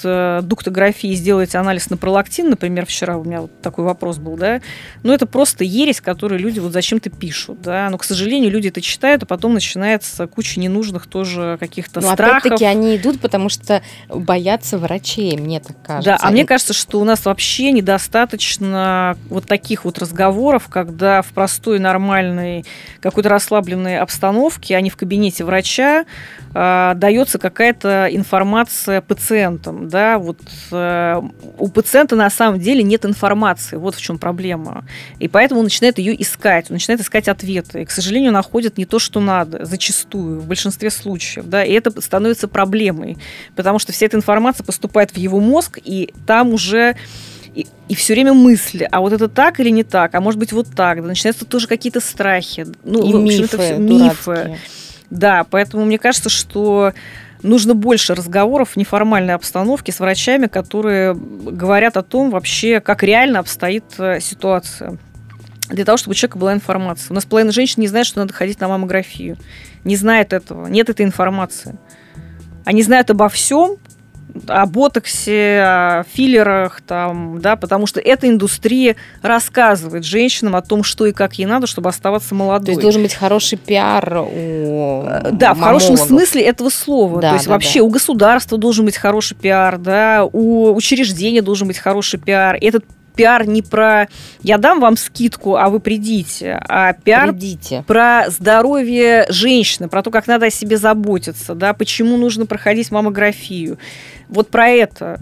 [0.46, 4.60] дуктографией сделать анализ на пролактин, например, вчера у меня вот такой вопрос был, да,
[5.02, 8.80] ну это просто ересь, которую люди вот зачем-то пишут, да, но, к сожалению, люди это
[8.80, 12.46] читают, а потом начинается куча ненужных тоже каких-то но страхов.
[12.46, 16.10] опять-таки они идут, потому что боятся боятся врачей, мне так кажется.
[16.10, 21.26] Да, а мне кажется, что у нас вообще недостаточно вот таких вот разговоров, когда в
[21.26, 22.64] простой, нормальной,
[23.00, 26.04] какой-то расслабленной обстановке, а не в кабинете врача,
[26.56, 29.88] э, дается какая-то информация пациентам.
[29.88, 30.18] Да?
[30.18, 30.38] Вот,
[30.72, 31.20] э,
[31.58, 33.76] у пациента на самом деле нет информации.
[33.76, 34.86] Вот в чем проблема.
[35.18, 37.82] И поэтому он начинает ее искать, он начинает искать ответы.
[37.82, 41.46] И, к сожалению, находит не то, что надо, зачастую, в большинстве случаев.
[41.46, 41.62] Да?
[41.62, 43.18] И это становится проблемой,
[43.54, 46.96] потому что вся эта информация поступает в его мозг, и там уже
[47.54, 50.52] и, и все время мысли, а вот это так или не так, а может быть
[50.52, 54.58] вот так, да, начинаются тоже какие-то страхи, ну, и в общем, мифы, это все, мифы.
[55.10, 56.92] Да, поэтому мне кажется, что
[57.42, 63.40] нужно больше разговоров в неформальной обстановке с врачами, которые говорят о том вообще, как реально
[63.40, 64.98] обстоит э, ситуация.
[65.68, 67.10] Для того, чтобы у человека была информация.
[67.10, 69.36] У нас половина женщин не знает, что надо ходить на маммографию.
[69.84, 70.66] Не знает этого.
[70.68, 71.76] Нет этой информации.
[72.64, 73.76] Они знают обо всем,
[74.46, 81.06] о ботоксе, о филлерах, там, да, потому что эта индустрия рассказывает женщинам о том, что
[81.06, 82.66] и как ей надо, чтобы оставаться молодой.
[82.66, 87.20] То есть должен быть хороший пиар у э, Да, в хорошем смысле этого слова.
[87.20, 87.84] Да, То есть да, вообще да.
[87.84, 92.56] у государства должен быть хороший пиар, да, у учреждения должен быть хороший пиар.
[92.60, 92.84] Этот
[93.16, 94.08] пиар не про
[94.42, 97.84] «я дам вам скидку, а вы придите», а пиар придите.
[97.86, 103.78] про здоровье женщины, про то, как надо о себе заботиться, да, почему нужно проходить маммографию.
[104.28, 105.20] Вот про это.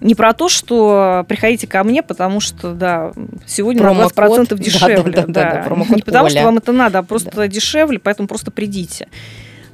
[0.00, 3.12] Не про то, что приходите ко мне, потому что, да,
[3.46, 5.12] сегодня промокод, на 20% дешевле.
[5.12, 5.68] Да, да, да, да.
[5.68, 7.48] Да, Не потому, что вам это надо, а просто да.
[7.48, 9.08] дешевле, поэтому просто придите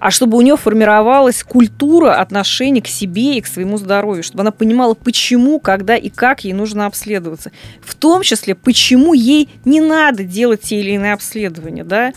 [0.04, 4.50] а чтобы у нее формировалась культура отношения к себе и к своему здоровью, чтобы она
[4.50, 7.52] понимала, почему, когда и как ей нужно обследоваться.
[7.80, 12.12] В том числе, почему ей не надо делать те или иные обследования, да?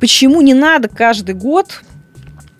[0.00, 1.84] Почему не надо каждый год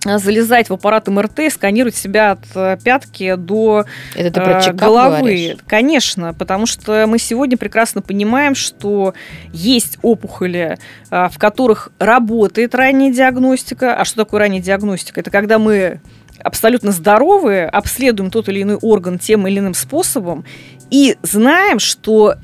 [0.05, 4.73] залезать в аппарат МРТ и сканировать себя от э, пятки до Это ты про э,
[4.73, 5.19] головы.
[5.19, 5.57] Говоришь?
[5.67, 9.15] Конечно, потому что мы сегодня прекрасно понимаем, что
[9.53, 10.79] есть опухоли,
[11.11, 13.95] в которых работает ранняя диагностика.
[13.95, 15.21] А что такое ранняя диагностика?
[15.21, 16.01] Это когда мы
[16.43, 20.45] абсолютно здоровые, обследуем тот или иной орган тем или иным способом
[20.91, 22.37] и знаем, что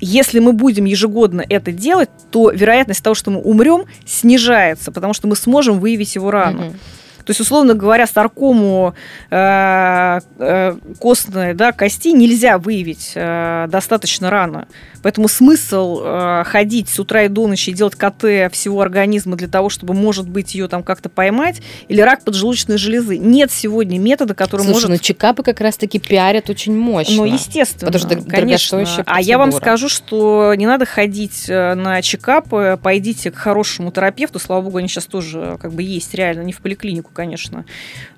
[0.00, 5.28] если мы будем ежегодно это делать, то вероятность того, что мы умрем, снижается, потому что
[5.28, 6.60] мы сможем выявить его рано.
[6.60, 6.76] Mm-hmm.
[7.24, 8.94] То есть, условно говоря, саркому
[9.30, 14.68] э, э, костной да, кости нельзя выявить э, достаточно рано.
[15.02, 19.48] Поэтому смысл э, ходить с утра и до ночи и делать КТ всего организма для
[19.48, 23.18] того, чтобы, может быть, ее там как-то поймать, или рак поджелудочной железы.
[23.18, 24.88] Нет сегодня метода, который Слушай, может...
[24.90, 27.16] ну чекапы как раз-таки пиарят очень мощно.
[27.16, 27.92] Ну, естественно.
[27.92, 28.84] Потому что конечно.
[29.06, 34.38] А я вам скажу, что не надо ходить э, на чекапы, пойдите к хорошему терапевту,
[34.38, 37.64] слава богу, они сейчас тоже как бы есть реально, не в поликлинику, конечно.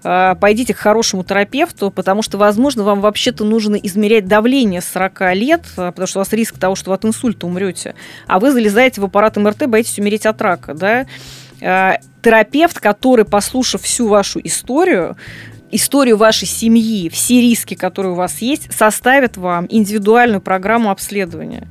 [0.02, 5.62] Э, пойдите к хорошему терапевту, потому что, возможно, вам вообще-то нужно измерять давление 40 лет,
[5.76, 7.94] э, потому что у вас риск того, что вы от инсульта умрете,
[8.26, 11.06] а вы залезаете в аппарат МРТ, боитесь умереть от рака, да?
[11.60, 15.16] Э, терапевт, который, послушав всю вашу историю,
[15.70, 21.68] историю вашей семьи, все риски, которые у вас есть, составит вам индивидуальную программу обследования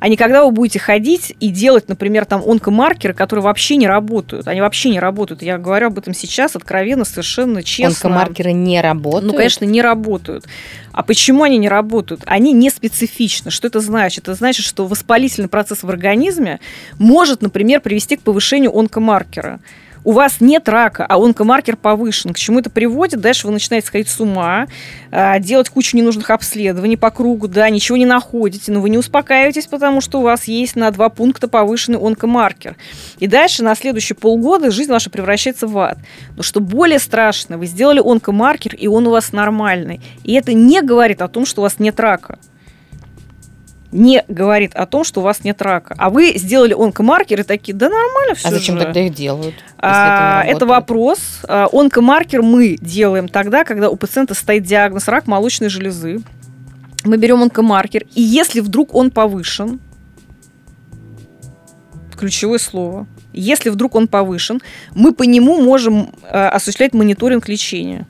[0.00, 4.48] а не когда вы будете ходить и делать, например, там онкомаркеры, которые вообще не работают.
[4.48, 5.42] Они вообще не работают.
[5.42, 8.08] Я говорю об этом сейчас откровенно, совершенно честно.
[8.08, 9.30] Онкомаркеры не работают?
[9.30, 10.46] Ну, конечно, не работают.
[10.92, 12.22] А почему они не работают?
[12.24, 13.50] Они не специфичны.
[13.50, 14.24] Что это значит?
[14.24, 16.60] Это значит, что воспалительный процесс в организме
[16.98, 19.60] может, например, привести к повышению онкомаркера
[20.04, 22.32] у вас нет рака, а онкомаркер повышен.
[22.32, 23.20] К чему это приводит?
[23.20, 24.66] Дальше вы начинаете сходить с ума,
[25.10, 29.66] а, делать кучу ненужных обследований по кругу, да, ничего не находите, но вы не успокаиваетесь,
[29.66, 32.76] потому что у вас есть на два пункта повышенный онкомаркер.
[33.18, 35.98] И дальше на следующие полгода жизнь ваша превращается в ад.
[36.36, 40.00] Но что более страшно, вы сделали онкомаркер, и он у вас нормальный.
[40.24, 42.38] И это не говорит о том, что у вас нет рака.
[43.92, 45.94] Не говорит о том, что у вас нет рака.
[45.98, 48.84] А вы сделали онкомаркеры такие, да нормально все А зачем же.
[48.84, 49.54] тогда их делают?
[49.78, 51.18] А, это, вопрос.
[51.48, 56.20] А, онкомаркер мы делаем тогда, когда у пациента стоит диагноз рак молочной железы.
[57.04, 59.80] Мы берем онкомаркер, и если вдруг он повышен,
[62.16, 64.60] ключевое слово, если вдруг он повышен,
[64.94, 68.06] мы по нему можем э, осуществлять мониторинг лечения.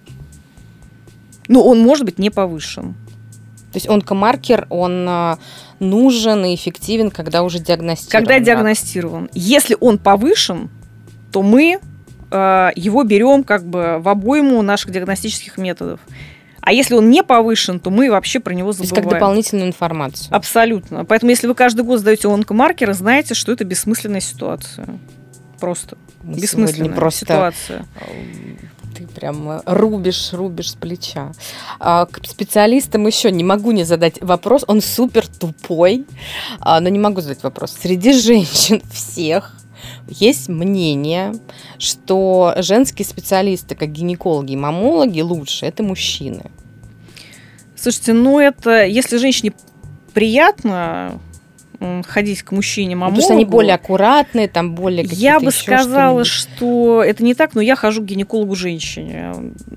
[1.47, 2.95] Но он может быть не повышен.
[3.73, 5.39] То есть онкомаркер, он а,
[5.81, 8.25] нужен и эффективен, когда уже диагностирован.
[8.25, 9.31] Когда диагностирован.
[9.33, 10.71] Если он повышен,
[11.33, 11.81] то мы
[12.31, 16.01] э, его берем как бы в обойму наших диагностических методов.
[16.61, 18.95] А если он не повышен, то мы вообще про него забываем.
[18.95, 20.35] То есть как дополнительную информацию.
[20.35, 21.05] Абсолютно.
[21.05, 24.87] Поэтому если вы каждый год сдаете онкомаркеры, знаете, что это бессмысленная ситуация.
[25.59, 25.97] Просто.
[26.23, 27.87] Мы бессмысленная просто ситуация
[28.95, 31.33] ты прям рубишь, рубишь с плеча.
[31.79, 34.65] А, к специалистам еще не могу не задать вопрос.
[34.69, 36.07] Он супер тупой,
[36.61, 37.77] а, но не могу задать вопрос.
[37.81, 39.57] Среди женщин всех
[40.09, 41.35] есть мнение,
[41.79, 46.51] что женские специалисты, как гинекологи и мамологи, лучше это мужчины.
[47.77, 49.53] Слушайте, ну это, если женщине
[50.13, 51.19] приятно
[52.07, 53.17] ходить к мужчине мамологу.
[53.17, 57.61] Потому что они более аккуратные, там более Я бы сказала, что это не так, но
[57.61, 59.33] я хожу к гинекологу женщине.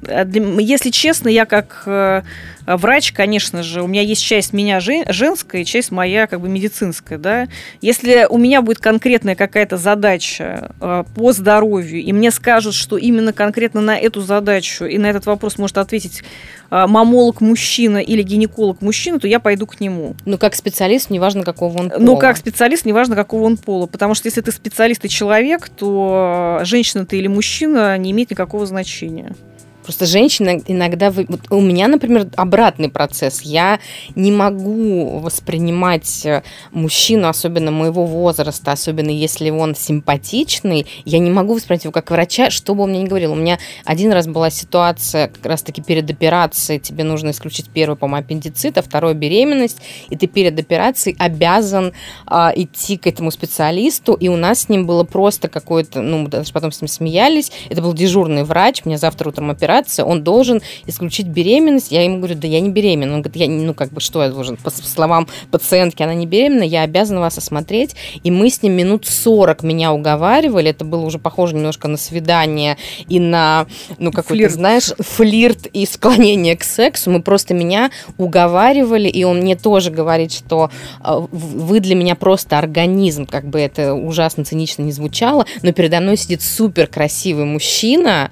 [0.07, 0.27] А
[0.59, 2.23] если честно, я как э,
[2.65, 7.17] врач, конечно же, у меня есть часть меня женская и часть моя как бы медицинская,
[7.17, 7.47] да.
[7.81, 13.33] Если у меня будет конкретная какая-то задача э, по здоровью, и мне скажут, что именно
[13.33, 16.23] конкретно на эту задачу и на этот вопрос может ответить
[16.71, 20.15] э, мамолог мужчина или гинеколог мужчина, то я пойду к нему.
[20.25, 21.99] Ну, как специалист, неважно, какого он пола.
[22.01, 23.87] Ну, как специалист, неважно, какого он пола.
[23.87, 28.65] Потому что если ты специалист и человек, то женщина ты или мужчина не имеет никакого
[28.65, 29.35] значения.
[29.83, 31.11] Просто женщина иногда...
[31.11, 33.41] Вот у меня, например, обратный процесс.
[33.41, 33.79] Я
[34.15, 41.55] не могу воспринимать э, мужчину, особенно моего возраста, особенно если он симпатичный, я не могу
[41.55, 43.33] воспринимать его как врача, что бы он мне ни говорил.
[43.33, 48.25] У меня один раз была ситуация, как раз-таки перед операцией, тебе нужно исключить первый, по-моему,
[48.25, 49.77] аппендицит, а второй беременность,
[50.09, 51.93] и ты перед операцией обязан
[52.25, 56.53] а, идти к этому специалисту, и у нас с ним было просто какое-то, ну, даже
[56.53, 60.61] потом с ним смеялись, это был дежурный врач, мне завтра утром операция, операция, он должен
[60.85, 61.91] исключить беременность.
[61.91, 63.15] Я ему говорю, да я не беременна.
[63.15, 64.57] Он говорит, я, ну как бы, что я должен?
[64.57, 67.95] По словам пациентки, она не беременна, я обязана вас осмотреть.
[68.23, 70.69] И мы с ним минут 40 меня уговаривали.
[70.69, 72.77] Это было уже похоже немножко на свидание
[73.07, 73.67] и на,
[73.97, 77.11] ну какой-то, знаешь, флирт и склонение к сексу.
[77.11, 80.69] Мы просто меня уговаривали, и он мне тоже говорит, что
[81.01, 85.99] а, вы для меня просто организм, как бы это ужасно цинично не звучало, но передо
[85.99, 88.31] мной сидит супер красивый мужчина,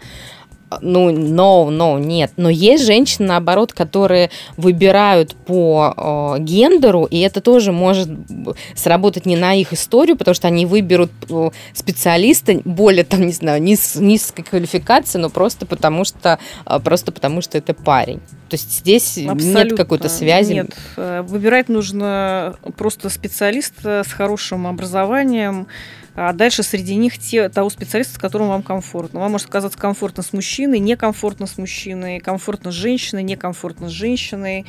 [0.82, 2.32] ну, no, no, нет.
[2.38, 8.10] Но есть женщины, наоборот, которые выбирают по э, гендеру, и это тоже может
[8.76, 13.62] сработать не на их историю, потому что они выберут э, специалиста более, там, не знаю,
[13.62, 18.20] низ, низкой квалификации, но просто потому что, э, просто потому что это парень.
[18.50, 19.64] То есть здесь Абсолютно.
[19.64, 20.54] нет какой-то связи.
[20.54, 20.76] Нет.
[20.98, 25.68] Выбирать нужно просто специалиста с хорошим образованием,
[26.16, 29.20] а дальше среди них те, того специалиста, с которым вам комфортно.
[29.22, 34.66] Вам может казаться комфортно с мужчиной, некомфортно с мужчиной, комфортно с женщиной, некомфортно с женщиной.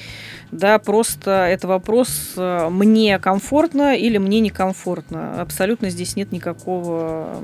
[0.53, 5.41] Да, просто это вопрос э, мне комфортно или мне некомфортно.
[5.41, 7.43] Абсолютно здесь нет никакого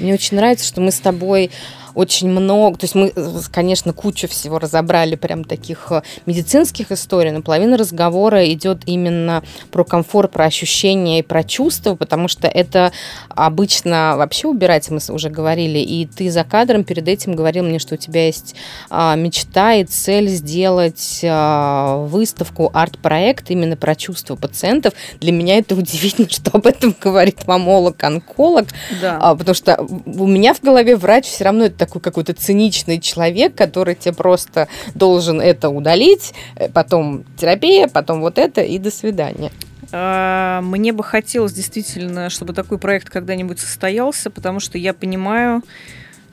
[0.00, 1.50] мне очень нравится, что мы с тобой
[1.94, 3.12] очень много, то есть мы,
[3.50, 9.84] конечно, кучу всего разобрали, прям таких э, медицинских историй, но половина разговора идет именно про
[9.84, 12.92] комфорт, про ощущения и про чувства, потому что это
[13.28, 17.94] обычно вообще убирать, мы уже говорили, и ты за кадром перед этим говорил мне, что
[17.94, 18.54] у тебя есть
[18.88, 24.94] а, мечта и цель сделать а, выставку, арт-проект именно про чувства пациентов.
[25.20, 28.68] Для меня это удивительно, что об этом говорит мамолог, онколог,
[29.00, 29.18] да.
[29.20, 29.76] а, потому что
[30.06, 34.68] у меня в голове врач все равно это такой какой-то циничный человек, который тебе просто
[34.94, 39.50] должен это удалить, э, потом терапия, потом вот это и до свидания.
[39.92, 45.62] А, мне бы хотелось действительно, чтобы такой проект когда-нибудь состоялся, потому что я понимаю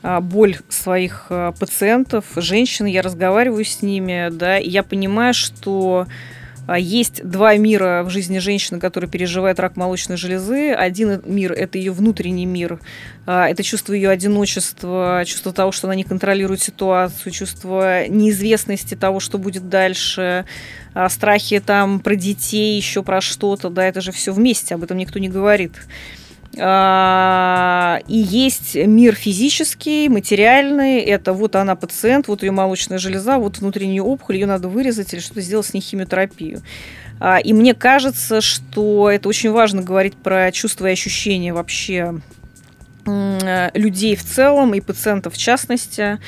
[0.02, 6.06] а, боль своих а, пациентов, женщин, я разговариваю с ними, да, и я понимаю, что
[6.76, 10.72] есть два мира в жизни женщины, которая переживает рак молочной железы.
[10.72, 12.80] Один мир– это ее внутренний мир.
[13.24, 19.20] А, это чувство ее одиночества, чувство того, что она не контролирует ситуацию, чувство неизвестности того,
[19.20, 20.44] что будет дальше,
[20.92, 23.70] а, страхи там про детей, еще про что-то.
[23.70, 25.72] Да, это же все вместе, об этом никто не говорит.
[26.60, 31.00] А, и есть мир физический, материальный.
[31.00, 35.20] Это вот она пациент, вот ее молочная железа, вот внутренняя опухоль, ее надо вырезать или
[35.20, 36.62] что-то сделать с ней химиотерапию.
[37.20, 42.20] А, и мне кажется, что это очень важно говорить про чувства и ощущения вообще
[43.74, 46.18] людей в целом и пациентов в частности.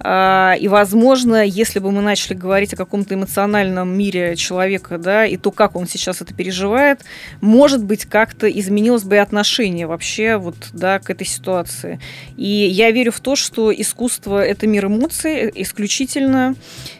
[0.00, 5.36] А, и, возможно, если бы мы начали говорить о каком-то эмоциональном мире человека, да, и
[5.36, 7.00] то, как он сейчас это переживает,
[7.40, 12.00] может быть, как-то изменилось бы и отношение вообще вот, да, к этой ситуации.
[12.36, 16.54] И я верю в то, что искусство– это мир эмоций исключительно,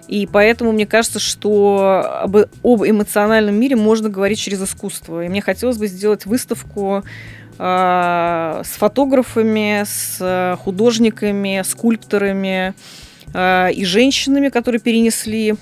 [0.08, 5.24] и поэтому мне кажется, что об, об эмоциональном мире можно говорить через искусство.
[5.24, 7.04] И мне хотелось бы сделать выставку
[7.58, 12.74] с фотографами, с художниками, скульпторами
[13.34, 15.54] а, и женщинами, которые перенесли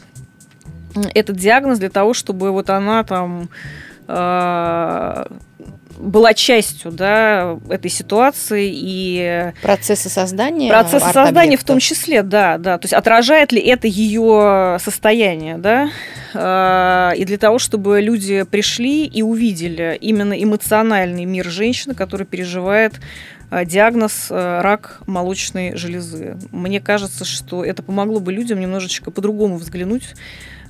[1.14, 3.48] этот диагноз для того, чтобы вот она там
[4.08, 5.26] а,
[5.98, 12.78] была частью да, этой ситуации и процесса создания процесса создания в том числе да да.
[12.78, 15.90] То есть отражает ли это ее состояние да?
[16.34, 23.00] А, и для того чтобы люди пришли и увидели именно эмоциональный мир женщины которая переживает
[23.50, 26.36] а, диагноз а, рак молочной железы.
[26.50, 30.14] Мне кажется что это помогло бы людям немножечко по-другому взглянуть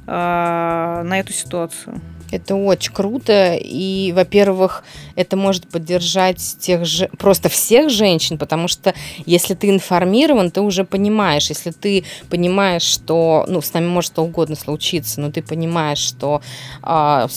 [0.07, 2.01] на эту ситуацию
[2.31, 4.85] это очень круто, и, во-первых,
[5.15, 8.95] это может поддержать тех же, просто всех женщин, потому что
[9.25, 14.23] если ты информирован, ты уже понимаешь, если ты понимаешь, что, ну, с нами может что
[14.23, 16.41] угодно случиться, но ты понимаешь, что
[16.83, 17.29] а,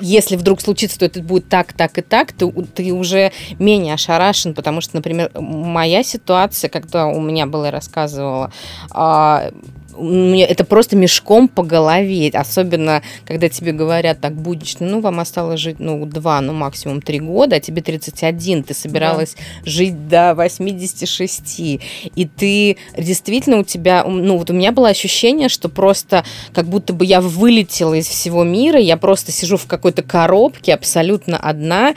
[0.00, 4.54] если вдруг случится, то это будет так, так и так, ты, ты уже менее ошарашен,
[4.54, 8.52] потому что, например, моя ситуация, когда у меня была, я рассказывала,
[8.90, 9.50] а,
[9.98, 15.60] мне это просто мешком по голове, особенно когда тебе говорят так буднично, ну, вам осталось
[15.60, 19.70] жить, ну, два, ну, максимум три года, а тебе 31, ты собиралась да.
[19.70, 25.68] жить до 86, и ты действительно у тебя, ну, вот у меня было ощущение, что
[25.68, 30.74] просто как будто бы я вылетела из всего мира, я просто сижу в какой-то коробке
[30.74, 31.94] абсолютно одна,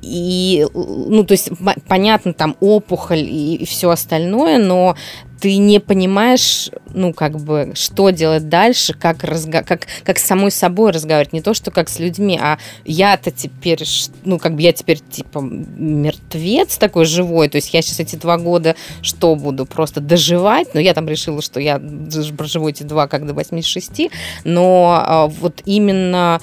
[0.00, 1.50] и, ну, то есть,
[1.88, 4.94] понятно, там опухоль и, и все остальное, но
[5.40, 9.62] ты не понимаешь, ну, как бы, что делать дальше, как, разго...
[9.62, 11.32] как, как с самой собой разговаривать.
[11.32, 13.84] Не то, что как с людьми, а я-то теперь,
[14.24, 17.48] ну, как бы я теперь, типа, мертвец такой живой.
[17.48, 19.66] То есть я сейчас эти два года что буду?
[19.66, 20.74] Просто доживать?
[20.74, 21.80] Но я там решила, что я
[22.36, 24.10] проживу эти два как до 86.
[24.44, 26.40] Но а, вот именно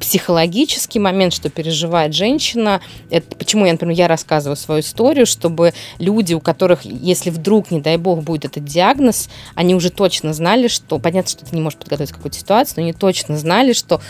[0.00, 2.80] психологический момент, что переживает женщина,
[3.10, 7.80] это почему я, например, я рассказываю свою историю, чтобы люди, у которых, если вдруг, не
[7.80, 11.62] дай бог, будет будет этот диагноз, они уже точно знали, что, понятно, что ты не
[11.62, 14.00] можешь подготовить какую-то ситуацию, но они точно знали, что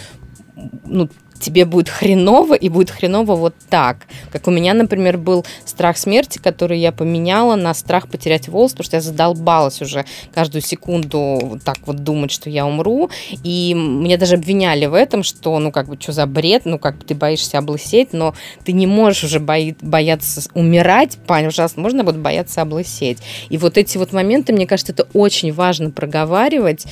[0.85, 4.07] ну, тебе будет хреново, и будет хреново вот так.
[4.33, 8.85] Как у меня, например, был страх смерти, который я поменяла на страх потерять волос, потому
[8.85, 13.11] что я задолбалась уже каждую секунду вот так вот думать, что я умру.
[13.43, 16.99] И меня даже обвиняли в этом, что, ну, как бы, что за бред, ну, как
[16.99, 18.35] бы ты боишься облысеть, но
[18.65, 23.19] ты не можешь уже бои, бояться умирать, пожалуйста, можно будет бояться облысеть.
[23.49, 26.87] И вот эти вот моменты, мне кажется, это очень важно проговаривать,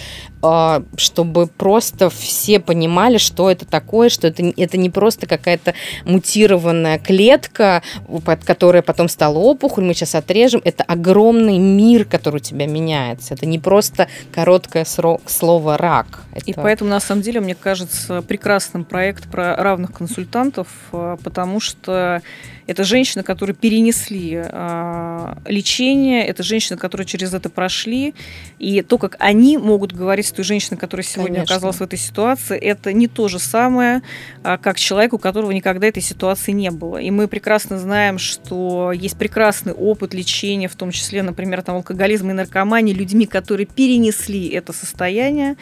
[0.96, 5.74] чтобы просто все понимали, что это такое, что это, это не просто какая-то
[6.04, 7.82] мутированная клетка,
[8.24, 10.60] под которая потом стала опухоль, мы сейчас отрежем.
[10.64, 13.34] Это огромный мир, который у тебя меняется.
[13.34, 16.24] Это не просто короткое слово «рак».
[16.32, 16.44] Это...
[16.46, 22.20] И поэтому, на самом деле, мне кажется прекрасным проект про равных консультантов, а, потому что
[22.66, 28.14] это женщины, которые перенесли э, лечение, это женщины, которые через это прошли.
[28.58, 31.54] И то, как они могут говорить с той женщиной, которая сегодня Конечно.
[31.54, 34.02] оказалась в этой ситуации, это не то же самое,
[34.44, 36.98] э, как человек, у которого никогда этой ситуации не было.
[36.98, 42.30] И мы прекрасно знаем, что есть прекрасный опыт лечения, в том числе, например, там, алкоголизм
[42.30, 45.56] и наркомании, людьми, которые перенесли это состояние.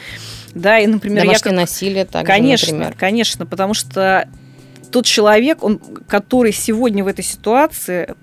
[0.53, 1.61] Да, и, например, Домашнее я как...
[1.61, 2.95] насилие также, Конечно, например.
[2.97, 4.27] конечно, потому что
[4.91, 8.15] тот человек, он, который сегодня в этой ситуации,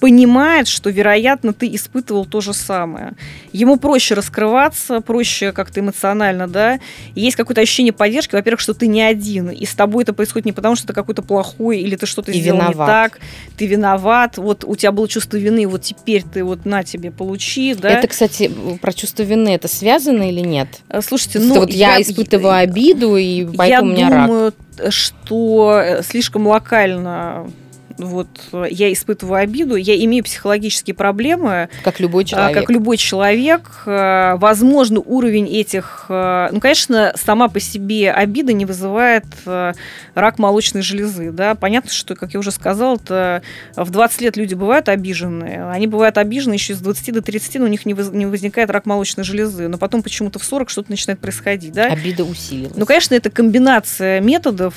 [0.00, 3.12] понимает, что, вероятно, ты испытывал то же самое.
[3.52, 6.80] Ему проще раскрываться, проще как-то эмоционально, да.
[7.14, 10.52] есть какое-то ощущение поддержки, во-первых, что ты не один, и с тобой это происходит не
[10.52, 12.78] потому, что ты какой-то плохой, или ты что-то сделал виноват.
[12.78, 13.20] не так,
[13.58, 17.74] ты виноват, вот у тебя было чувство вины, вот теперь ты вот на тебе получи,
[17.74, 17.90] да.
[17.90, 18.50] Это, кстати,
[18.80, 20.68] про чувство вины, это связано или нет?
[20.88, 21.56] Э, слушайте, ну...
[21.56, 24.92] Вот я, я испытываю обиду, и поэтому я у меня думаю, рак.
[24.92, 27.50] что э, слишком локально
[28.00, 28.28] вот
[28.70, 31.68] я испытываю обиду, я имею психологические проблемы.
[31.84, 32.58] Как любой человек.
[32.58, 33.82] Как любой человек.
[33.86, 36.06] Возможно, уровень этих...
[36.08, 39.24] Ну, конечно, сама по себе обида не вызывает
[40.14, 41.30] рак молочной железы.
[41.30, 41.54] Да?
[41.54, 42.98] Понятно, что, как я уже сказала,
[43.76, 45.70] в 20 лет люди бывают обиженные.
[45.70, 47.94] Они бывают обижены еще с 20 до 30, но у них не
[48.26, 49.68] возникает рак молочной железы.
[49.68, 51.72] Но потом почему-то в 40 что-то начинает происходить.
[51.72, 51.86] Да?
[51.86, 52.76] Обида усилилась.
[52.76, 54.74] Ну, конечно, это комбинация методов,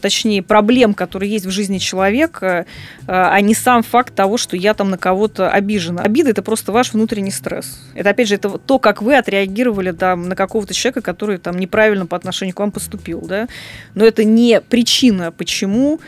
[0.00, 4.90] точнее, проблем, которые есть в жизни человека, а не сам факт того, что я там
[4.90, 6.02] на кого-то обижена.
[6.02, 7.80] Обида– это просто ваш внутренний стресс.
[7.94, 12.06] Это, опять же, это то, как вы отреагировали там, на какого-то человека, который там неправильно
[12.06, 13.20] по отношению к вам поступил.
[13.20, 13.48] Да?
[13.94, 16.00] Но это не причина, почему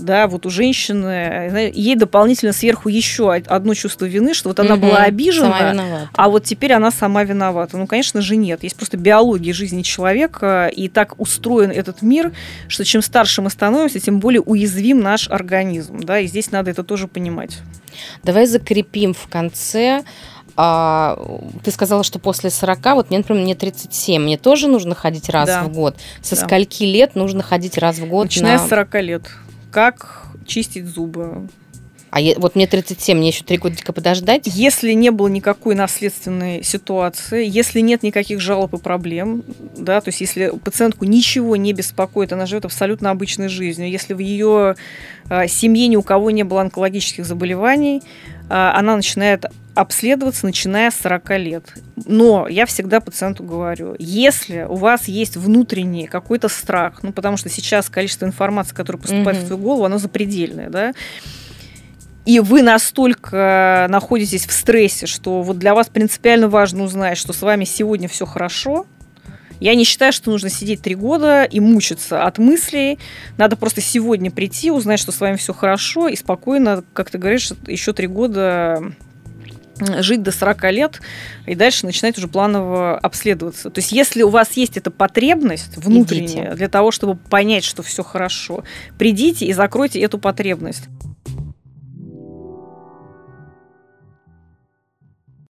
[0.00, 4.86] да, вот у женщины, ей дополнительно сверху еще одно чувство вины, что вот она угу,
[4.86, 7.76] была обижена, а вот теперь она сама виновата.
[7.76, 8.62] Ну, конечно же, нет.
[8.62, 12.32] Есть просто биология жизни человека, и так устроен этот мир,
[12.68, 16.82] что чем старше мы становимся, тем более уязвим наш организм, да, и здесь надо это
[16.84, 17.58] тоже понимать.
[18.22, 20.04] Давай закрепим в конце
[20.62, 21.18] а,
[21.64, 25.48] ты сказала, что после 40, вот мне, например, мне 37, мне тоже нужно ходить раз
[25.48, 25.62] да.
[25.62, 25.96] в год.
[26.20, 26.42] Со да.
[26.42, 28.24] скольки лет нужно ходить раз в год?
[28.24, 28.66] Начиная на...
[28.66, 29.22] с 40 лет
[29.70, 31.48] как чистить зубы.
[32.10, 34.42] А я, вот мне 37, мне еще три годика подождать?
[34.46, 39.44] Если не было никакой наследственной ситуации, если нет никаких жалоб и проблем,
[39.76, 44.18] да, то есть если пациентку ничего не беспокоит, она живет абсолютно обычной жизнью, если в
[44.18, 44.74] ее
[45.28, 48.02] э, семье ни у кого не было онкологических заболеваний,
[48.50, 51.74] она начинает обследоваться, начиная с 40 лет.
[52.06, 57.48] Но я всегда пациенту говорю, если у вас есть внутренний какой-то страх, ну, потому что
[57.48, 59.44] сейчас количество информации, которая поступает mm-hmm.
[59.44, 60.92] в твою голову, оно запредельное, да,
[62.26, 67.42] и вы настолько находитесь в стрессе, что вот для вас принципиально важно узнать, что с
[67.42, 68.86] вами сегодня все хорошо,
[69.60, 72.98] я не считаю, что нужно сидеть три года и мучиться от мыслей.
[73.36, 77.52] Надо просто сегодня прийти, узнать, что с вами все хорошо, и спокойно, как ты говоришь,
[77.66, 78.92] еще три года
[80.00, 81.00] жить до 40 лет
[81.46, 83.70] и дальше начинать уже планово обследоваться.
[83.70, 86.54] То есть если у вас есть эта потребность внутренняя Идите.
[86.54, 88.64] для того, чтобы понять, что все хорошо,
[88.98, 90.84] придите и закройте эту потребность.